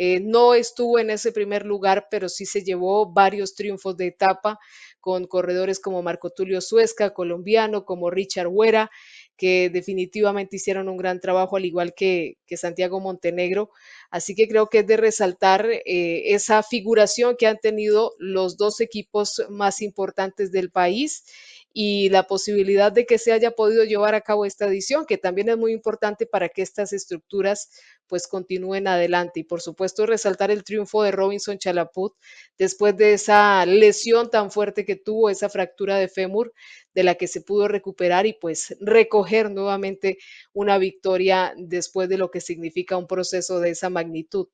eh, 0.01 0.21
no 0.21 0.55
estuvo 0.55 1.01
en 1.01 1.11
ese 1.11 1.33
primer 1.33 1.67
lugar, 1.67 2.07
pero 2.09 2.29
sí 2.29 2.47
se 2.47 2.63
llevó 2.63 3.13
varios 3.13 3.57
triunfos 3.57 3.97
de 3.97 4.07
etapa 4.07 4.61
con 5.01 5.27
corredores 5.27 5.81
como 5.81 6.03
Marco 6.03 6.31
Tulio 6.31 6.61
Suesca, 6.61 7.13
colombiano, 7.13 7.85
como 7.85 8.09
Richard 8.09 8.47
Huera, 8.47 8.91
que 9.39 9.71
definitivamente 9.71 10.57
hicieron 10.57 10.89
un 10.89 10.99
gran 10.99 11.21
trabajo, 11.21 11.57
al 11.57 11.65
igual 11.65 11.95
que, 11.95 12.37
Santiago 12.57 13.01
Montenegro. 13.01 13.71
Así 14.11 14.35
que 14.35 14.49
creo 14.49 14.69
que 14.69 14.81
es 14.81 14.87
de 14.87 14.97
resaltar 14.97 15.67
eh, 15.71 16.35
esa 16.35 16.63
figuración 16.63 17.37
que 17.39 17.47
han 17.47 17.59
tenido 17.59 18.15
los 18.19 18.57
dos 18.57 18.81
equipos 18.81 19.43
más 19.49 19.81
importantes 19.81 20.51
del 20.51 20.71
país 20.71 21.25
y 21.73 22.09
la 22.09 22.25
posibilidad 22.27 22.91
de 22.93 23.07
que 23.07 23.19
se 23.19 23.33
haya 23.33 23.53
podido 23.53 23.85
llevar 23.85 24.15
a 24.15 24.21
cabo 24.23 24.45
esta 24.45 24.67
edición, 24.67 25.07
que 25.07 25.19
también 25.19 25.49
es 25.49 25.57
muy 25.57 25.73
importante 25.73 26.27
para 26.27 26.49
que 26.49 26.63
estas 26.63 26.93
estructuras 26.93 27.71
pues 28.07 28.27
continúen 28.27 28.89
adelante. 28.89 29.41
Y 29.41 29.45
por 29.45 29.61
supuesto 29.61 30.07
resaltar 30.07 30.51
el 30.51 30.65
triunfo 30.65 31.03
de 31.03 31.11
Robinson 31.13 31.59
Chalaput 31.59 32.15
después 32.59 32.97
de 32.97 33.13
esa 33.15 33.65
lesión 33.67 34.31
tan 34.31 34.51
fuerte 34.51 34.85
que 34.85 34.97
tuvo, 34.97 35.31
esa 35.31 35.49
fractura 35.49 35.99
de 35.99 36.09
fémur 36.09 36.53
de 36.95 37.03
la 37.05 37.15
que 37.15 37.29
se 37.29 37.41
pudo 37.43 37.69
recuperar 37.69 38.27
y 38.27 38.33
pues 38.33 38.77
recoger 38.81 39.51
nuevamente 39.51 40.19
una 40.53 40.79
victoria 40.79 41.55
después 41.57 42.09
de 42.09 42.19
lo 42.19 42.31
que 42.31 42.41
significa 42.41 42.97
un 42.97 43.07
proceso 43.07 43.61
de 43.61 43.71
esa 43.71 43.91
magnitud. 43.91 44.49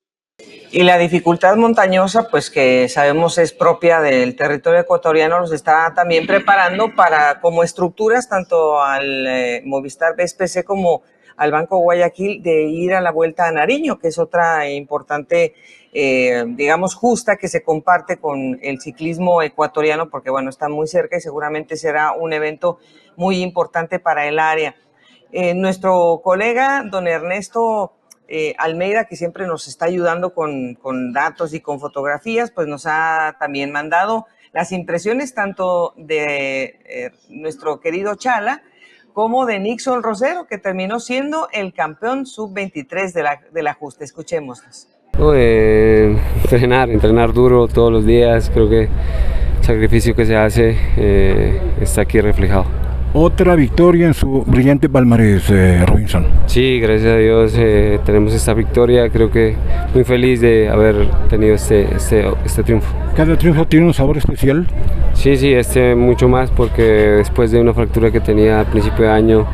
Y 0.72 0.82
la 0.82 0.98
dificultad 0.98 1.54
montañosa, 1.54 2.26
pues 2.28 2.50
que 2.50 2.88
sabemos 2.88 3.38
es 3.38 3.52
propia 3.52 4.00
del 4.00 4.34
territorio 4.34 4.80
ecuatoriano, 4.80 5.38
nos 5.38 5.52
está 5.52 5.94
también 5.94 6.26
preparando 6.26 6.92
para 6.96 7.40
como 7.40 7.62
estructuras 7.62 8.28
tanto 8.28 8.82
al 8.82 9.26
eh, 9.28 9.62
Movistar 9.64 10.16
BSPC 10.16 10.64
como 10.64 11.02
al 11.36 11.52
Banco 11.52 11.78
Guayaquil 11.78 12.42
de 12.42 12.64
ir 12.64 12.94
a 12.94 13.00
la 13.00 13.12
Vuelta 13.12 13.46
a 13.46 13.52
Nariño, 13.52 14.00
que 14.00 14.08
es 14.08 14.18
otra 14.18 14.68
importante, 14.68 15.54
eh, 15.92 16.44
digamos, 16.48 16.96
justa 16.96 17.36
que 17.36 17.46
se 17.46 17.62
comparte 17.62 18.16
con 18.16 18.58
el 18.60 18.80
ciclismo 18.80 19.40
ecuatoriano, 19.42 20.10
porque 20.10 20.30
bueno, 20.30 20.50
está 20.50 20.68
muy 20.68 20.88
cerca 20.88 21.16
y 21.16 21.20
seguramente 21.20 21.76
será 21.76 22.10
un 22.10 22.32
evento 22.32 22.78
muy 23.14 23.40
importante 23.40 24.00
para 24.00 24.26
el 24.26 24.40
área. 24.40 24.74
Eh, 25.30 25.54
nuestro 25.54 26.20
colega, 26.24 26.82
don 26.84 27.06
Ernesto 27.06 27.92
eh, 28.26 28.54
Almeida, 28.58 29.04
que 29.04 29.16
siempre 29.16 29.46
nos 29.46 29.68
está 29.68 29.86
ayudando 29.86 30.32
con, 30.32 30.76
datos 31.12 31.52
y 31.54 31.60
con 31.60 31.80
fotografías, 31.80 32.50
pues 32.50 32.66
nos 32.66 32.86
ha 32.86 33.36
también 33.38 33.70
mandado 33.70 34.26
las 34.52 34.72
impresiones 34.72 35.34
tanto 35.34 35.92
de 35.96 36.78
eh, 36.84 37.10
nuestro 37.28 37.80
querido 37.80 38.14
Chala 38.14 38.62
como 39.12 39.46
de 39.46 39.60
Nixon 39.60 40.02
Rosero, 40.02 40.46
que 40.46 40.58
terminó 40.58 41.00
siendo 41.00 41.48
el 41.52 41.72
campeón 41.72 42.26
sub-23 42.26 43.12
de 43.12 43.22
la, 43.22 43.40
del 43.52 43.66
ajuste. 43.66 44.04
Escuchémoslos. 44.04 44.88
Eh, 45.34 46.16
entrenar, 46.42 46.90
entrenar 46.90 47.32
duro 47.32 47.68
todos 47.68 47.92
los 47.92 48.04
días, 48.04 48.50
creo 48.50 48.68
que 48.68 48.82
el 48.84 49.64
sacrificio 49.64 50.16
que 50.16 50.26
se 50.26 50.36
hace 50.36 50.76
está 51.80 52.02
aquí 52.02 52.20
reflejado 52.20 52.83
otra 53.14 53.54
victoria 53.54 54.08
en 54.08 54.14
su 54.14 54.42
brillante 54.42 54.88
palmarés, 54.88 55.48
eh, 55.48 55.86
Robinson. 55.86 56.26
Sí, 56.46 56.80
gracias 56.80 57.14
a 57.14 57.16
Dios 57.16 57.54
eh, 57.56 58.00
tenemos 58.04 58.34
esta 58.34 58.54
victoria, 58.54 59.08
creo 59.08 59.30
que 59.30 59.54
muy 59.94 60.02
feliz 60.02 60.40
de 60.40 60.68
haber 60.68 61.08
tenido 61.28 61.54
este, 61.54 61.94
este, 61.94 62.26
este, 62.44 62.64
triunfo. 62.64 62.92
¿Cada 63.16 63.38
triunfo 63.38 63.66
tiene 63.66 63.86
un 63.86 63.94
sabor 63.94 64.18
especial? 64.18 64.66
Sí, 65.14 65.36
sí, 65.36 65.52
este 65.52 65.94
mucho 65.94 66.28
más 66.28 66.50
porque 66.50 66.82
después 66.82 67.52
de 67.52 67.60
una 67.60 67.72
fractura 67.72 68.10
que 68.10 68.18
tenía 68.18 68.58
al 68.58 68.66
principio 68.66 69.04
de 69.04 69.10
año, 69.12 69.46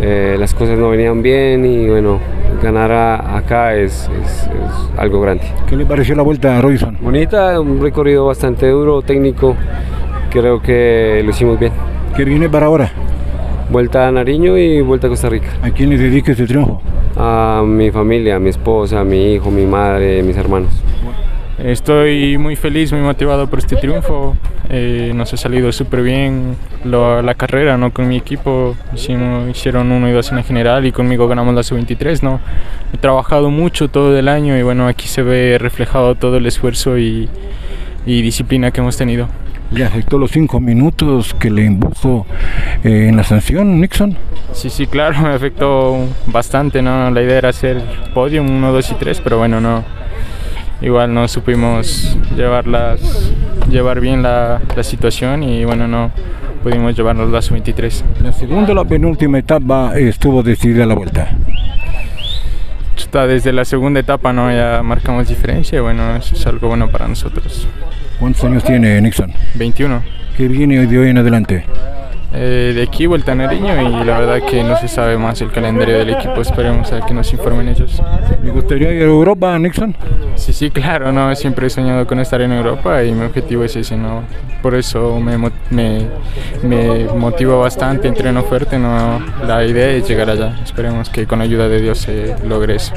eh, 0.00 0.36
las 0.40 0.54
cosas 0.54 0.78
no 0.78 0.88
venían 0.88 1.22
bien 1.22 1.66
y 1.66 1.86
bueno, 1.86 2.18
ganar 2.62 2.90
acá 2.92 3.74
es, 3.74 4.08
es, 4.24 4.48
algo 4.96 5.20
grande. 5.20 5.44
¿Qué 5.68 5.76
le 5.76 5.84
pareció 5.84 6.14
la 6.14 6.22
vuelta 6.22 6.56
a 6.56 6.62
Robinson? 6.62 6.96
Bonita, 7.02 7.60
un 7.60 7.82
recorrido 7.82 8.24
bastante 8.24 8.66
duro, 8.68 9.02
técnico, 9.02 9.54
creo 10.30 10.62
que 10.62 11.20
lo 11.22 11.30
hicimos 11.30 11.60
bien. 11.60 11.72
¿Qué 12.16 12.24
viene 12.24 12.48
para 12.48 12.66
ahora? 12.66 12.90
Vuelta 13.70 14.08
a 14.08 14.12
Nariño 14.12 14.58
y 14.58 14.80
vuelta 14.80 15.06
a 15.06 15.10
Costa 15.10 15.28
Rica. 15.28 15.48
¿A 15.62 15.70
quién 15.70 15.90
le 15.90 15.96
dedica 15.96 16.32
este 16.32 16.44
triunfo? 16.44 16.82
A 17.16 17.62
mi 17.64 17.90
familia, 17.90 18.36
a 18.36 18.38
mi 18.40 18.50
esposa, 18.50 19.00
a 19.00 19.04
mi 19.04 19.34
hijo, 19.34 19.50
mi 19.50 19.64
madre, 19.64 20.22
mis 20.22 20.36
hermanos. 20.36 20.70
Estoy 21.58 22.36
muy 22.36 22.56
feliz, 22.56 22.92
muy 22.92 23.02
motivado 23.02 23.46
por 23.46 23.60
este 23.60 23.76
triunfo. 23.76 24.36
Eh, 24.68 25.12
nos 25.14 25.32
ha 25.34 25.36
salido 25.36 25.70
súper 25.72 26.02
bien 26.02 26.56
la 26.84 27.34
carrera 27.34 27.76
¿no? 27.76 27.92
con 27.92 28.08
mi 28.08 28.16
equipo. 28.16 28.76
Hicimos, 28.94 29.48
hicieron 29.48 29.92
uno 29.92 30.08
y 30.08 30.12
dos 30.12 30.30
en 30.30 30.36
la 30.36 30.42
general 30.42 30.86
y 30.86 30.92
conmigo 30.92 31.28
ganamos 31.28 31.54
la 31.54 31.62
sub-23. 31.62 32.22
¿no? 32.22 32.40
He 32.92 32.98
trabajado 32.98 33.50
mucho 33.50 33.88
todo 33.88 34.18
el 34.18 34.28
año 34.28 34.58
y 34.58 34.62
bueno, 34.62 34.88
aquí 34.88 35.06
se 35.06 35.22
ve 35.22 35.58
reflejado 35.58 36.16
todo 36.16 36.38
el 36.38 36.46
esfuerzo 36.46 36.98
y, 36.98 37.28
y 38.04 38.22
disciplina 38.22 38.72
que 38.72 38.80
hemos 38.80 38.96
tenido. 38.96 39.28
¿Le 39.72 39.84
afectó 39.84 40.18
los 40.18 40.32
cinco 40.32 40.58
minutos 40.58 41.34
que 41.34 41.50
le 41.50 41.64
impuso 41.64 42.26
eh, 42.82 43.06
en 43.08 43.16
la 43.16 43.22
sanción, 43.22 43.80
Nixon? 43.80 44.16
Sí, 44.52 44.68
sí, 44.68 44.86
claro, 44.86 45.18
me 45.22 45.28
afectó 45.30 45.96
bastante, 46.26 46.82
¿no? 46.82 47.10
La 47.10 47.22
idea 47.22 47.38
era 47.38 47.48
hacer 47.50 47.82
podio, 48.12 48.42
uno, 48.42 48.72
dos 48.72 48.90
y 48.90 48.94
tres, 48.94 49.20
pero 49.20 49.38
bueno, 49.38 49.60
no. 49.60 49.84
Igual 50.82 51.12
no 51.12 51.28
supimos 51.28 52.16
llevarlas, 52.36 53.00
llevar 53.70 54.00
bien 54.00 54.22
la, 54.22 54.62
la 54.74 54.82
situación 54.82 55.42
y 55.42 55.64
bueno, 55.66 55.86
no 55.86 56.10
pudimos 56.62 56.96
llevarnos 56.96 57.30
las 57.30 57.50
23. 57.50 58.04
La 58.22 58.32
segunda, 58.32 58.72
la 58.72 58.84
penúltima 58.84 59.38
etapa 59.38 59.92
estuvo 59.98 60.42
decidida 60.42 60.86
la 60.86 60.94
vuelta. 60.94 61.30
Desde 63.12 63.52
la 63.52 63.64
segunda 63.64 63.98
etapa, 63.98 64.32
¿no? 64.32 64.52
Ya 64.52 64.82
marcamos 64.84 65.28
diferencia 65.28 65.78
y 65.78 65.80
bueno, 65.80 66.14
eso 66.14 66.36
es 66.36 66.46
algo 66.46 66.68
bueno 66.68 66.88
para 66.90 67.08
nosotros. 67.08 67.66
¿Cuántos 68.20 68.44
años 68.44 68.62
tiene 68.64 69.00
Nixon? 69.00 69.32
21. 69.54 70.02
¿Qué 70.36 70.46
viene 70.46 70.86
de 70.86 70.98
hoy 70.98 71.08
en 71.08 71.18
adelante? 71.18 71.64
eh, 72.32 72.72
de 72.76 72.82
aquí, 72.82 73.06
Vuelta 73.06 73.32
a 73.32 73.34
Nariño, 73.34 73.74
y 73.82 74.04
la 74.04 74.20
verdad 74.20 74.46
que 74.48 74.62
no 74.62 74.76
se 74.76 74.86
sabe 74.86 75.18
más 75.18 75.40
el 75.40 75.50
calendario 75.50 75.98
del 75.98 76.10
equipo. 76.10 76.40
Esperemos 76.40 76.92
a 76.92 77.04
que 77.04 77.12
nos 77.12 77.32
informen 77.32 77.66
ellos. 77.68 78.00
¿Me 78.42 78.50
gustaría 78.50 78.92
ir 78.92 79.02
a 79.02 79.06
Europa, 79.06 79.58
Nixon? 79.58 79.96
Sí, 80.36 80.52
sí, 80.52 80.70
claro, 80.70 81.10
no, 81.10 81.34
siempre 81.34 81.66
he 81.66 81.70
soñado 81.70 82.06
con 82.06 82.20
estar 82.20 82.40
en 82.40 82.52
Europa 82.52 83.02
y 83.02 83.10
mi 83.12 83.24
objetivo 83.24 83.64
es 83.64 83.74
ese, 83.74 83.96
¿no? 83.96 84.22
Por 84.62 84.74
eso 84.76 85.18
me, 85.18 85.36
me, 85.70 86.06
me 86.62 87.04
motiva 87.16 87.56
bastante, 87.56 88.06
entreno 88.06 88.44
fuerte, 88.44 88.78
¿no? 88.78 89.20
La 89.46 89.64
idea 89.64 89.90
es 89.90 90.08
llegar 90.08 90.30
allá. 90.30 90.56
Esperemos 90.62 91.10
que 91.10 91.26
con 91.26 91.40
ayuda 91.40 91.68
de 91.68 91.80
Dios 91.80 91.98
se 91.98 92.36
logre 92.46 92.76
eso. 92.76 92.92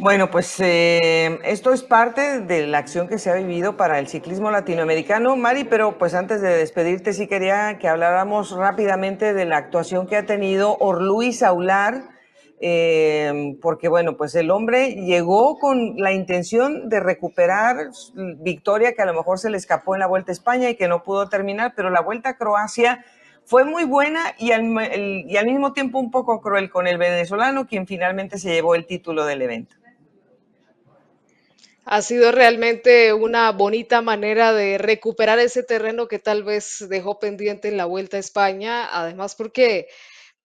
Bueno, 0.00 0.30
pues 0.30 0.60
eh, 0.60 1.40
esto 1.42 1.72
es 1.72 1.82
parte 1.82 2.38
de 2.38 2.68
la 2.68 2.78
acción 2.78 3.08
que 3.08 3.18
se 3.18 3.30
ha 3.30 3.34
vivido 3.34 3.76
para 3.76 3.98
el 3.98 4.06
ciclismo 4.06 4.48
latinoamericano, 4.48 5.34
Mari, 5.34 5.64
pero 5.64 5.98
pues 5.98 6.14
antes 6.14 6.40
de 6.40 6.50
despedirte 6.50 7.12
sí 7.12 7.26
quería 7.26 7.78
que 7.78 7.88
habláramos 7.88 8.52
rápidamente 8.52 9.34
de 9.34 9.44
la 9.44 9.56
actuación 9.56 10.06
que 10.06 10.16
ha 10.16 10.24
tenido 10.24 10.76
Orluis 10.78 11.42
Aular, 11.42 12.10
eh, 12.60 13.56
porque 13.60 13.88
bueno, 13.88 14.16
pues 14.16 14.36
el 14.36 14.52
hombre 14.52 14.94
llegó 14.94 15.58
con 15.58 15.96
la 15.96 16.12
intención 16.12 16.88
de 16.88 17.00
recuperar 17.00 17.88
victoria 18.36 18.94
que 18.94 19.02
a 19.02 19.06
lo 19.06 19.14
mejor 19.14 19.40
se 19.40 19.50
le 19.50 19.56
escapó 19.56 19.96
en 19.96 20.00
la 20.00 20.06
Vuelta 20.06 20.30
a 20.30 20.34
España 20.34 20.70
y 20.70 20.76
que 20.76 20.86
no 20.86 21.02
pudo 21.02 21.28
terminar, 21.28 21.72
pero 21.74 21.90
la 21.90 22.02
Vuelta 22.02 22.28
a 22.28 22.36
Croacia 22.36 23.04
fue 23.44 23.64
muy 23.64 23.82
buena 23.82 24.20
y 24.38 24.52
al, 24.52 24.62
y 25.26 25.36
al 25.36 25.46
mismo 25.46 25.72
tiempo 25.72 25.98
un 25.98 26.12
poco 26.12 26.40
cruel 26.40 26.70
con 26.70 26.86
el 26.86 26.98
venezolano, 26.98 27.66
quien 27.66 27.88
finalmente 27.88 28.38
se 28.38 28.52
llevó 28.52 28.76
el 28.76 28.86
título 28.86 29.24
del 29.24 29.42
evento. 29.42 29.77
Ha 31.90 32.02
sido 32.02 32.32
realmente 32.32 33.14
una 33.14 33.50
bonita 33.50 34.02
manera 34.02 34.52
de 34.52 34.76
recuperar 34.76 35.38
ese 35.38 35.62
terreno 35.62 36.06
que 36.06 36.18
tal 36.18 36.44
vez 36.44 36.84
dejó 36.90 37.18
pendiente 37.18 37.68
en 37.68 37.78
la 37.78 37.86
Vuelta 37.86 38.18
a 38.18 38.20
España, 38.20 38.86
además 38.92 39.34
porque 39.34 39.88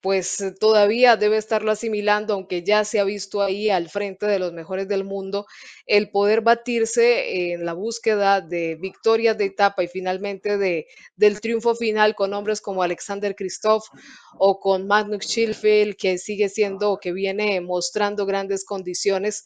pues 0.00 0.42
todavía 0.58 1.16
debe 1.18 1.36
estarlo 1.36 1.70
asimilando, 1.70 2.32
aunque 2.32 2.62
ya 2.62 2.86
se 2.86 2.98
ha 2.98 3.04
visto 3.04 3.42
ahí 3.42 3.68
al 3.68 3.90
frente 3.90 4.24
de 4.24 4.38
los 4.38 4.54
mejores 4.54 4.88
del 4.88 5.04
mundo, 5.04 5.46
el 5.86 6.10
poder 6.10 6.40
batirse 6.40 7.52
en 7.52 7.66
la 7.66 7.74
búsqueda 7.74 8.40
de 8.40 8.76
victorias 8.76 9.36
de 9.36 9.44
etapa 9.44 9.82
y 9.82 9.88
finalmente 9.88 10.56
de, 10.56 10.86
del 11.14 11.42
triunfo 11.42 11.74
final 11.74 12.14
con 12.14 12.32
hombres 12.32 12.62
como 12.62 12.82
Alexander 12.82 13.34
Kristoff 13.34 13.88
o 14.38 14.60
con 14.60 14.86
Magnus 14.86 15.26
Schilfeld, 15.26 15.96
que 15.96 16.16
sigue 16.16 16.48
siendo, 16.48 16.98
que 16.98 17.12
viene 17.12 17.60
mostrando 17.60 18.24
grandes 18.24 18.64
condiciones 18.64 19.44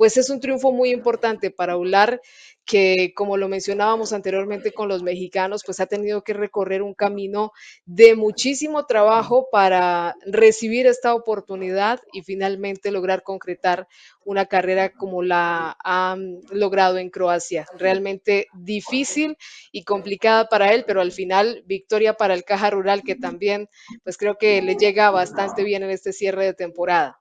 pues 0.00 0.16
es 0.16 0.30
un 0.30 0.40
triunfo 0.40 0.72
muy 0.72 0.92
importante 0.92 1.50
para 1.50 1.76
Ular, 1.76 2.22
que 2.64 3.12
como 3.14 3.36
lo 3.36 3.50
mencionábamos 3.50 4.14
anteriormente 4.14 4.72
con 4.72 4.88
los 4.88 5.02
mexicanos, 5.02 5.62
pues 5.62 5.78
ha 5.78 5.84
tenido 5.84 6.24
que 6.24 6.32
recorrer 6.32 6.80
un 6.80 6.94
camino 6.94 7.52
de 7.84 8.16
muchísimo 8.16 8.86
trabajo 8.86 9.48
para 9.52 10.16
recibir 10.24 10.86
esta 10.86 11.14
oportunidad 11.14 12.00
y 12.14 12.22
finalmente 12.22 12.90
lograr 12.90 13.22
concretar 13.22 13.88
una 14.24 14.46
carrera 14.46 14.90
como 14.90 15.20
la 15.22 15.76
ha 15.84 16.16
logrado 16.50 16.96
en 16.96 17.10
Croacia. 17.10 17.66
Realmente 17.76 18.46
difícil 18.54 19.36
y 19.70 19.84
complicada 19.84 20.48
para 20.48 20.72
él, 20.72 20.84
pero 20.86 21.02
al 21.02 21.12
final 21.12 21.62
victoria 21.66 22.14
para 22.14 22.32
el 22.32 22.44
Caja 22.44 22.70
Rural 22.70 23.02
que 23.02 23.16
también 23.16 23.68
pues 24.02 24.16
creo 24.16 24.38
que 24.38 24.62
le 24.62 24.76
llega 24.76 25.10
bastante 25.10 25.62
bien 25.62 25.82
en 25.82 25.90
este 25.90 26.14
cierre 26.14 26.46
de 26.46 26.54
temporada. 26.54 27.19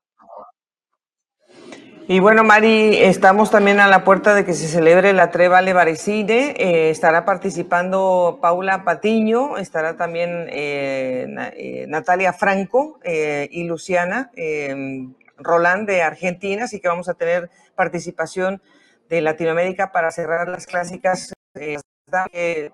Y 2.11 2.19
bueno, 2.21 2.43
Mari, 2.43 2.97
estamos 2.97 3.51
también 3.51 3.79
a 3.79 3.87
la 3.87 4.03
puerta 4.03 4.33
de 4.33 4.43
que 4.43 4.55
se 4.55 4.67
celebre 4.67 5.13
la 5.13 5.29
Trevale 5.29 5.73
Varecine. 5.73 6.55
Eh, 6.57 6.89
estará 6.89 7.23
participando 7.23 8.39
Paula 8.41 8.83
Patiño, 8.83 9.59
estará 9.59 9.95
también 9.95 10.47
eh, 10.49 11.27
eh, 11.55 11.85
Natalia 11.87 12.33
Franco 12.33 12.99
y 13.05 13.63
Luciana 13.65 14.31
Roland 15.37 15.87
de 15.87 16.01
Argentina, 16.01 16.63
así 16.63 16.79
que 16.79 16.87
vamos 16.87 17.09
a 17.09 17.13
tener 17.13 17.51
participación 17.75 18.59
de 19.07 19.21
Latinoamérica 19.21 19.91
para 19.91 20.09
cerrar 20.09 20.47
las 20.47 20.65
clásicas. 20.65 21.31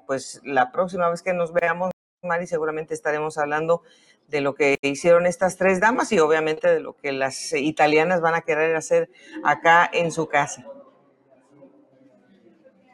pues 0.08 0.40
la 0.46 0.72
próxima 0.72 1.10
vez 1.10 1.22
que 1.22 1.34
nos 1.34 1.52
veamos, 1.52 1.92
Mari, 2.24 2.48
seguramente 2.48 2.94
estaremos 2.94 3.38
hablando 3.38 3.82
de 4.28 4.42
lo 4.42 4.56
que 4.56 4.78
hicieron 4.82 5.26
estas 5.26 5.58
tres 5.58 5.80
damas 5.80 6.12
y 6.12 6.20
obviamente 6.20 6.68
de 6.68 6.80
lo 6.80 6.96
que 6.96 7.12
las 7.12 7.54
italianas 7.54 8.22
van 8.22 8.36
a 8.36 8.42
querer 8.42 8.76
hacer 8.76 9.10
acá 9.44 9.90
en 9.92 10.12
su 10.12 10.28
casa. 10.28 10.66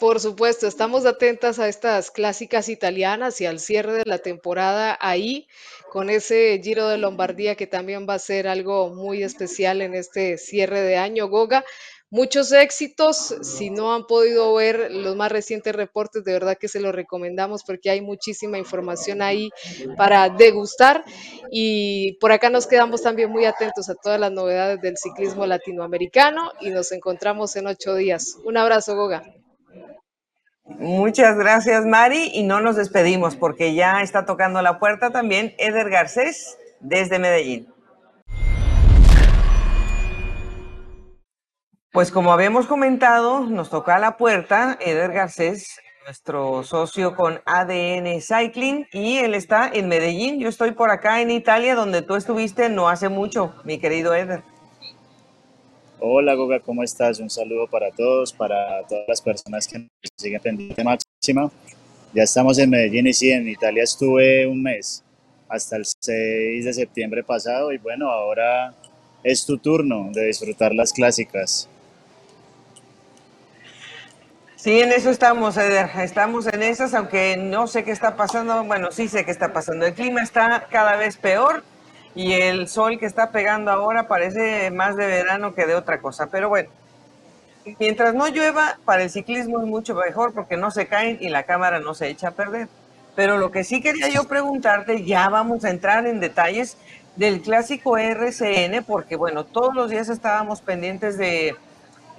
Por 0.02 0.20
supuesto, 0.20 0.66
estamos 0.66 1.06
atentas 1.06 1.60
a 1.60 1.68
estas 1.68 2.10
clásicas 2.10 2.70
italianas 2.70 3.40
y 3.40 3.46
al 3.46 3.60
cierre 3.60 3.94
de 3.94 4.04
la 4.06 4.18
temporada 4.18 4.98
ahí, 5.00 5.48
con 5.92 6.10
ese 6.10 6.60
Giro 6.64 6.88
de 6.88 6.98
Lombardía 6.98 7.56
que 7.56 7.68
también 7.68 8.08
va 8.10 8.16
a 8.16 8.20
ser 8.20 8.48
algo 8.48 8.90
muy 8.90 9.22
especial 9.22 9.80
en 9.80 9.94
este 9.94 10.40
cierre 10.40 10.82
de 10.82 10.98
año, 10.98 11.28
Goga. 11.28 11.64
Muchos 12.14 12.52
éxitos. 12.52 13.38
Si 13.42 13.70
no 13.70 13.96
han 13.96 14.06
podido 14.06 14.54
ver 14.54 14.92
los 14.92 15.16
más 15.16 15.32
recientes 15.32 15.74
reportes, 15.74 16.26
de 16.26 16.34
verdad 16.34 16.58
que 16.60 16.68
se 16.68 16.82
los 16.82 16.94
recomendamos 16.94 17.64
porque 17.64 17.90
hay 17.90 18.02
muchísima 18.02 18.58
información 18.58 19.22
ahí 19.22 19.50
para 19.96 20.28
degustar. 20.28 21.06
Y 21.52 22.18
por 22.20 22.34
acá 22.34 22.50
nos 22.50 22.68
quedamos 22.68 23.02
también 23.02 23.32
muy 23.32 23.46
atentos 23.46 23.90
a 23.90 23.96
todas 23.96 24.20
las 24.20 24.30
novedades 24.30 24.82
del 24.82 24.98
ciclismo 24.98 25.46
latinoamericano 25.46 26.52
y 26.60 26.72
nos 26.72 26.92
encontramos 26.92 27.56
en 27.56 27.68
ocho 27.68 27.96
días. 27.96 28.36
Un 28.44 28.58
abrazo, 28.58 28.98
Goga. 28.98 29.24
Muchas 30.66 31.38
gracias, 31.38 31.86
Mari. 31.86 32.32
Y 32.34 32.44
no 32.44 32.60
nos 32.60 32.76
despedimos 32.76 33.38
porque 33.38 33.74
ya 33.74 34.02
está 34.02 34.26
tocando 34.26 34.62
la 34.62 34.80
puerta 34.80 35.12
también 35.12 35.56
Eder 35.58 35.90
Garcés 35.90 36.58
desde 36.82 37.20
Medellín. 37.20 37.68
Pues 41.92 42.10
como 42.10 42.32
habíamos 42.32 42.68
comentado, 42.68 43.42
nos 43.42 43.70
toca 43.70 43.98
a 43.98 44.00
la 44.00 44.16
puerta 44.16 44.78
Eder 44.80 45.12
Garcés, 45.12 45.76
nuestro 46.06 46.64
socio 46.64 47.18
con 47.18 47.42
ADN 47.46 48.22
Cycling, 48.22 48.88
y 48.94 49.18
él 49.18 49.34
está 49.34 49.70
en 49.74 49.90
Medellín. 49.90 50.40
Yo 50.40 50.48
estoy 50.48 50.72
por 50.72 50.90
acá 50.90 51.22
en 51.22 51.32
Italia, 51.32 51.76
donde 51.76 52.02
tú 52.02 52.16
estuviste 52.16 52.70
no 52.70 52.88
hace 52.88 53.10
mucho, 53.10 53.54
mi 53.66 53.78
querido 53.78 54.16
Eder. 54.16 54.42
Hola 56.00 56.34
Goga, 56.36 56.62
¿cómo 56.62 56.82
estás? 56.82 57.20
Un 57.20 57.30
saludo 57.30 57.68
para 57.68 57.92
todos, 57.92 58.32
para 58.32 58.88
todas 58.88 59.04
las 59.10 59.22
personas 59.22 59.68
que 59.68 59.80
nos 59.80 59.90
siguen 60.16 60.42
pendiente 60.42 60.82
máxima. 60.86 61.52
Ya 62.14 62.24
estamos 62.24 62.58
en 62.58 62.70
Medellín 62.70 63.08
y 63.08 63.14
sí, 63.14 63.32
en 63.32 63.50
Italia 63.50 63.84
estuve 63.84 64.48
un 64.48 64.64
mes, 64.64 65.04
hasta 65.50 65.76
el 65.76 65.84
6 65.86 66.64
de 66.64 66.74
septiembre 66.74 67.22
pasado, 67.22 67.74
y 67.74 67.80
bueno, 67.80 68.10
ahora 68.10 68.74
es 69.26 69.46
tu 69.46 69.58
turno 69.58 70.10
de 70.14 70.28
disfrutar 70.28 70.74
las 70.74 70.94
clásicas. 70.94 71.68
Sí, 74.62 74.80
en 74.80 74.92
eso 74.92 75.10
estamos, 75.10 75.58
Eder. 75.58 75.90
Estamos 76.04 76.46
en 76.46 76.62
esas, 76.62 76.94
aunque 76.94 77.36
no 77.36 77.66
sé 77.66 77.84
qué 77.84 77.90
está 77.90 78.16
pasando. 78.16 78.64
Bueno, 78.64 78.92
sí 78.92 79.08
sé 79.08 79.26
qué 79.26 79.32
está 79.32 79.54
pasando. 79.54 79.88
El 79.88 79.96
clima 79.96 80.22
está 80.22 80.68
cada 80.70 80.98
vez 80.98 81.18
peor 81.18 81.64
y 82.14 82.34
el 82.34 82.68
sol 82.68 83.00
que 83.00 83.08
está 83.08 83.32
pegando 83.32 83.72
ahora 83.72 84.08
parece 84.08 84.70
más 84.70 84.96
de 84.96 85.08
verano 85.08 85.56
que 85.56 85.66
de 85.66 85.74
otra 85.74 86.00
cosa. 86.00 86.28
Pero 86.28 86.48
bueno, 86.48 86.70
mientras 87.80 88.14
no 88.14 88.28
llueva, 88.28 88.78
para 88.86 89.02
el 89.02 89.10
ciclismo 89.10 89.62
es 89.62 89.66
mucho 89.66 89.96
mejor 89.96 90.32
porque 90.32 90.58
no 90.58 90.70
se 90.70 90.86
caen 90.86 91.18
y 91.20 91.30
la 91.30 91.42
cámara 91.42 91.80
no 91.80 91.96
se 91.96 92.10
echa 92.10 92.28
a 92.28 92.32
perder. 92.36 92.68
Pero 93.16 93.40
lo 93.40 93.50
que 93.50 93.64
sí 93.64 93.82
quería 93.82 94.10
yo 94.10 94.26
preguntarte, 94.26 95.04
ya 95.04 95.28
vamos 95.30 95.66
a 95.66 95.72
entrar 95.72 96.06
en 96.06 96.20
detalles 96.20 96.78
del 97.16 97.42
clásico 97.42 97.98
RCN, 97.98 98.84
porque 98.84 99.16
bueno, 99.16 99.44
todos 99.44 99.74
los 99.74 99.90
días 99.90 100.08
estábamos 100.08 100.62
pendientes 100.62 101.18
de 101.18 101.56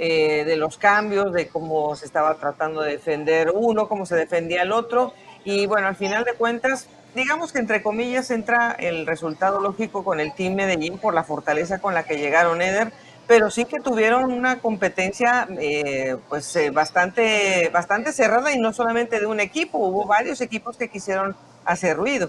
eh, 0.05 0.43
de 0.45 0.57
los 0.57 0.79
cambios, 0.79 1.33
de 1.33 1.47
cómo 1.47 1.95
se 1.95 2.07
estaba 2.07 2.35
tratando 2.35 2.81
de 2.83 2.91
defender 2.91 3.53
uno, 3.55 3.87
cómo 3.87 4.05
se 4.05 4.17
defendía 4.17 4.63
el 4.63 4.73
otro. 4.73 5.15
Y 5.45 5.67
bueno, 5.67 5.87
al 5.87 5.95
final 5.95 6.25
de 6.25 6.35
cuentas, 6.35 6.89
digamos 7.15 7.53
que 7.53 7.61
entre 7.61 7.85
comillas 7.85 8.33
entra 8.33 8.73
el 8.73 9.07
resultado 9.07 9.61
lógico 9.61 10.03
con 10.03 10.19
el 10.19 10.35
Team 10.35 10.55
Medellín 10.55 10.99
por 10.99 11.15
la 11.15 11.23
fortaleza 11.23 11.79
con 11.79 11.95
la 11.95 12.03
que 12.03 12.19
llegaron 12.19 12.61
Eder, 12.63 12.93
pero 13.29 13.49
sí 13.49 13.65
que 13.65 13.79
tuvieron 13.79 14.33
una 14.33 14.59
competencia 14.59 15.47
eh, 15.61 16.17
pues 16.29 16.57
eh, 16.57 16.71
bastante, 16.71 17.71
bastante 17.73 18.13
cerrada 18.13 18.53
y 18.53 18.59
no 18.59 18.73
solamente 18.73 19.21
de 19.21 19.27
un 19.27 19.39
equipo, 19.39 19.79
hubo 19.79 20.05
varios 20.05 20.41
equipos 20.41 20.77
que 20.77 20.89
quisieron 20.89 21.37
hacer 21.65 21.97
ruido. 21.97 22.29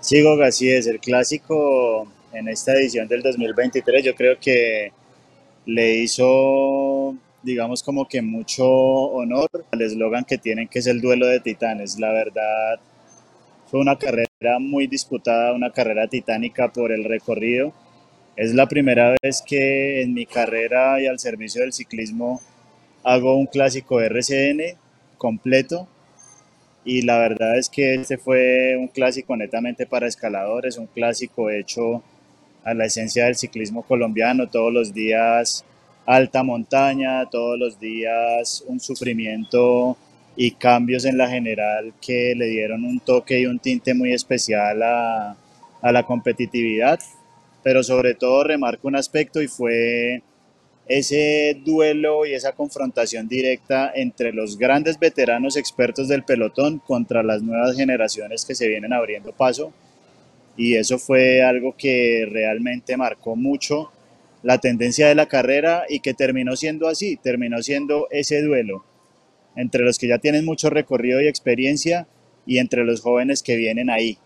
Sí, 0.00 0.22
Goga, 0.22 0.48
así 0.48 0.70
es, 0.70 0.86
el 0.86 1.00
clásico 1.00 2.06
en 2.34 2.46
esta 2.48 2.72
edición 2.74 3.08
del 3.08 3.22
2023 3.22 4.04
yo 4.04 4.14
creo 4.14 4.38
que 4.38 4.92
le 5.66 5.96
hizo, 5.98 7.14
digamos, 7.42 7.82
como 7.82 8.08
que 8.08 8.22
mucho 8.22 8.66
honor 8.66 9.50
al 9.70 9.82
eslogan 9.82 10.24
que 10.24 10.38
tienen, 10.38 10.68
que 10.68 10.78
es 10.78 10.86
el 10.86 11.00
duelo 11.00 11.26
de 11.26 11.40
titanes. 11.40 11.98
La 11.98 12.12
verdad, 12.12 12.80
fue 13.66 13.80
una 13.80 13.98
carrera 13.98 14.58
muy 14.60 14.86
disputada, 14.86 15.52
una 15.52 15.70
carrera 15.70 16.06
titánica 16.08 16.72
por 16.72 16.92
el 16.92 17.04
recorrido. 17.04 17.72
Es 18.36 18.54
la 18.54 18.66
primera 18.68 19.14
vez 19.22 19.42
que 19.44 20.02
en 20.02 20.14
mi 20.14 20.26
carrera 20.26 21.00
y 21.00 21.06
al 21.06 21.18
servicio 21.18 21.62
del 21.62 21.72
ciclismo 21.72 22.40
hago 23.02 23.36
un 23.36 23.46
clásico 23.46 24.00
RCN 24.00 24.78
completo 25.18 25.88
y 26.84 27.02
la 27.02 27.18
verdad 27.18 27.58
es 27.58 27.68
que 27.68 27.94
este 27.94 28.16
fue 28.16 28.76
un 28.78 28.86
clásico 28.86 29.36
netamente 29.36 29.86
para 29.86 30.06
escaladores, 30.06 30.78
un 30.78 30.86
clásico 30.86 31.50
hecho 31.50 32.02
a 32.66 32.74
la 32.74 32.84
esencia 32.84 33.24
del 33.24 33.36
ciclismo 33.36 33.82
colombiano, 33.82 34.48
todos 34.48 34.72
los 34.72 34.92
días 34.92 35.64
alta 36.04 36.42
montaña, 36.42 37.24
todos 37.30 37.58
los 37.58 37.78
días 37.80 38.64
un 38.66 38.80
sufrimiento 38.80 39.96
y 40.36 40.50
cambios 40.50 41.04
en 41.04 41.16
la 41.16 41.28
general 41.28 41.94
que 42.00 42.34
le 42.36 42.46
dieron 42.46 42.84
un 42.84 43.00
toque 43.00 43.40
y 43.40 43.46
un 43.46 43.60
tinte 43.60 43.94
muy 43.94 44.12
especial 44.12 44.82
a, 44.82 45.36
a 45.80 45.92
la 45.92 46.02
competitividad, 46.02 46.98
pero 47.62 47.84
sobre 47.84 48.14
todo 48.14 48.42
remarco 48.44 48.88
un 48.88 48.96
aspecto 48.96 49.40
y 49.40 49.48
fue 49.48 50.22
ese 50.88 51.60
duelo 51.64 52.26
y 52.26 52.34
esa 52.34 52.52
confrontación 52.52 53.28
directa 53.28 53.92
entre 53.94 54.32
los 54.32 54.58
grandes 54.58 54.98
veteranos 54.98 55.56
expertos 55.56 56.08
del 56.08 56.24
pelotón 56.24 56.80
contra 56.80 57.22
las 57.22 57.42
nuevas 57.42 57.76
generaciones 57.76 58.44
que 58.44 58.56
se 58.56 58.68
vienen 58.68 58.92
abriendo 58.92 59.32
paso. 59.32 59.72
Y 60.56 60.76
eso 60.76 60.98
fue 60.98 61.42
algo 61.42 61.76
que 61.76 62.26
realmente 62.30 62.96
marcó 62.96 63.36
mucho 63.36 63.92
la 64.42 64.58
tendencia 64.58 65.08
de 65.08 65.14
la 65.14 65.26
carrera 65.26 65.84
y 65.88 66.00
que 66.00 66.14
terminó 66.14 66.56
siendo 66.56 66.88
así, 66.88 67.16
terminó 67.16 67.62
siendo 67.62 68.08
ese 68.10 68.42
duelo 68.42 68.84
entre 69.56 69.82
los 69.82 69.98
que 69.98 70.06
ya 70.06 70.18
tienen 70.18 70.44
mucho 70.44 70.70
recorrido 70.70 71.20
y 71.20 71.26
experiencia 71.26 72.06
y 72.46 72.58
entre 72.58 72.84
los 72.84 73.00
jóvenes 73.00 73.42
que 73.42 73.56
vienen 73.56 73.90
ahí, 73.90 74.18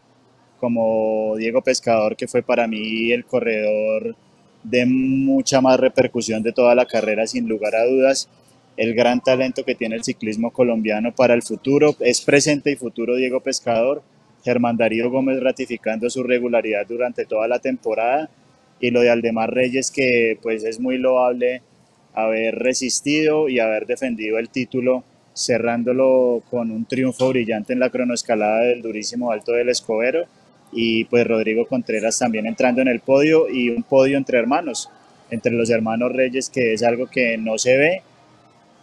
como 0.59 1.37
Diego 1.39 1.63
Pescador, 1.63 2.17
que 2.17 2.29
fue 2.29 2.43
para 2.43 2.67
mí 2.67 3.13
el 3.13 3.25
corredor 3.25 4.17
de 4.63 4.85
mucha 4.85 5.61
más 5.61 5.81
repercusión 5.81 6.43
de 6.43 6.53
toda 6.53 6.75
la 6.75 6.85
carrera, 6.85 7.27
sin 7.27 7.49
lugar 7.49 7.77
a 7.77 7.87
dudas. 7.87 8.29
El 8.77 8.95
gran 8.95 9.21
talento 9.21 9.65
que 9.65 9.75
tiene 9.75 9.97
el 9.97 10.05
ciclismo 10.05 10.51
colombiano 10.53 11.15
para 11.15 11.35
el 11.35 11.43
futuro, 11.43 11.97
es 12.01 12.21
presente 12.21 12.73
y 12.73 12.77
futuro 12.77 13.17
Diego 13.17 13.41
Pescador, 13.41 14.03
Germán 14.45 14.77
Darío 14.77 15.11
Gómez 15.11 15.41
ratificando 15.41 16.09
su 16.11 16.23
regularidad 16.23 16.87
durante 16.87 17.25
toda 17.25 17.49
la 17.49 17.59
temporada 17.59 18.31
y 18.81 18.91
lo 18.91 19.01
de 19.01 19.11
Aldemar 19.11 19.53
Reyes 19.53 19.91
que 19.91 20.39
pues 20.43 20.65
es 20.65 20.81
muy 20.81 20.99
loable 20.99 21.63
haber 22.15 22.57
resistido 22.57 23.49
y 23.49 23.61
haber 23.61 23.87
defendido 23.87 24.39
el 24.39 24.49
título 24.49 25.05
cerrándolo 25.35 26.43
con 26.51 26.71
un 26.71 26.85
triunfo 26.85 27.29
brillante 27.29 27.73
en 27.73 27.81
la 27.81 27.91
cronoescalada 27.91 28.61
del 28.63 28.83
durísimo 28.83 29.31
Alto 29.31 29.53
del 29.53 29.69
Escobero 29.69 30.25
y 30.73 31.05
pues 31.05 31.27
Rodrigo 31.27 31.67
Contreras 31.67 32.19
también 32.19 32.47
entrando 32.47 32.81
en 32.81 32.89
el 32.89 33.01
podio 33.01 33.49
y 33.49 33.71
un 33.71 33.83
podio 33.83 34.17
entre 34.17 34.39
hermanos, 34.39 34.89
entre 35.31 35.53
los 35.53 35.71
hermanos 35.71 36.13
Reyes, 36.13 36.49
que 36.49 36.73
es 36.73 36.83
algo 36.83 37.07
que 37.07 37.37
no 37.39 37.59
se 37.59 37.77
ve, 37.77 38.03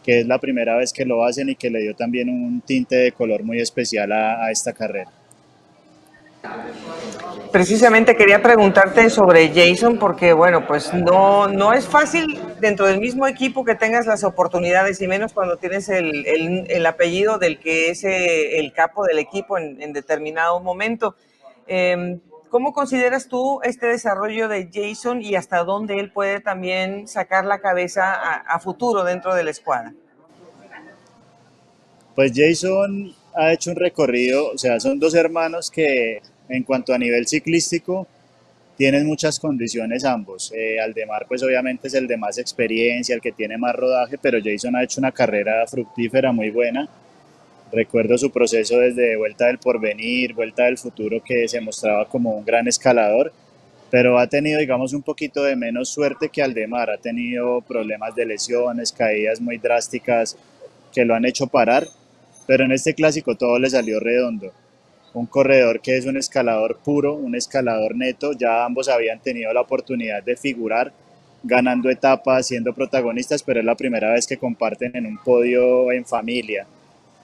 que 0.04 0.20
es 0.20 0.28
la 0.28 0.40
primera 0.40 0.78
vez 0.78 0.94
que 0.94 1.06
lo 1.06 1.24
hacen 1.24 1.50
y 1.50 1.56
que 1.56 1.70
le 1.70 1.82
dio 1.82 1.96
también 1.96 2.30
un 2.30 2.62
tinte 2.62 2.96
de 2.96 3.12
color 3.12 3.44
muy 3.44 3.60
especial 3.60 4.12
a, 4.12 4.46
a 4.46 4.52
esta 4.52 4.74
carrera. 4.74 5.12
Precisamente 7.52 8.16
quería 8.16 8.42
preguntarte 8.42 9.10
sobre 9.10 9.50
Jason 9.50 9.98
porque, 9.98 10.34
bueno, 10.34 10.68
pues 10.68 10.94
no, 10.94 11.48
no 11.48 11.74
es 11.74 11.88
fácil 11.88 12.40
dentro 12.60 12.88
del 12.88 13.00
mismo 13.00 13.26
equipo 13.26 13.64
que 13.64 13.76
tengas 13.76 14.06
las 14.06 14.24
oportunidades 14.24 15.02
y 15.02 15.08
menos 15.08 15.34
cuando 15.34 15.58
tienes 15.58 15.90
el, 15.90 16.26
el, 16.26 16.66
el 16.70 16.86
apellido 16.86 17.38
del 17.38 17.60
que 17.60 17.90
es 17.90 18.04
eh, 18.04 18.60
el 18.60 18.74
capo 18.74 19.06
del 19.06 19.20
equipo 19.20 19.58
en, 19.58 19.94
determinado 19.94 20.60
momento. 20.60 21.16
Eh, 21.68 22.20
¿Cómo 22.50 22.74
consideras 22.74 23.28
tú 23.28 23.60
este 23.64 23.88
desarrollo 23.88 24.48
de 24.48 24.70
Jason 24.72 25.22
y 25.22 25.36
hasta 25.36 25.64
dónde 25.64 26.00
él 26.00 26.12
puede 26.12 26.40
también 26.40 27.08
sacar 27.08 27.46
la 27.46 27.60
cabeza 27.60 28.14
a, 28.14 28.36
a 28.36 28.60
futuro 28.60 29.04
dentro 29.04 29.36
de 29.36 29.44
la 29.44 29.52
escuadra? 29.52 29.94
Pues 32.16 32.32
Jason 32.36 33.14
ha 33.36 33.54
hecho 33.54 33.72
un 33.72 33.76
recorrido, 33.76 34.50
o 34.52 34.58
sea, 34.58 34.80
son 34.80 35.00
dos 35.00 35.14
hermanos 35.14 35.70
que 35.70 36.22
en 36.50 36.64
cuanto 36.64 36.94
a 36.94 36.98
nivel 36.98 37.28
ciclístico 37.28 38.08
tienen 38.78 39.06
muchas 39.08 39.40
condiciones 39.40 40.06
ambos. 40.06 40.52
Eh, 40.56 40.80
Aldemar 40.80 41.26
pues 41.28 41.42
obviamente 41.44 41.88
es 41.88 41.94
el 41.94 42.08
de 42.08 42.18
más 42.18 42.38
experiencia, 42.38 43.16
el 43.16 43.22
que 43.22 43.32
tiene 43.32 43.58
más 43.58 43.76
rodaje, 43.76 44.18
pero 44.18 44.40
Jason 44.44 44.76
ha 44.76 44.84
hecho 44.84 45.00
una 45.00 45.12
carrera 45.12 45.66
fructífera 45.68 46.32
muy 46.32 46.52
buena 46.52 46.88
Recuerdo 47.72 48.18
su 48.18 48.32
proceso 48.32 48.80
desde 48.80 49.18
Vuelta 49.18 49.48
del 49.48 49.58
Porvenir, 49.58 50.34
Vuelta 50.34 50.64
del 50.64 50.78
Futuro, 50.78 51.22
que 51.22 51.48
se 51.50 51.60
mostraba 51.60 52.08
como 52.08 52.38
un 52.38 52.46
gran 52.46 52.68
escalador, 52.68 53.34
pero 53.92 54.20
ha 54.20 54.28
tenido, 54.28 54.60
digamos, 54.60 54.94
un 54.94 55.02
poquito 55.02 55.44
de 55.44 55.58
menos 55.58 55.90
suerte 55.90 56.30
que 56.30 56.42
Aldemar. 56.42 56.90
Ha 56.90 56.98
tenido 56.98 57.62
problemas 57.62 58.16
de 58.16 58.26
lesiones, 58.26 58.94
caídas 58.94 59.42
muy 59.42 59.58
drásticas 59.58 60.38
que 60.94 61.04
lo 61.04 61.14
han 61.14 61.26
hecho 61.26 61.48
parar, 61.48 61.86
pero 62.48 62.64
en 62.64 62.72
este 62.72 62.94
clásico 62.94 63.36
todo 63.36 63.60
le 63.60 63.70
salió 63.70 64.00
redondo. 64.00 64.54
Un 65.14 65.26
corredor 65.26 65.82
que 65.82 65.98
es 65.98 66.06
un 66.06 66.18
escalador 66.18 66.80
puro, 66.84 67.16
un 67.16 67.36
escalador 67.36 67.96
neto, 67.96 68.34
ya 68.34 68.66
ambos 68.66 68.90
habían 68.90 69.20
tenido 69.20 69.52
la 69.54 69.62
oportunidad 69.62 70.24
de 70.24 70.36
figurar 70.36 70.94
ganando 71.44 71.90
etapas, 71.90 72.48
siendo 72.48 72.74
protagonistas, 72.74 73.42
pero 73.44 73.60
es 73.60 73.66
la 73.66 73.76
primera 73.76 74.12
vez 74.12 74.28
que 74.28 74.38
comparten 74.38 74.96
en 74.96 75.06
un 75.06 75.18
podio 75.18 75.92
en 75.92 76.06
familia 76.06 76.68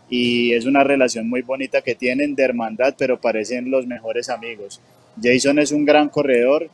y 0.09 0.53
es 0.53 0.65
una 0.65 0.83
relación 0.83 1.27
muy 1.27 1.41
bonita 1.41 1.81
que 1.81 1.95
tienen 1.95 2.35
de 2.35 2.43
hermandad, 2.43 2.93
pero 2.97 3.19
parecen 3.19 3.71
los 3.71 3.87
mejores 3.87 4.29
amigos. 4.29 4.79
Jason 5.21 5.59
es 5.59 5.71
un 5.71 5.85
gran 5.85 6.09
corredor, 6.09 6.69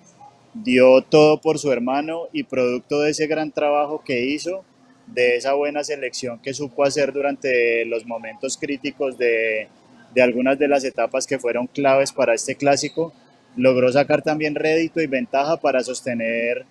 dio 0.53 1.01
todo 1.03 1.39
por 1.39 1.59
su 1.59 1.71
hermano 1.71 2.23
y 2.33 2.43
producto 2.43 2.99
de 2.99 3.11
ese 3.11 3.27
gran 3.27 3.51
trabajo 3.51 4.03
que 4.03 4.25
hizo, 4.25 4.65
de 5.07 5.37
esa 5.37 5.53
buena 5.53 5.83
selección 5.83 6.39
que 6.39 6.53
supo 6.53 6.83
hacer 6.83 7.13
durante 7.13 7.85
los 7.85 8.05
momentos 8.05 8.57
críticos 8.57 9.17
de, 9.17 9.69
de 10.13 10.21
algunas 10.21 10.57
de 10.57 10.67
las 10.67 10.83
etapas 10.83 11.27
que 11.27 11.39
fueron 11.39 11.67
claves 11.67 12.11
para 12.11 12.33
este 12.33 12.55
clásico, 12.55 13.13
logró 13.55 13.91
sacar 13.91 14.21
también 14.21 14.55
rédito 14.55 15.01
y 15.01 15.07
ventaja 15.07 15.57
para 15.57 15.83
sostener 15.83 16.65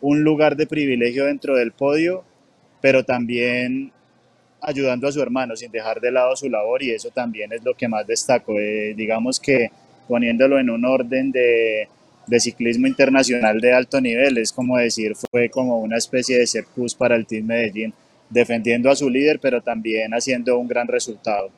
un 0.00 0.22
lugar 0.22 0.56
de 0.56 0.66
privilegio 0.66 1.26
dentro 1.26 1.56
del 1.56 1.72
podio, 1.72 2.24
pero 2.80 3.04
también 3.04 3.92
ayudando 4.60 5.08
a 5.08 5.12
su 5.12 5.20
hermano 5.20 5.56
sin 5.56 5.70
dejar 5.70 6.00
de 6.00 6.10
lado 6.10 6.34
su 6.36 6.48
labor 6.48 6.82
y 6.82 6.90
eso 6.90 7.10
también 7.10 7.52
es 7.52 7.64
lo 7.64 7.74
que 7.74 7.88
más 7.88 8.06
destaco. 8.06 8.58
Eh, 8.58 8.94
digamos 8.96 9.38
que 9.40 9.70
poniéndolo 10.08 10.58
en 10.58 10.70
un 10.70 10.84
orden 10.84 11.32
de, 11.32 11.88
de, 12.26 12.40
ciclismo 12.40 12.86
internacional 12.86 13.60
de 13.60 13.72
alto 13.72 14.00
nivel, 14.00 14.38
es 14.38 14.52
como 14.52 14.76
decir, 14.76 15.14
fue 15.30 15.48
como 15.48 15.80
una 15.80 15.96
especie 15.96 16.38
de 16.38 16.46
sepus 16.46 16.94
para 16.94 17.16
el 17.16 17.26
Team 17.26 17.46
Medellín, 17.46 17.94
defendiendo 18.28 18.90
a 18.90 18.96
su 18.96 19.08
líder, 19.08 19.38
pero 19.40 19.62
también 19.62 20.12
haciendo 20.12 20.58
un 20.58 20.68
gran 20.68 20.88
resultado. 20.88 21.50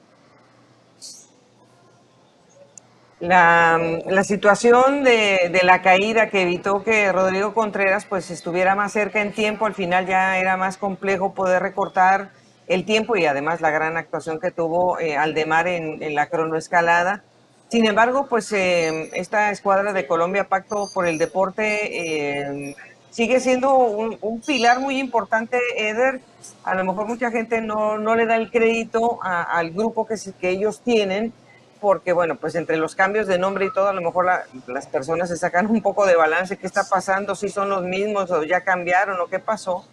La, 3.18 3.78
situación 4.24 5.02
de, 5.02 5.60
la 5.62 5.80
caída 5.80 6.28
que 6.28 6.42
evitó 6.42 6.82
que 6.82 7.10
Rodrigo 7.12 7.54
Contreras 7.54 8.04
pues 8.04 8.30
estuviera 8.30 8.74
más 8.74 8.92
cerca 8.92 9.22
en 9.22 9.32
tiempo, 9.32 9.64
al 9.64 9.74
final 9.74 10.06
ya 10.06 10.38
era 10.38 10.58
más 10.58 10.76
complejo 10.76 11.32
poder 11.32 11.62
recortar 11.62 12.30
el 12.66 12.84
tiempo 12.84 13.16
y 13.16 13.24
además 13.24 13.60
la 13.62 13.70
gran 13.70 13.96
actuación 13.96 14.38
que 14.38 14.50
tuvo 14.50 14.98
eh, 14.98 15.16
Aldemar 15.16 15.66
en, 15.66 16.02
en, 16.02 16.14
la 16.14 16.26
cronoescalada. 16.26 17.22
Sin 17.68 17.86
embargo, 17.86 18.26
pues 18.28 18.52
eh, 18.52 19.10
esta 19.14 19.50
escuadra 19.50 19.92
de 19.92 20.06
Colombia 20.06 20.44
Pacto 20.44 20.88
por 20.92 21.06
el 21.06 21.16
Deporte 21.16 22.36
eh, 22.70 22.76
sigue 23.10 23.40
siendo 23.40 23.74
un, 23.74 24.40
pilar 24.46 24.78
muy 24.78 24.98
importante, 24.98 25.58
Eder. 25.76 26.20
A 26.64 26.74
lo 26.74 26.84
mejor 26.84 27.06
mucha 27.06 27.30
gente 27.30 27.62
no, 27.62 27.96
no 27.96 28.14
le 28.14 28.26
da 28.26 28.36
el 28.36 28.50
crédito 28.50 29.18
al 29.22 29.70
grupo 29.70 30.06
que, 30.06 30.16
que 30.38 30.50
ellos 30.50 30.82
tienen, 30.82 31.32
porque 31.80 32.12
bueno, 32.12 32.36
pues 32.36 32.54
entre 32.54 32.76
los 32.76 32.94
cambios 32.94 33.26
de 33.26 33.38
nombre 33.38 33.66
y 33.66 33.72
todo, 33.72 33.88
a 33.88 33.92
lo 33.92 34.00
mejor 34.00 34.26
la, 34.26 34.44
las 34.66 34.86
personas 34.86 35.28
se 35.28 35.36
sacan 35.36 35.66
un 35.66 35.82
poco 35.82 36.06
de 36.06 36.16
balance, 36.16 36.56
qué 36.56 36.66
está 36.66 36.84
pasando, 36.88 37.34
si 37.34 37.48
son 37.48 37.68
los 37.68 37.84
mismos 37.84 38.30
o 38.30 38.42
ya 38.42 38.62
cambiaron 38.62 39.20
o 39.20 39.26
qué 39.26 39.38
pasó 39.38 39.84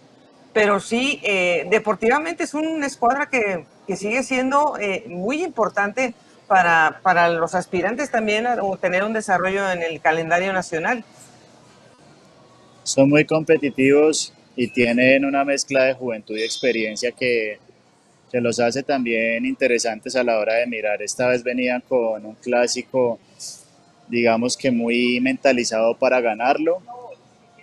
pero 0.53 0.79
sí, 0.79 1.19
eh, 1.23 1.65
deportivamente 1.69 2.43
es 2.43 2.53
una 2.53 2.85
escuadra 2.85 3.27
que, 3.27 3.65
que 3.87 3.95
sigue 3.95 4.21
siendo 4.21 4.77
eh, 4.79 5.03
muy 5.07 5.43
importante 5.43 6.13
para, 6.47 6.99
para, 7.01 7.29
los 7.29 7.55
aspirantes 7.55 8.11
también 8.11 8.45
a 8.45 8.57
tener 8.79 9.03
un 9.03 9.13
desarrollo 9.13 9.71
en 9.71 9.81
el 9.81 9.99
calendario 9.99 10.53
nacional. 10.53 11.03
Son 12.83 13.09
muy 13.09 13.25
competitivos 13.25 14.31
y 14.55 14.67
tienen 14.67 15.25
una 15.25 15.43
mezcla 15.43 15.85
de 15.85 15.95
juventud 15.95 16.37
y 16.37 16.43
experiencia 16.43 17.11
que, 17.11 17.57
que 18.33 18.41
los 18.41 18.59
hace 18.59 18.81
también 18.81 19.45
interesantes 19.45 20.15
a 20.15 20.23
la 20.23 20.39
hora 20.39 20.55
de 20.55 20.65
mirar. 20.65 21.03
Esta 21.03 21.27
vez 21.27 21.43
venían 21.43 21.81
con 21.87 22.25
un 22.25 22.33
clásico, 22.33 23.19
digamos 24.07 24.57
que 24.57 24.71
muy 24.71 25.19
mentalizado 25.21 25.95
para 25.95 26.19
ganarlo 26.19 26.81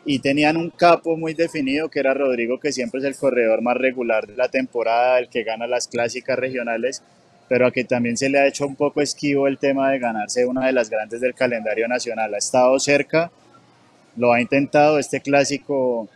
y 0.05 0.21
tenían 0.21 0.57
un 0.57 0.71
capo 0.71 1.17
muy 1.17 1.35
definido 1.35 1.89
que 1.89 1.99
era 1.99 2.15
Rodrigo, 2.15 2.61
que 2.61 2.71
siempre 2.71 3.01
es 3.01 3.05
el 3.05 3.17
corredor 3.17 3.63
más 3.63 3.79
regular 3.79 4.29
de 4.29 4.37
la 4.37 4.49
temporada, 4.49 5.19
el 5.19 5.29
que 5.29 5.43
gana 5.43 5.67
las 5.67 5.89
clásicas 5.89 6.39
regionales, 6.39 7.03
pero 7.49 7.67
a 7.67 7.73
que 7.73 7.83
también 7.83 8.17
se 8.17 8.29
le 8.29 8.39
ha 8.39 8.47
hecho 8.47 8.65
un 8.65 8.77
poco 8.77 9.01
esquivo 9.01 9.49
el 9.49 9.59
tema 9.59 9.91
de 9.91 9.99
ganarse 9.99 10.47
una 10.47 10.67
de 10.67 10.73
las 10.73 10.89
grandes 10.89 11.21
del 11.21 11.35
calendario 11.35 11.89
nacional. 11.89 12.33
Ha 12.33 12.39
estado 12.39 12.79
cerca, 12.79 13.33
lo 14.17 14.33
ha 14.33 14.41
intentado, 14.41 15.01
este 15.01 15.21
clásico 15.21 16.09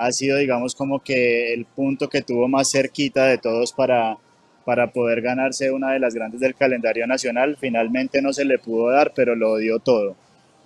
ha 0.00 0.12
sido, 0.12 0.38
digamos, 0.38 0.74
como 0.74 1.00
que 1.00 1.52
el 1.52 1.66
punto 1.66 2.08
que 2.08 2.22
tuvo 2.22 2.48
más 2.48 2.70
cerquita 2.70 3.26
de 3.26 3.36
todos 3.36 3.74
para, 3.74 4.16
para 4.64 4.90
poder 4.92 5.20
ganarse 5.20 5.70
una 5.70 5.92
de 5.92 5.98
las 6.00 6.14
grandes 6.14 6.40
del 6.40 6.54
calendario 6.54 7.06
nacional. 7.06 7.58
Finalmente 7.60 8.22
no 8.22 8.32
se 8.32 8.46
le 8.46 8.58
pudo 8.58 8.90
dar, 8.90 9.12
pero 9.14 9.36
lo 9.36 9.58
dio 9.58 9.78
todo. 9.78 10.16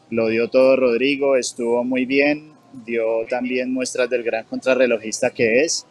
Lo 0.09 0.29
dio 0.29 0.49
todo 0.49 0.77
Rodrigo, 0.77 1.35
estuvo 1.35 1.83
muy 1.83 2.05
bien, 2.05 2.53
dio 2.87 3.27
también 3.29 3.73
muestras 3.73 4.09
del 4.09 4.23
gran 4.23 4.45
contrarrelojista 4.45 5.31
que 5.31 5.63
es 5.63 5.85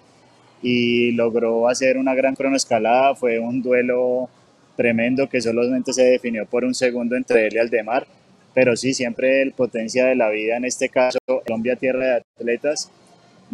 y 0.62 1.12
logró 1.12 1.68
hacer 1.68 1.98
una 1.98 2.16
gran 2.16 2.36
cronoescalada. 2.36 3.14
Fue 3.14 3.40
un 3.40 3.62
duelo 3.62 4.30
tremendo 4.78 5.28
que 5.28 5.42
solamente 5.42 5.92
se 5.92 6.04
definió 6.04 6.46
por 6.46 6.64
un 6.64 6.74
segundo 6.74 7.18
entre 7.18 7.48
él 7.48 7.56
y 7.56 7.58
Aldemar. 7.58 8.08
Pero 8.54 8.78
sí, 8.78 8.94
siempre 8.94 9.42
el 9.42 9.52
potencia 9.52 10.06
de 10.06 10.16
la 10.16 10.30
vida, 10.30 10.56
en 10.56 10.64
este 10.64 10.88
caso 10.88 11.20
Colombia 11.26 11.76
Tierra 11.76 12.06
de 12.06 12.24
Atletas, 12.40 12.90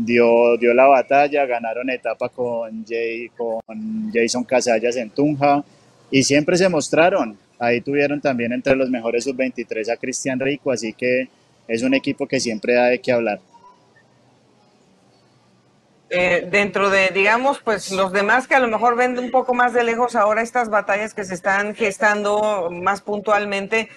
dio, 0.06 0.58
dio 0.58 0.74
la 0.74 0.88
batalla, 0.88 1.46
ganaron 1.46 1.90
etapa 1.90 2.30
con, 2.30 2.86
Jay, 2.86 3.30
con 3.30 4.12
Jason 4.14 4.44
Casallas 4.44 4.96
en 4.96 5.10
Tunja 5.10 5.64
y 6.12 6.24
siempre 6.24 6.58
se 6.58 6.70
mostraron. 6.70 7.38
Ahí 7.60 7.82
tuvieron 7.82 8.22
también 8.22 8.54
entre 8.54 8.76
los 8.76 8.90
mejores 8.90 9.26
sub-23 9.26 9.92
a 9.92 9.98
Cristian 9.98 10.40
Rico, 10.40 10.72
así 10.72 10.94
que 10.94 11.28
es 11.68 11.84
un 11.84 11.94
equipo 11.94 12.28
que 12.28 12.40
siempre 12.40 12.74
da 12.74 12.86
de 12.86 13.00
qué 13.00 13.12
hablar. 13.12 13.40
Eh, 16.12 16.48
dentro 16.50 16.90
de, 16.90 17.10
digamos, 17.10 17.60
pues 17.60 17.92
los 17.92 18.12
demás 18.12 18.48
que 18.48 18.56
a 18.56 18.60
lo 18.60 18.68
mejor 18.68 18.96
ven 18.96 19.20
un 19.20 19.30
poco 19.30 19.54
más 19.54 19.74
de 19.74 19.84
lejos 19.84 20.16
ahora 20.16 20.42
estas 20.42 20.70
batallas 20.70 21.14
que 21.14 21.24
se 21.24 21.36
están 21.36 21.76
gestando 21.76 22.70
más 22.72 23.02
puntualmente, 23.02 23.90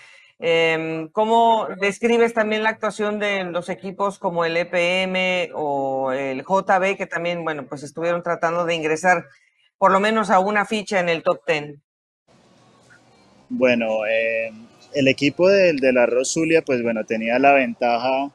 eh, 0.43 1.09
¿cómo 1.13 1.69
describes 1.81 2.35
también 2.35 2.63
la 2.63 2.71
actuación 2.71 3.19
de 3.19 3.45
los 3.45 3.69
equipos 3.69 4.19
como 4.19 4.45
el 4.45 4.57
EPM 4.57 5.53
o 5.55 6.13
el 6.13 6.43
JB, 6.43 6.97
que 6.97 7.07
también, 7.07 7.45
bueno, 7.45 7.65
pues 7.67 7.85
estuvieron 7.85 8.23
tratando 8.23 8.67
de 8.67 8.75
ingresar 8.75 9.25
por 9.79 9.93
lo 9.93 10.01
menos 10.01 10.31
a 10.31 10.41
una 10.41 10.67
ficha 10.67 11.01
en 11.01 11.09
el 11.09 11.23
top 11.23 11.41
10? 11.47 11.77
Bueno, 13.49 14.05
eh, 14.07 14.53
el 14.95 15.09
equipo 15.09 15.49
del, 15.49 15.77
de 15.79 15.93
la 15.93 16.07
Rosulia, 16.07 16.63
pues 16.63 16.83
bueno, 16.83 17.05
tenía 17.05 17.39
la 17.39 17.53
ventaja 17.53 18.31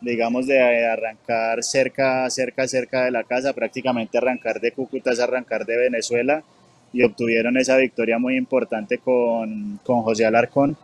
digamos, 0.00 0.46
de 0.46 0.86
arrancar 0.86 1.62
cerca, 1.62 2.28
cerca, 2.30 2.66
cerca 2.66 3.04
de 3.04 3.10
la 3.10 3.24
casa, 3.24 3.52
prácticamente 3.52 4.18
arrancar 4.18 4.60
de 4.60 4.72
Cúcuta, 4.72 5.10
arrancar 5.22 5.66
de 5.66 5.76
Venezuela, 5.76 6.42
y 6.92 7.02
obtuvieron 7.02 7.56
esa 7.56 7.76
victoria 7.76 8.18
muy 8.18 8.36
importante 8.36 8.98
con, 8.98 9.78
con 9.84 10.02
José 10.02 10.24
Alarcón, 10.26 10.76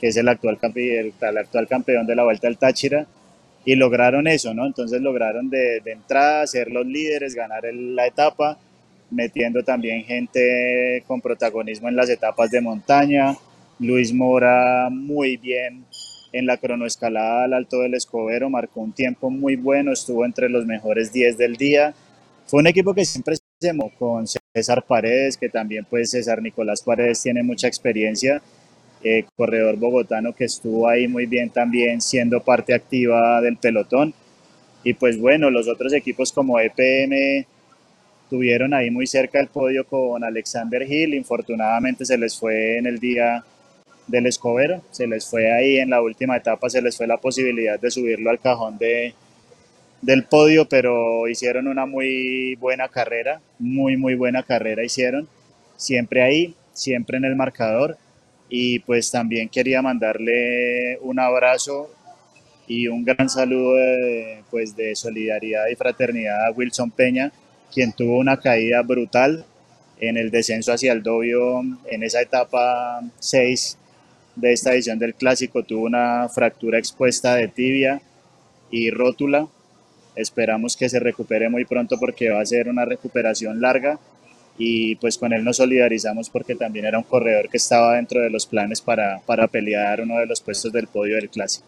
que 0.00 0.08
es 0.08 0.16
el 0.16 0.28
actual, 0.28 0.58
el, 0.74 1.12
el, 1.20 1.38
actual 1.38 1.68
campeón 1.68 2.06
de 2.06 2.14
la 2.14 2.24
Vuelta 2.24 2.48
al 2.48 2.58
Táchira, 2.58 3.06
y 3.64 3.74
lograron 3.74 4.26
eso, 4.26 4.54
¿no? 4.54 4.66
Entonces 4.66 5.00
lograron 5.02 5.50
de, 5.50 5.80
de 5.84 5.92
entrada 5.92 6.46
ser 6.46 6.70
los 6.70 6.86
líderes, 6.86 7.34
ganar 7.34 7.64
la 7.72 8.06
etapa, 8.06 8.58
metiendo 9.10 9.62
también 9.62 10.04
gente 10.04 11.02
con 11.06 11.20
protagonismo 11.20 11.88
en 11.88 11.96
las 11.96 12.08
etapas 12.08 12.50
de 12.50 12.60
montaña. 12.60 13.36
Luis 13.78 14.12
Mora 14.12 14.88
muy 14.90 15.36
bien 15.36 15.84
en 16.32 16.46
la 16.46 16.56
cronoescalada 16.56 17.44
al 17.44 17.54
Alto 17.54 17.80
del 17.80 17.94
Escobero, 17.94 18.50
marcó 18.50 18.80
un 18.80 18.92
tiempo 18.92 19.30
muy 19.30 19.56
bueno, 19.56 19.92
estuvo 19.92 20.24
entre 20.24 20.48
los 20.48 20.66
mejores 20.66 21.12
10 21.12 21.38
del 21.38 21.56
día. 21.56 21.94
Fue 22.46 22.60
un 22.60 22.66
equipo 22.66 22.94
que 22.94 23.04
siempre 23.04 23.36
se 23.36 23.76
con 23.98 24.26
César 24.54 24.84
Paredes, 24.84 25.36
que 25.36 25.48
también 25.48 25.86
pues 25.88 26.10
César 26.10 26.40
Nicolás 26.42 26.82
Paredes 26.82 27.22
tiene 27.22 27.42
mucha 27.42 27.66
experiencia, 27.66 28.40
eh, 29.02 29.24
corredor 29.36 29.76
bogotano 29.76 30.34
que 30.34 30.44
estuvo 30.44 30.88
ahí 30.88 31.08
muy 31.08 31.26
bien 31.26 31.50
también 31.50 32.00
siendo 32.00 32.40
parte 32.42 32.74
activa 32.74 33.40
del 33.40 33.56
pelotón. 33.56 34.14
Y 34.84 34.94
pues 34.94 35.18
bueno, 35.18 35.50
los 35.50 35.68
otros 35.68 35.92
equipos 35.92 36.32
como 36.32 36.58
EPM 36.58 37.46
tuvieron 38.30 38.74
ahí 38.74 38.90
muy 38.90 39.06
cerca 39.06 39.40
el 39.40 39.48
podio 39.48 39.86
con 39.86 40.22
Alexander 40.22 40.82
Hill, 40.82 41.14
infortunadamente 41.14 42.04
se 42.04 42.18
les 42.18 42.38
fue 42.38 42.78
en 42.78 42.86
el 42.86 42.98
día 42.98 43.44
del 44.08 44.26
Escobero. 44.26 44.82
Se 44.90 45.06
les 45.06 45.26
fue 45.26 45.52
ahí 45.52 45.78
en 45.78 45.90
la 45.90 46.02
última 46.02 46.36
etapa, 46.36 46.68
se 46.68 46.82
les 46.82 46.96
fue 46.96 47.06
la 47.06 47.18
posibilidad 47.18 47.78
de 47.78 47.90
subirlo 47.90 48.30
al 48.30 48.40
cajón 48.40 48.78
de, 48.78 49.14
del 50.02 50.24
podio, 50.24 50.68
pero 50.68 51.28
hicieron 51.28 51.68
una 51.68 51.86
muy 51.86 52.56
buena 52.56 52.88
carrera, 52.88 53.40
muy, 53.58 53.96
muy 53.96 54.14
buena 54.14 54.42
carrera 54.42 54.84
hicieron. 54.84 55.28
Siempre 55.76 56.22
ahí, 56.22 56.54
siempre 56.72 57.18
en 57.18 57.24
el 57.24 57.36
marcador. 57.36 57.96
Y 58.48 58.78
pues 58.80 59.10
también 59.10 59.48
quería 59.48 59.82
mandarle 59.82 60.98
un 61.02 61.18
abrazo 61.18 61.90
y 62.66 62.88
un 62.88 63.04
gran 63.04 63.28
saludo 63.28 63.74
de, 63.74 64.42
pues 64.50 64.76
de 64.76 64.94
solidaridad 64.94 65.66
y 65.70 65.74
fraternidad 65.74 66.46
a 66.46 66.50
Wilson 66.52 66.90
Peña, 66.90 67.32
quien 67.72 67.92
tuvo 67.92 68.18
una 68.18 68.38
caída 68.38 68.82
brutal 68.82 69.44
en 70.00 70.16
el 70.16 70.30
descenso 70.30 70.72
hacia 70.72 70.92
el 70.92 71.02
Dobio 71.02 71.60
en 71.90 72.02
esa 72.02 72.20
etapa 72.20 73.02
6 73.18 73.78
de 74.38 74.52
esta 74.52 74.72
edición 74.72 75.00
del 75.00 75.14
clásico 75.14 75.64
tuvo 75.64 75.86
una 75.86 76.28
fractura 76.28 76.78
expuesta 76.78 77.34
de 77.34 77.48
tibia 77.48 78.00
y 78.70 78.90
rótula. 78.90 79.48
Esperamos 80.14 80.76
que 80.76 80.88
se 80.88 81.00
recupere 81.00 81.48
muy 81.48 81.64
pronto 81.64 81.98
porque 81.98 82.30
va 82.30 82.40
a 82.40 82.46
ser 82.46 82.68
una 82.68 82.84
recuperación 82.84 83.60
larga 83.60 83.98
y 84.58 84.96
pues 84.96 85.16
con 85.16 85.32
él 85.32 85.44
nos 85.44 85.58
solidarizamos 85.58 86.28
porque 86.28 86.56
también 86.56 86.84
era 86.84 86.98
un 86.98 87.04
corredor 87.04 87.48
que 87.48 87.56
estaba 87.56 87.94
dentro 87.94 88.20
de 88.20 88.28
los 88.28 88.44
planes 88.44 88.80
para, 88.80 89.20
para 89.24 89.46
pelear 89.46 90.00
uno 90.00 90.18
de 90.18 90.26
los 90.26 90.40
puestos 90.40 90.72
del 90.72 90.88
podio 90.88 91.14
del 91.14 91.30
clásico. 91.30 91.66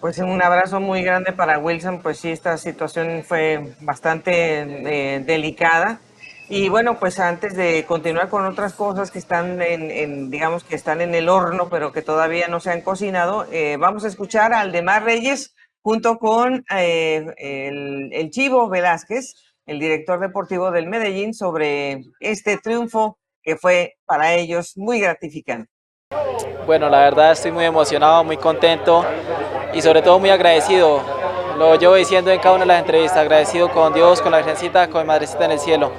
Pues 0.00 0.18
un 0.18 0.40
abrazo 0.40 0.78
muy 0.78 1.02
grande 1.02 1.32
para 1.32 1.58
Wilson, 1.58 2.00
pues 2.00 2.18
sí, 2.18 2.30
esta 2.30 2.56
situación 2.56 3.24
fue 3.24 3.74
bastante 3.80 4.60
eh, 4.60 5.20
delicada. 5.24 6.00
Y 6.48 6.68
bueno, 6.68 7.00
pues 7.00 7.18
antes 7.18 7.56
de 7.56 7.84
continuar 7.84 8.28
con 8.28 8.46
otras 8.46 8.74
cosas 8.74 9.10
que 9.10 9.18
están 9.18 9.60
en, 9.60 10.30
digamos 10.30 10.62
que 10.62 10.76
están 10.76 11.00
en 11.00 11.14
el 11.16 11.28
horno, 11.28 11.68
pero 11.68 11.92
que 11.92 12.00
todavía 12.00 12.46
no 12.46 12.60
se 12.60 12.70
han 12.70 12.80
cocinado, 12.80 13.44
eh, 13.50 13.76
vamos 13.76 14.04
a 14.04 14.08
escuchar 14.08 14.54
a 14.54 14.60
Aldemar 14.60 15.04
Reyes 15.04 15.54
junto 15.82 16.18
con 16.18 16.64
eh, 16.74 17.26
el, 17.36 18.10
el, 18.12 18.30
Chivo 18.30 18.68
Velázquez, 18.68 19.34
el 19.68 19.78
director 19.78 20.18
deportivo 20.18 20.72
del 20.72 20.88
Medellín, 20.88 21.32
sobre 21.32 22.02
este 22.18 22.58
triunfo 22.58 23.18
que 23.42 23.56
fue 23.56 23.94
para 24.04 24.34
ellos 24.34 24.72
muy 24.76 25.00
gratificante. 25.00 25.70
Bueno, 26.66 26.88
la 26.88 27.00
verdad 27.00 27.32
estoy 27.32 27.52
muy 27.52 27.64
emocionado, 27.64 28.24
muy 28.24 28.36
contento 28.36 29.04
y 29.72 29.80
sobre 29.80 30.02
todo 30.02 30.18
muy 30.18 30.30
agradecido. 30.30 31.00
Lo 31.56 31.76
llevo 31.76 31.94
diciendo 31.94 32.30
en 32.30 32.40
cada 32.40 32.54
una 32.54 32.64
de 32.64 32.68
las 32.68 32.80
entrevistas, 32.80 33.18
agradecido 33.18 33.70
con 33.70 33.94
Dios, 33.94 34.20
con 34.20 34.32
la 34.32 34.38
Virgencita, 34.38 34.88
con 34.88 35.02
mi 35.02 35.06
Madrecita 35.06 35.44
en 35.44 35.52
el 35.52 35.60
cielo 35.60 35.92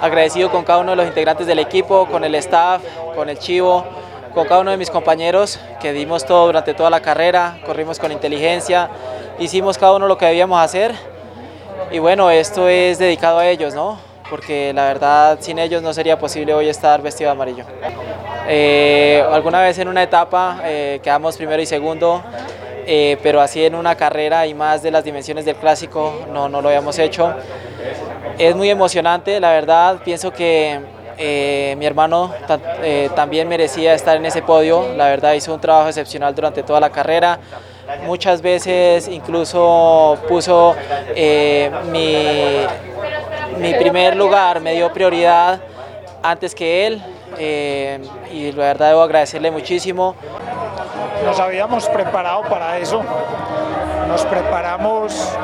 agradecido 0.00 0.50
con 0.50 0.64
cada 0.64 0.80
uno 0.80 0.90
de 0.90 0.96
los 0.96 1.06
integrantes 1.06 1.46
del 1.46 1.58
equipo, 1.58 2.06
con 2.06 2.24
el 2.24 2.34
staff, 2.36 2.82
con 3.14 3.28
el 3.28 3.38
Chivo, 3.38 3.84
con 4.34 4.46
cada 4.46 4.60
uno 4.60 4.70
de 4.70 4.76
mis 4.76 4.90
compañeros 4.90 5.58
que 5.80 5.92
dimos 5.92 6.26
todo 6.26 6.46
durante 6.46 6.74
toda 6.74 6.90
la 6.90 7.00
carrera, 7.00 7.58
corrimos 7.64 7.98
con 7.98 8.12
inteligencia, 8.12 8.90
hicimos 9.38 9.78
cada 9.78 9.94
uno 9.94 10.06
lo 10.06 10.18
que 10.18 10.26
debíamos 10.26 10.60
hacer 10.60 10.94
y 11.90 11.98
bueno, 11.98 12.30
esto 12.30 12.68
es 12.68 12.98
dedicado 12.98 13.38
a 13.38 13.48
ellos, 13.48 13.74
¿no? 13.74 13.98
Porque 14.28 14.72
la 14.72 14.84
verdad 14.84 15.38
sin 15.40 15.58
ellos 15.58 15.82
no 15.82 15.92
sería 15.92 16.18
posible 16.18 16.52
hoy 16.52 16.68
estar 16.68 17.00
vestido 17.00 17.28
de 17.28 17.32
amarillo. 17.32 17.64
Eh, 18.48 19.24
alguna 19.30 19.60
vez 19.62 19.78
en 19.78 19.88
una 19.88 20.02
etapa 20.02 20.60
eh, 20.64 21.00
quedamos 21.02 21.36
primero 21.36 21.62
y 21.62 21.66
segundo, 21.66 22.22
eh, 22.86 23.18
pero 23.22 23.40
así 23.40 23.64
en 23.64 23.74
una 23.74 23.94
carrera 23.94 24.46
y 24.46 24.54
más 24.54 24.82
de 24.82 24.90
las 24.90 25.04
dimensiones 25.04 25.44
del 25.44 25.56
clásico 25.56 26.26
no, 26.32 26.48
no 26.48 26.60
lo 26.60 26.68
habíamos 26.68 26.98
hecho. 26.98 27.34
Es 28.38 28.54
muy 28.54 28.68
emocionante, 28.68 29.40
la 29.40 29.50
verdad, 29.50 29.98
pienso 30.04 30.32
que 30.32 30.80
eh, 31.18 31.74
mi 31.78 31.86
hermano 31.86 32.30
eh, 32.82 33.08
también 33.14 33.48
merecía 33.48 33.94
estar 33.94 34.16
en 34.18 34.26
ese 34.26 34.42
podio, 34.42 34.92
la 34.94 35.06
verdad 35.08 35.32
hizo 35.32 35.54
un 35.54 35.60
trabajo 35.60 35.88
excepcional 35.88 36.34
durante 36.34 36.62
toda 36.62 36.78
la 36.78 36.90
carrera, 36.90 37.38
muchas 38.04 38.42
veces 38.42 39.08
incluso 39.08 40.18
puso 40.28 40.74
eh, 41.14 41.70
mi, 41.90 42.16
mi, 43.60 43.74
primer 43.74 44.16
lugar, 44.16 44.60
me 44.60 44.74
dio 44.74 44.92
prioridad 44.92 45.60
antes 46.22 46.54
que 46.54 46.86
él 46.86 47.02
y 48.32 48.52
la 48.52 48.64
verdad 48.64 48.88
debo 48.90 49.02
agradecerle 49.02 49.50
muchísimo. 49.50 50.14
Nos 51.24 51.40
habíamos 51.40 51.88
preparado 51.88 52.42
para 52.42 52.78
eso, 52.78 53.02
nos 54.08 54.24
preparamos 54.26 55.36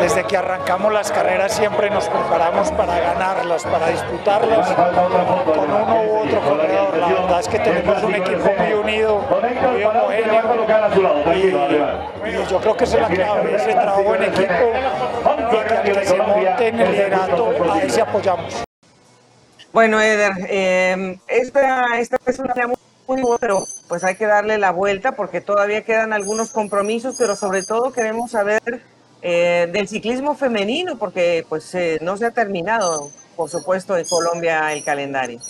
desde 0.00 0.24
que 0.24 0.36
arrancamos 0.36 0.92
las 0.92 1.12
carreras 1.12 1.52
siempre 1.52 1.88
nos 1.90 2.08
preparamos 2.08 2.70
para 2.72 2.98
ganarlas, 2.98 3.64
para 3.64 3.88
disputarlas 3.88 4.68
con 4.72 5.70
uno 5.70 6.02
u 6.02 6.18
otro 6.18 6.40
corredor. 6.40 6.96
La 6.96 7.06
verdad 7.08 7.40
es 7.40 7.48
que 7.48 7.58
tenemos 7.58 8.02
un 8.02 8.14
equipo 8.14 8.50
muy 8.92 9.00
unido, 9.00 9.20
muy 9.72 9.84
homogéneo 9.84 10.52
y, 11.34 12.50
yo 12.50 12.60
creo 12.60 12.76
que 12.76 12.84
esa 12.84 12.96
es 12.96 13.02
la 13.02 13.08
clave, 13.08 13.54
ese 13.54 13.72
trabajo 13.72 14.14
en 14.14 14.22
equipo 14.24 14.44
y 15.38 15.50
que 15.50 15.74
al 15.74 15.82
que 15.82 16.06
se 16.06 16.16
monte 16.16 16.68
en 16.68 16.80
el 16.80 16.92
liderato, 16.92 17.72
a 17.72 17.82
ese 17.82 18.00
apoyamos. 18.00 18.64
Bueno, 19.72 20.00
Eder, 20.00 20.32
eh, 20.48 21.18
esta, 21.28 21.98
esta 21.98 22.18
es 22.26 22.38
una 22.38 22.54
muy, 22.66 22.76
muy 23.08 23.22
buena, 23.22 23.38
pero 23.40 23.64
pues 23.88 24.04
hay 24.04 24.16
que 24.16 24.26
darle 24.26 24.58
la 24.58 24.70
vuelta 24.70 25.12
porque 25.12 25.40
todavía 25.40 25.82
quedan 25.82 26.12
algunos 26.12 26.50
compromisos, 26.50 27.16
pero 27.18 27.36
sobre 27.36 27.62
todo 27.62 27.92
queremos 27.92 28.32
saber 28.32 28.82
eh, 29.22 29.68
del 29.72 29.88
ciclismo 29.88 30.34
femenino, 30.34 30.98
porque 30.98 31.46
pues 31.48 31.74
eh, 31.74 31.98
no 32.02 32.18
se 32.18 32.26
ha 32.26 32.32
terminado, 32.32 33.10
por 33.34 33.48
supuesto, 33.48 33.96
en 33.96 34.04
Colombia 34.04 34.72
el 34.74 34.84
calendario. 34.84 35.40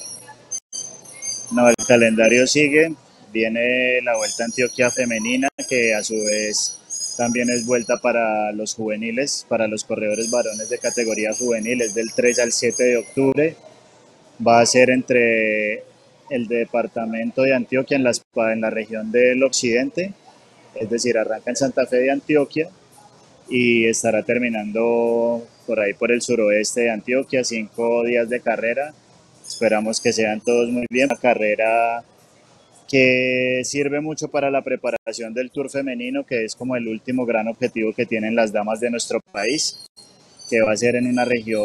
No, 1.50 1.68
el 1.68 1.74
calendario 1.86 2.46
sigue. 2.46 2.94
Viene 3.32 4.00
la 4.02 4.16
Vuelta 4.16 4.44
Antioquia 4.44 4.90
femenina, 4.90 5.48
que 5.68 5.94
a 5.94 6.02
su 6.02 6.14
vez 6.14 6.78
también 7.16 7.50
es 7.50 7.66
vuelta 7.66 7.98
para 7.98 8.52
los 8.52 8.74
juveniles, 8.74 9.46
para 9.48 9.68
los 9.68 9.84
corredores 9.84 10.30
varones 10.30 10.68
de 10.68 10.78
categoría 10.78 11.32
juvenil. 11.32 11.80
Es 11.80 11.94
del 11.94 12.12
3 12.14 12.38
al 12.40 12.52
7 12.52 12.82
de 12.82 12.96
octubre. 12.98 13.56
Va 14.46 14.60
a 14.60 14.66
ser 14.66 14.90
entre 14.90 15.84
el 16.30 16.48
departamento 16.48 17.42
de 17.42 17.54
Antioquia 17.54 17.96
en 17.96 18.04
la, 18.04 18.12
en 18.52 18.60
la 18.60 18.70
región 18.70 19.12
del 19.12 19.42
occidente, 19.44 20.14
es 20.74 20.88
decir, 20.88 21.18
arranca 21.18 21.50
en 21.50 21.56
Santa 21.56 21.86
Fe 21.86 21.96
de 21.98 22.10
Antioquia 22.10 22.70
y 23.48 23.86
estará 23.86 24.22
terminando 24.22 25.46
por 25.66 25.80
ahí 25.80 25.92
por 25.92 26.10
el 26.10 26.22
suroeste 26.22 26.82
de 26.82 26.90
Antioquia, 26.90 27.44
cinco 27.44 28.02
días 28.04 28.28
de 28.28 28.40
carrera. 28.40 28.94
Esperamos 29.46 30.00
que 30.00 30.12
sean 30.12 30.40
todos 30.40 30.70
muy 30.70 30.86
bien. 30.88 31.08
Una 31.10 31.20
carrera 31.20 32.02
que 32.92 33.62
sirve 33.64 34.02
mucho 34.02 34.28
para 34.28 34.50
la 34.50 34.60
preparación 34.60 35.32
del 35.32 35.50
Tour 35.50 35.70
femenino, 35.70 36.26
que 36.26 36.44
es 36.44 36.54
como 36.54 36.76
el 36.76 36.86
último 36.88 37.24
gran 37.24 37.48
objetivo 37.48 37.94
que 37.94 38.04
tienen 38.04 38.36
las 38.36 38.52
damas 38.52 38.80
de 38.80 38.90
nuestro 38.90 39.18
país, 39.32 39.86
que 40.50 40.60
va 40.60 40.72
a 40.72 40.76
ser 40.76 40.96
en 40.96 41.06
una 41.06 41.24
región 41.24 41.64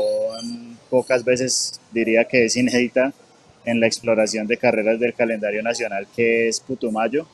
pocas 0.90 1.26
veces 1.26 1.82
diría 1.92 2.24
que 2.24 2.46
es 2.46 2.56
inédita 2.56 3.12
en 3.66 3.82
la 3.82 3.88
exploración 3.88 4.48
de 4.48 4.56
carreras 4.56 5.02
del 5.02 5.14
calendario 5.14 5.62
nacional 5.62 6.08
que 6.16 6.48
es 6.48 6.62
Putumayo. 6.62 7.28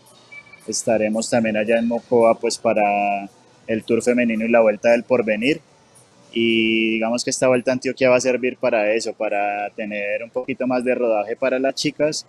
Estaremos 0.68 1.30
también 1.30 1.56
allá 1.56 1.78
en 1.78 1.88
Mocoa 1.88 2.40
pues 2.40 2.58
para 2.58 3.30
el 3.68 3.84
Tour 3.84 4.02
femenino 4.02 4.44
y 4.44 4.50
la 4.50 4.62
Vuelta 4.62 4.90
del 4.90 5.04
Porvenir. 5.04 5.62
Y 6.32 6.94
digamos 6.94 7.24
que 7.24 7.30
esta 7.30 7.48
Vuelta 7.48 7.70
a 7.70 7.74
Antioquia 7.74 8.10
va 8.10 8.16
a 8.16 8.22
servir 8.22 8.58
para 8.58 8.92
eso, 8.92 9.14
para 9.14 9.70
tener 9.76 10.24
un 10.24 10.32
poquito 10.32 10.66
más 10.66 10.84
de 10.84 10.96
rodaje 10.96 11.36
para 11.36 11.60
las 11.60 11.76
chicas 11.76 12.26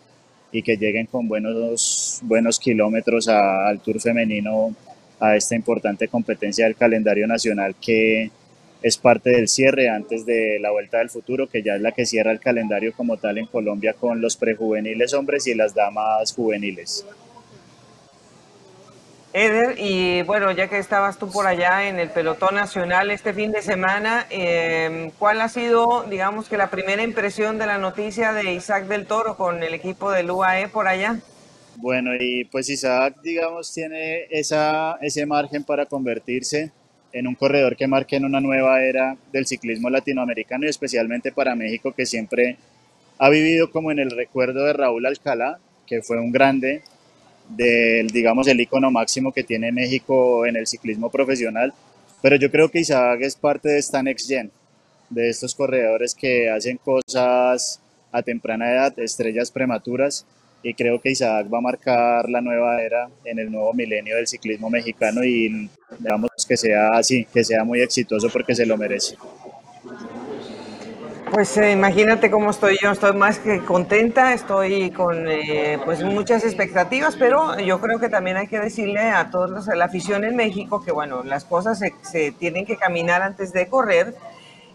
y 0.55 0.63
que 0.63 0.77
lleguen 0.77 1.07
con 1.07 1.27
buenos, 1.27 2.21
buenos 2.23 2.61
kilómetros 2.61 3.27
al 3.27 3.81
Tour 3.81 4.01
femenino, 4.01 4.73
a 5.19 5.35
esta 5.35 5.57
importante 5.57 6.07
competencia 6.07 6.65
del 6.65 6.77
calendario 6.77 7.27
nacional 7.27 7.75
que 7.81 8.31
es 8.81 8.97
parte 8.97 9.31
del 9.31 9.49
cierre 9.49 9.89
antes 9.89 10.25
de 10.25 10.59
la 10.61 10.71
Vuelta 10.71 10.99
del 10.99 11.11
Futuro, 11.11 11.49
que 11.49 11.63
ya 11.63 11.75
es 11.75 11.81
la 11.81 11.91
que 11.91 12.07
cierra 12.07 12.31
el 12.31 12.39
calendario 12.39 12.93
como 12.93 13.17
tal 13.17 13.39
en 13.39 13.47
Colombia 13.47 13.95
con 13.95 14.21
los 14.21 14.37
prejuveniles 14.37 15.13
hombres 15.13 15.47
y 15.49 15.55
las 15.55 15.75
damas 15.75 16.33
juveniles. 16.33 17.05
Eder, 19.37 19.75
y 19.79 20.23
bueno, 20.23 20.53
ya 20.53 20.69
que 20.69 20.79
estabas 20.79 21.19
tú 21.19 21.29
por 21.29 21.49
allá 21.49 21.89
en 21.89 21.99
el 21.99 22.09
pelotón 22.09 22.55
nacional 22.55 23.11
este 23.11 23.35
fin 23.35 23.51
de 23.51 23.63
semana, 23.63 24.27
em, 24.31 25.11
¿cuál 25.19 25.41
ha 25.41 25.49
sido, 25.49 26.05
digamos 26.05 26.49
que 26.49 26.57
la 26.57 26.71
primera 26.71 27.03
impresión 27.03 27.59
de 27.59 27.67
la 27.67 27.79
noticia 27.79 28.33
de 28.33 28.53
Isaac 28.53 28.87
del 28.87 29.07
Toro 29.07 29.37
con 29.37 29.61
el 29.61 29.75
equipo 29.75 30.13
del 30.13 30.31
UAE 30.31 30.69
por 30.69 30.87
allá? 30.87 31.19
Bueno, 31.79 32.13
y 32.17 32.45
pues 32.45 32.71
Isaac, 32.71 33.17
digamos, 33.25 33.75
tiene 33.75 34.27
esa, 34.31 34.99
ese 35.03 35.27
margen 35.27 35.65
para 35.65 35.87
convertirse 35.87 36.71
en 37.13 37.27
un 37.27 37.35
corredor 37.35 37.75
que 37.75 37.89
marque 37.89 38.15
en 38.15 38.27
una 38.27 38.41
nueva 38.41 38.83
era 38.83 39.17
del 39.33 39.47
ciclismo 39.47 39.91
latinoamericano 39.91 40.65
y 40.65 40.69
especialmente 40.69 41.33
para 41.33 41.57
México 41.57 41.91
que 41.91 42.07
siempre 42.07 42.57
ha 43.19 43.29
vivido 43.31 43.69
como 43.73 43.91
en 43.91 43.99
el 43.99 44.13
recuerdo 44.13 44.65
de 44.65 44.75
Raúl 44.75 45.07
Alcalá, 45.07 45.59
que 45.89 46.03
fue 46.03 46.21
un 46.21 46.31
grande 46.31 46.83
del, 47.49 48.09
digamos, 48.09 48.49
el 48.49 48.61
icono 48.61 48.91
máximo 48.91 49.33
que 49.33 49.45
tiene 49.45 49.73
México 49.73 50.47
en 50.47 50.57
el 50.57 50.67
ciclismo 50.67 51.11
profesional. 51.11 51.73
Pero 52.23 52.37
yo 52.37 52.51
creo 52.51 52.71
que 52.71 52.81
Isaac 52.81 53.21
es 53.23 53.37
parte 53.37 53.69
de 53.69 53.79
esta 53.79 54.03
next 54.03 54.29
gen, 54.29 54.51
de 55.11 55.29
estos 55.29 55.55
corredores 55.55 56.15
que 56.15 56.51
hacen 56.51 56.79
cosas 56.79 57.81
a 58.11 58.23
temprana 58.23 58.71
edad, 58.71 58.99
estrellas 58.99 59.51
prematuras 59.51 60.25
y 60.65 60.73
creo 60.73 60.99
que 60.99 61.11
Isaac 61.11 61.47
va 61.53 61.59
a 61.59 61.61
marcar 61.61 62.29
la 62.31 62.41
nueva 62.41 62.81
era 62.83 63.09
en 63.25 63.39
el 63.39 63.53
nuevo 63.53 63.75
milenio 63.75 64.17
del 64.17 64.27
ciclismo 64.27 64.71
mexicano 64.71 65.23
y 65.23 65.69
digamos 65.99 66.31
que 66.49 66.57
sea 66.57 66.89
así, 66.95 67.27
que 67.27 67.45
sea 67.45 67.65
muy 67.65 67.83
exitoso 67.83 68.31
porque 68.33 68.55
se 68.55 68.65
lo 68.65 68.79
merece. 68.79 69.17
Pues 71.35 71.57
eh, 71.57 71.73
imagínate 71.73 72.31
cómo 72.31 72.53
estoy 72.53 72.79
yo, 72.81 72.93
estoy 72.93 73.13
más 73.13 73.41
que 73.41 73.59
contenta, 73.59 74.35
estoy 74.35 74.93
con 74.93 75.27
eh, 75.29 75.81
pues 75.85 76.01
muchas 76.05 76.45
expectativas, 76.45 77.17
pero 77.17 77.59
yo 77.59 77.81
creo 77.81 77.99
que 77.99 78.09
también 78.09 78.37
hay 78.37 78.47
que 78.47 78.61
decirle 78.61 79.01
a 79.01 79.33
todos 79.33 79.51
los, 79.51 79.69
a 79.69 79.75
la 79.75 79.87
afición 79.87 80.23
en 80.23 80.37
México 80.37 80.81
que 80.85 80.93
bueno, 80.93 81.25
las 81.25 81.45
cosas 81.45 81.81
se, 81.81 81.93
se 82.03 82.31
tienen 82.31 82.65
que 82.65 82.77
caminar 82.77 83.21
antes 83.21 83.53
de 83.53 83.67
correr 83.67 84.15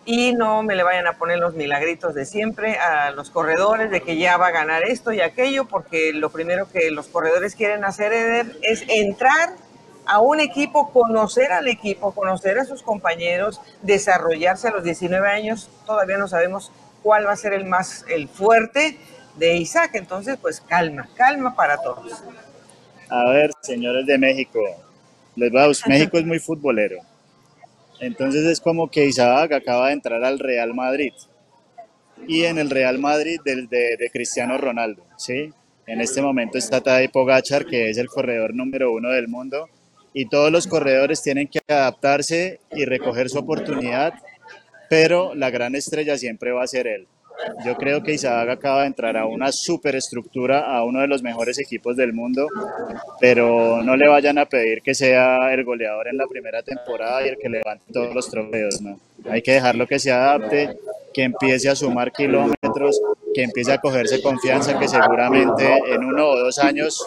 y 0.04 0.34
no 0.34 0.62
me 0.62 0.76
le 0.76 0.84
vayan 0.84 1.08
a 1.08 1.14
poner 1.14 1.40
los 1.40 1.56
milagritos 1.56 2.14
de 2.14 2.26
siempre 2.26 2.78
a 2.78 3.12
los 3.12 3.30
corredores 3.30 3.90
de 3.90 4.02
que 4.02 4.18
ya 4.18 4.36
va 4.36 4.48
a 4.48 4.52
ganar 4.52 4.84
esto 4.84 5.14
y 5.14 5.22
aquello, 5.22 5.64
porque 5.64 6.12
lo 6.12 6.30
primero 6.30 6.70
que 6.70 6.92
los 6.92 7.08
corredores 7.08 7.56
quieren 7.56 7.86
hacer, 7.86 8.12
Eder, 8.12 8.58
es 8.64 8.84
entrar 8.90 9.52
a 10.10 10.20
un 10.22 10.40
equipo, 10.40 10.92
conocer 10.92 11.52
al 11.52 11.68
equipo, 11.68 12.12
conocer 12.16 12.58
a 12.58 12.66
sus 12.66 12.82
compañeros, 12.82 13.62
desarrollarse 13.84 14.68
a 14.68 14.72
los 14.72 14.84
19 14.84 15.30
años. 15.30 15.70
Todavía 15.86 16.18
no 16.18 16.28
sabemos 16.28 16.72
cuál 17.04 17.28
va 17.28 17.34
a 17.34 17.36
ser 17.36 17.54
el 17.54 17.66
más 17.66 18.06
el 18.10 18.28
fuerte 18.28 18.98
de 19.38 19.58
Isaac, 19.58 19.92
entonces 19.94 20.38
pues 20.42 20.62
calma, 20.62 21.08
calma 21.16 21.56
para 21.56 21.78
todos. 21.78 22.24
A 23.08 23.30
ver, 23.30 23.52
señores 23.62 24.08
de 24.08 24.18
México, 24.18 24.60
les 25.36 25.52
va, 25.54 25.68
México 25.86 26.18
es 26.18 26.26
muy 26.26 26.40
futbolero. 26.40 26.98
Entonces 28.00 28.46
es 28.46 28.60
como 28.60 28.90
que 28.90 29.06
Isaac 29.06 29.52
acaba 29.52 29.88
de 29.88 29.94
entrar 29.94 30.24
al 30.24 30.40
Real 30.40 30.74
Madrid 30.74 31.14
y 32.28 32.46
en 32.46 32.58
el 32.58 32.72
Real 32.72 32.98
Madrid 32.98 33.40
de, 33.46 33.68
de, 33.68 34.10
Cristiano 34.12 34.58
Ronaldo, 34.58 35.04
¿sí? 35.18 35.54
En 35.86 36.02
este 36.02 36.24
momento 36.24 36.58
está 36.58 36.82
Tadej 36.82 37.12
Pogachar, 37.12 37.68
que 37.68 37.92
es 37.92 37.98
el 38.00 38.08
corredor 38.08 38.56
número 38.56 38.92
uno 38.92 39.10
del 39.10 39.28
mundo, 39.28 39.70
y 40.14 40.28
todos 40.28 40.52
los 40.52 40.68
corredores 40.68 41.22
tienen 41.22 41.48
que 41.48 41.60
adaptarse 41.68 42.60
y 42.72 42.86
recoger 42.86 43.30
su 43.30 43.40
oportunidad, 43.40 44.14
pero 44.90 45.36
la 45.36 45.50
gran 45.50 45.76
estrella 45.76 46.18
siempre 46.18 46.52
va 46.52 46.64
a 46.64 46.68
ser 46.68 46.88
él. 46.88 47.08
Yo 47.66 47.76
creo 47.76 48.04
que 48.04 48.14
Isaac 48.14 48.50
acaba 48.50 48.82
de 48.82 48.88
entrar 48.88 49.16
a 49.16 49.26
una 49.26 49.52
superestructura, 49.52 50.76
a 50.76 50.84
uno 50.84 51.00
de 51.00 51.08
los 51.08 51.24
mejores 51.24 51.58
equipos 51.58 51.96
del 51.96 52.12
mundo, 52.12 52.48
pero 53.20 53.82
no 53.82 53.96
le 53.96 54.10
vayan 54.10 54.38
a 54.38 54.46
pedir 54.46 54.82
que 54.82 54.94
sea 54.94 55.54
el 55.54 55.64
goleador 55.64 56.10
en 56.10 56.18
la 56.18 56.28
primera 56.28 56.62
temporada 56.64 57.26
y 57.26 57.30
el 57.30 57.38
que 57.38 57.50
levante 57.50 57.94
todos 57.94 58.14
los 58.14 58.30
trofeos, 58.30 58.82
¿no? 58.82 59.00
Hay 59.30 59.42
que 59.42 59.54
dejarlo 59.54 59.88
que 59.88 60.00
se 60.00 60.12
adapte, 60.12 60.78
que 61.14 61.24
empiece 61.24 61.70
a 61.70 61.76
sumar 61.76 62.12
kilómetros, 62.12 63.00
que 63.34 63.44
empiece 63.44 63.72
a 63.72 63.78
cogerse 63.78 64.22
confianza, 64.22 64.78
que 64.78 64.88
seguramente 64.88 65.66
en 65.88 66.04
uno 66.04 66.28
o 66.28 66.40
dos 66.40 66.60
años 66.60 67.06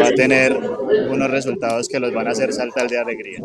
va 0.00 0.08
a 0.08 0.12
tener 0.12 0.56
unos 0.56 1.30
resultados 1.30 1.88
que 1.88 1.98
los 1.98 2.12
van 2.12 2.28
a 2.28 2.30
hacer 2.30 2.52
saltar 2.52 2.88
de 2.88 2.98
alegría. 2.98 3.40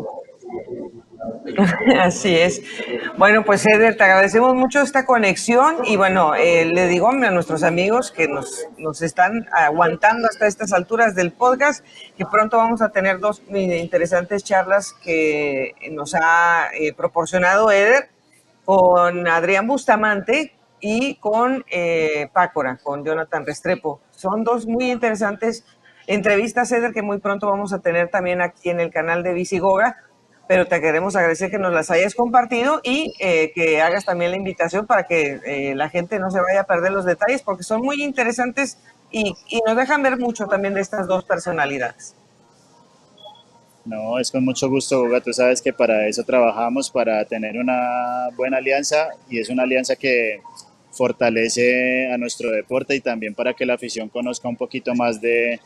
Así 2.00 2.36
es. 2.36 2.62
Bueno, 3.16 3.44
pues 3.44 3.64
Eder, 3.66 3.96
te 3.96 4.04
agradecemos 4.04 4.54
mucho 4.54 4.80
esta 4.80 5.06
conexión 5.06 5.76
y 5.84 5.96
bueno, 5.96 6.34
eh, 6.34 6.64
le 6.66 6.88
digo 6.88 7.08
a 7.08 7.30
nuestros 7.30 7.62
amigos 7.62 8.10
que 8.10 8.28
nos, 8.28 8.66
nos 8.78 9.02
están 9.02 9.48
aguantando 9.52 10.28
hasta 10.28 10.46
estas 10.46 10.72
alturas 10.72 11.14
del 11.14 11.32
podcast 11.32 11.84
que 12.16 12.26
pronto 12.26 12.56
vamos 12.56 12.82
a 12.82 12.90
tener 12.90 13.18
dos 13.18 13.42
interesantes 13.50 14.44
charlas 14.44 14.92
que 15.02 15.72
nos 15.92 16.14
ha 16.14 16.68
eh, 16.78 16.92
proporcionado 16.92 17.70
Eder 17.70 18.10
con 18.64 19.28
Adrián 19.28 19.66
Bustamante 19.66 20.52
y 20.80 21.14
con 21.16 21.64
eh, 21.70 22.28
Pácora, 22.32 22.78
con 22.82 23.04
Jonathan 23.04 23.46
Restrepo. 23.46 24.00
Son 24.10 24.44
dos 24.44 24.66
muy 24.66 24.90
interesantes 24.90 25.64
entrevistas, 26.06 26.70
Eder, 26.72 26.92
que 26.92 27.02
muy 27.02 27.18
pronto 27.18 27.48
vamos 27.48 27.72
a 27.72 27.80
tener 27.80 28.08
también 28.08 28.40
aquí 28.40 28.70
en 28.70 28.80
el 28.80 28.90
canal 28.90 29.22
de 29.22 29.32
Visigoga 29.32 29.96
pero 30.48 30.66
te 30.66 30.80
queremos 30.80 31.16
agradecer 31.16 31.50
que 31.50 31.58
nos 31.58 31.72
las 31.72 31.90
hayas 31.90 32.14
compartido 32.14 32.80
y 32.84 33.12
eh, 33.18 33.52
que 33.54 33.80
hagas 33.80 34.04
también 34.04 34.30
la 34.30 34.36
invitación 34.36 34.86
para 34.86 35.04
que 35.04 35.40
eh, 35.44 35.74
la 35.74 35.88
gente 35.88 36.18
no 36.18 36.30
se 36.30 36.40
vaya 36.40 36.60
a 36.60 36.64
perder 36.64 36.92
los 36.92 37.04
detalles 37.04 37.42
porque 37.42 37.62
son 37.62 37.82
muy 37.82 38.02
interesantes 38.02 38.78
y, 39.10 39.34
y, 39.48 39.60
nos 39.66 39.76
dejan 39.76 40.02
ver 40.02 40.18
mucho 40.18 40.46
también 40.46 40.74
de 40.74 40.80
estas 40.80 41.06
dos 41.06 41.24
personalidades. 41.24 42.14
No, 43.84 44.18
es 44.18 44.32
con 44.32 44.44
mucho 44.44 44.68
gusto, 44.68 45.00
Boga. 45.00 45.20
Tú 45.20 45.32
sabes 45.32 45.62
que 45.62 45.72
para 45.72 46.08
eso 46.08 46.24
trabajamos, 46.24 46.90
para 46.90 47.24
tener 47.24 47.56
una 47.56 48.28
buena 48.36 48.56
alianza 48.56 49.10
y 49.30 49.38
es 49.38 49.48
una 49.48 49.62
alianza 49.62 49.94
que 49.94 50.40
fortalece 50.90 52.12
a 52.12 52.18
nuestro 52.18 52.50
deporte 52.50 52.96
y 52.96 53.00
también 53.00 53.34
para 53.34 53.54
que 53.54 53.64
la 53.64 53.74
afición 53.74 54.08
conozca 54.08 54.48
un 54.48 54.56
poquito 54.56 54.94
más 54.94 55.20
de, 55.20 55.60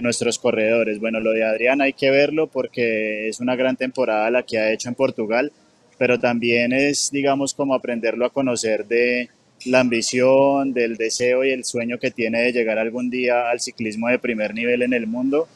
nuestros 0.00 0.38
corredores. 0.38 1.00
Bueno, 1.00 1.20
lo 1.20 1.32
de 1.32 1.44
Adrián 1.44 1.80
hay 1.80 1.92
que 1.92 2.10
verlo 2.10 2.46
porque 2.46 3.28
es 3.28 3.40
una 3.40 3.56
gran 3.56 3.76
temporada 3.76 4.30
la 4.30 4.42
que 4.42 4.58
ha 4.58 4.72
hecho 4.72 4.88
en 4.88 4.94
Portugal, 4.94 5.52
pero 5.98 6.18
también 6.18 6.72
es, 6.72 7.10
digamos, 7.10 7.54
como 7.54 7.74
aprenderlo 7.74 8.26
a 8.26 8.32
conocer 8.32 8.86
de 8.86 9.28
la 9.66 9.80
ambición, 9.80 10.72
del 10.72 10.96
deseo 10.96 11.44
y 11.44 11.50
el 11.50 11.64
sueño 11.64 11.98
que 11.98 12.10
tiene 12.10 12.42
de 12.42 12.52
llegar 12.52 12.78
algún 12.78 13.10
día 13.10 13.50
al 13.50 13.60
ciclismo 13.60 14.08
de 14.08 14.18
primer 14.18 14.54
nivel 14.54 14.82
en 14.82 14.92
el 14.92 15.06
mundo. 15.06 15.48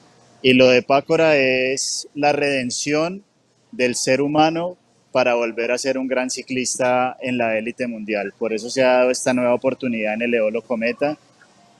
Y 0.42 0.54
lo 0.54 0.68
de 0.68 0.82
Pácora 0.82 1.36
es 1.36 2.08
la 2.14 2.32
redención 2.32 3.22
del 3.70 3.94
ser 3.94 4.20
humano 4.20 4.76
para 5.12 5.34
volver 5.34 5.70
a 5.70 5.78
ser 5.78 5.98
un 5.98 6.08
gran 6.08 6.30
ciclista 6.30 7.16
en 7.20 7.38
la 7.38 7.56
élite 7.56 7.86
mundial. 7.86 8.32
Por 8.36 8.52
eso 8.52 8.70
se 8.70 8.82
ha 8.82 8.94
dado 8.94 9.10
esta 9.10 9.34
nueva 9.34 9.54
oportunidad 9.54 10.14
en 10.14 10.22
el 10.22 10.34
Eolo 10.34 10.62
Cometa 10.62 11.16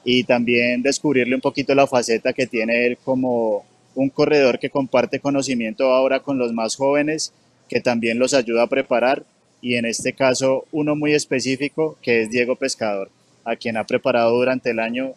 y 0.04 0.24
también 0.24 0.82
descubrirle 0.82 1.34
un 1.34 1.40
poquito 1.40 1.74
la 1.74 1.86
faceta 1.86 2.32
que 2.32 2.46
tiene 2.46 2.86
él 2.86 2.98
como 3.04 3.64
un 3.94 4.08
corredor 4.08 4.58
que 4.58 4.70
comparte 4.70 5.20
conocimiento 5.20 5.92
ahora 5.92 6.20
con 6.20 6.38
los 6.38 6.52
más 6.52 6.76
jóvenes, 6.76 7.32
que 7.68 7.80
también 7.80 8.18
los 8.18 8.34
ayuda 8.34 8.62
a 8.62 8.68
preparar 8.68 9.24
y 9.60 9.74
en 9.74 9.86
este 9.86 10.12
caso 10.12 10.66
uno 10.72 10.96
muy 10.96 11.14
específico 11.14 11.96
que 12.02 12.22
es 12.22 12.30
Diego 12.30 12.56
Pescador, 12.56 13.10
a 13.44 13.56
quien 13.56 13.76
ha 13.76 13.84
preparado 13.84 14.36
durante 14.36 14.70
el 14.70 14.80
año 14.80 15.12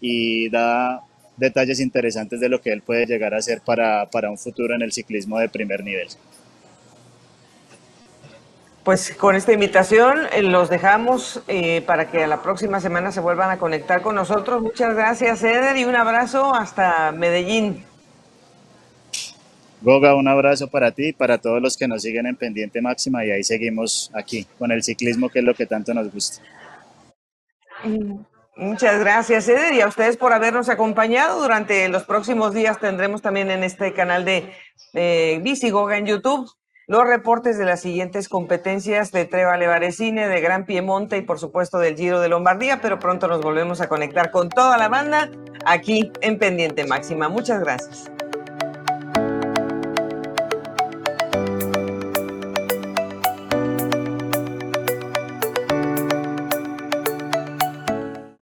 y 0.00 0.48
da 0.48 1.02
detalles 1.36 1.80
interesantes 1.80 2.40
de 2.40 2.48
lo 2.48 2.60
que 2.60 2.72
él 2.72 2.82
puede 2.82 3.06
llegar 3.06 3.34
a 3.34 3.42
ser 3.42 3.60
para, 3.60 4.08
para 4.10 4.30
un 4.30 4.38
futuro 4.38 4.74
en 4.74 4.82
el 4.82 4.92
ciclismo 4.92 5.38
de 5.38 5.48
primer 5.48 5.82
nivel. 5.82 6.08
Pues 8.84 9.14
con 9.14 9.36
esta 9.36 9.52
invitación 9.52 10.26
eh, 10.32 10.42
los 10.42 10.68
dejamos 10.68 11.40
eh, 11.46 11.82
para 11.82 12.10
que 12.10 12.24
a 12.24 12.26
la 12.26 12.42
próxima 12.42 12.80
semana 12.80 13.12
se 13.12 13.20
vuelvan 13.20 13.50
a 13.50 13.58
conectar 13.58 14.02
con 14.02 14.16
nosotros. 14.16 14.60
Muchas 14.60 14.96
gracias, 14.96 15.44
Eder, 15.44 15.76
y 15.76 15.84
un 15.84 15.94
abrazo 15.94 16.52
hasta 16.52 17.12
Medellín. 17.12 17.84
Goga, 19.82 20.16
un 20.16 20.26
abrazo 20.26 20.68
para 20.68 20.90
ti 20.90 21.08
y 21.08 21.12
para 21.12 21.38
todos 21.38 21.62
los 21.62 21.76
que 21.76 21.86
nos 21.86 22.02
siguen 22.02 22.26
en 22.26 22.36
Pendiente 22.36 22.80
Máxima 22.80 23.24
y 23.24 23.30
ahí 23.30 23.44
seguimos 23.44 24.10
aquí 24.14 24.46
con 24.58 24.72
el 24.72 24.82
ciclismo 24.82 25.28
que 25.28 25.40
es 25.40 25.44
lo 25.44 25.54
que 25.54 25.66
tanto 25.66 25.94
nos 25.94 26.12
gusta. 26.12 26.42
Mm, 27.84 28.18
muchas 28.56 28.98
gracias, 28.98 29.48
Eder, 29.48 29.74
y 29.74 29.80
a 29.80 29.86
ustedes 29.86 30.16
por 30.16 30.32
habernos 30.32 30.68
acompañado. 30.68 31.40
Durante 31.40 31.88
los 31.88 32.02
próximos 32.02 32.52
días 32.52 32.80
tendremos 32.80 33.22
también 33.22 33.48
en 33.52 33.62
este 33.62 33.92
canal 33.92 34.24
de 34.24 34.52
eh, 34.92 35.38
Bici 35.40 35.70
Goga 35.70 35.98
en 35.98 36.06
YouTube 36.06 36.50
los 36.86 37.06
reportes 37.06 37.58
de 37.58 37.64
las 37.64 37.80
siguientes 37.80 38.28
competencias 38.28 39.12
de 39.12 39.24
Trevale 39.24 39.66
Varesine, 39.66 40.28
de 40.28 40.40
Gran 40.40 40.66
Piemonte 40.66 41.16
y 41.16 41.22
por 41.22 41.38
supuesto 41.38 41.78
del 41.78 41.96
Giro 41.96 42.20
de 42.20 42.28
Lombardía, 42.28 42.80
pero 42.82 42.98
pronto 42.98 43.28
nos 43.28 43.40
volvemos 43.40 43.80
a 43.80 43.88
conectar 43.88 44.30
con 44.30 44.48
toda 44.50 44.76
la 44.76 44.88
banda 44.88 45.30
aquí 45.64 46.12
en 46.20 46.38
Pendiente 46.38 46.86
Máxima. 46.86 47.28
Muchas 47.28 47.60
gracias. 47.60 48.11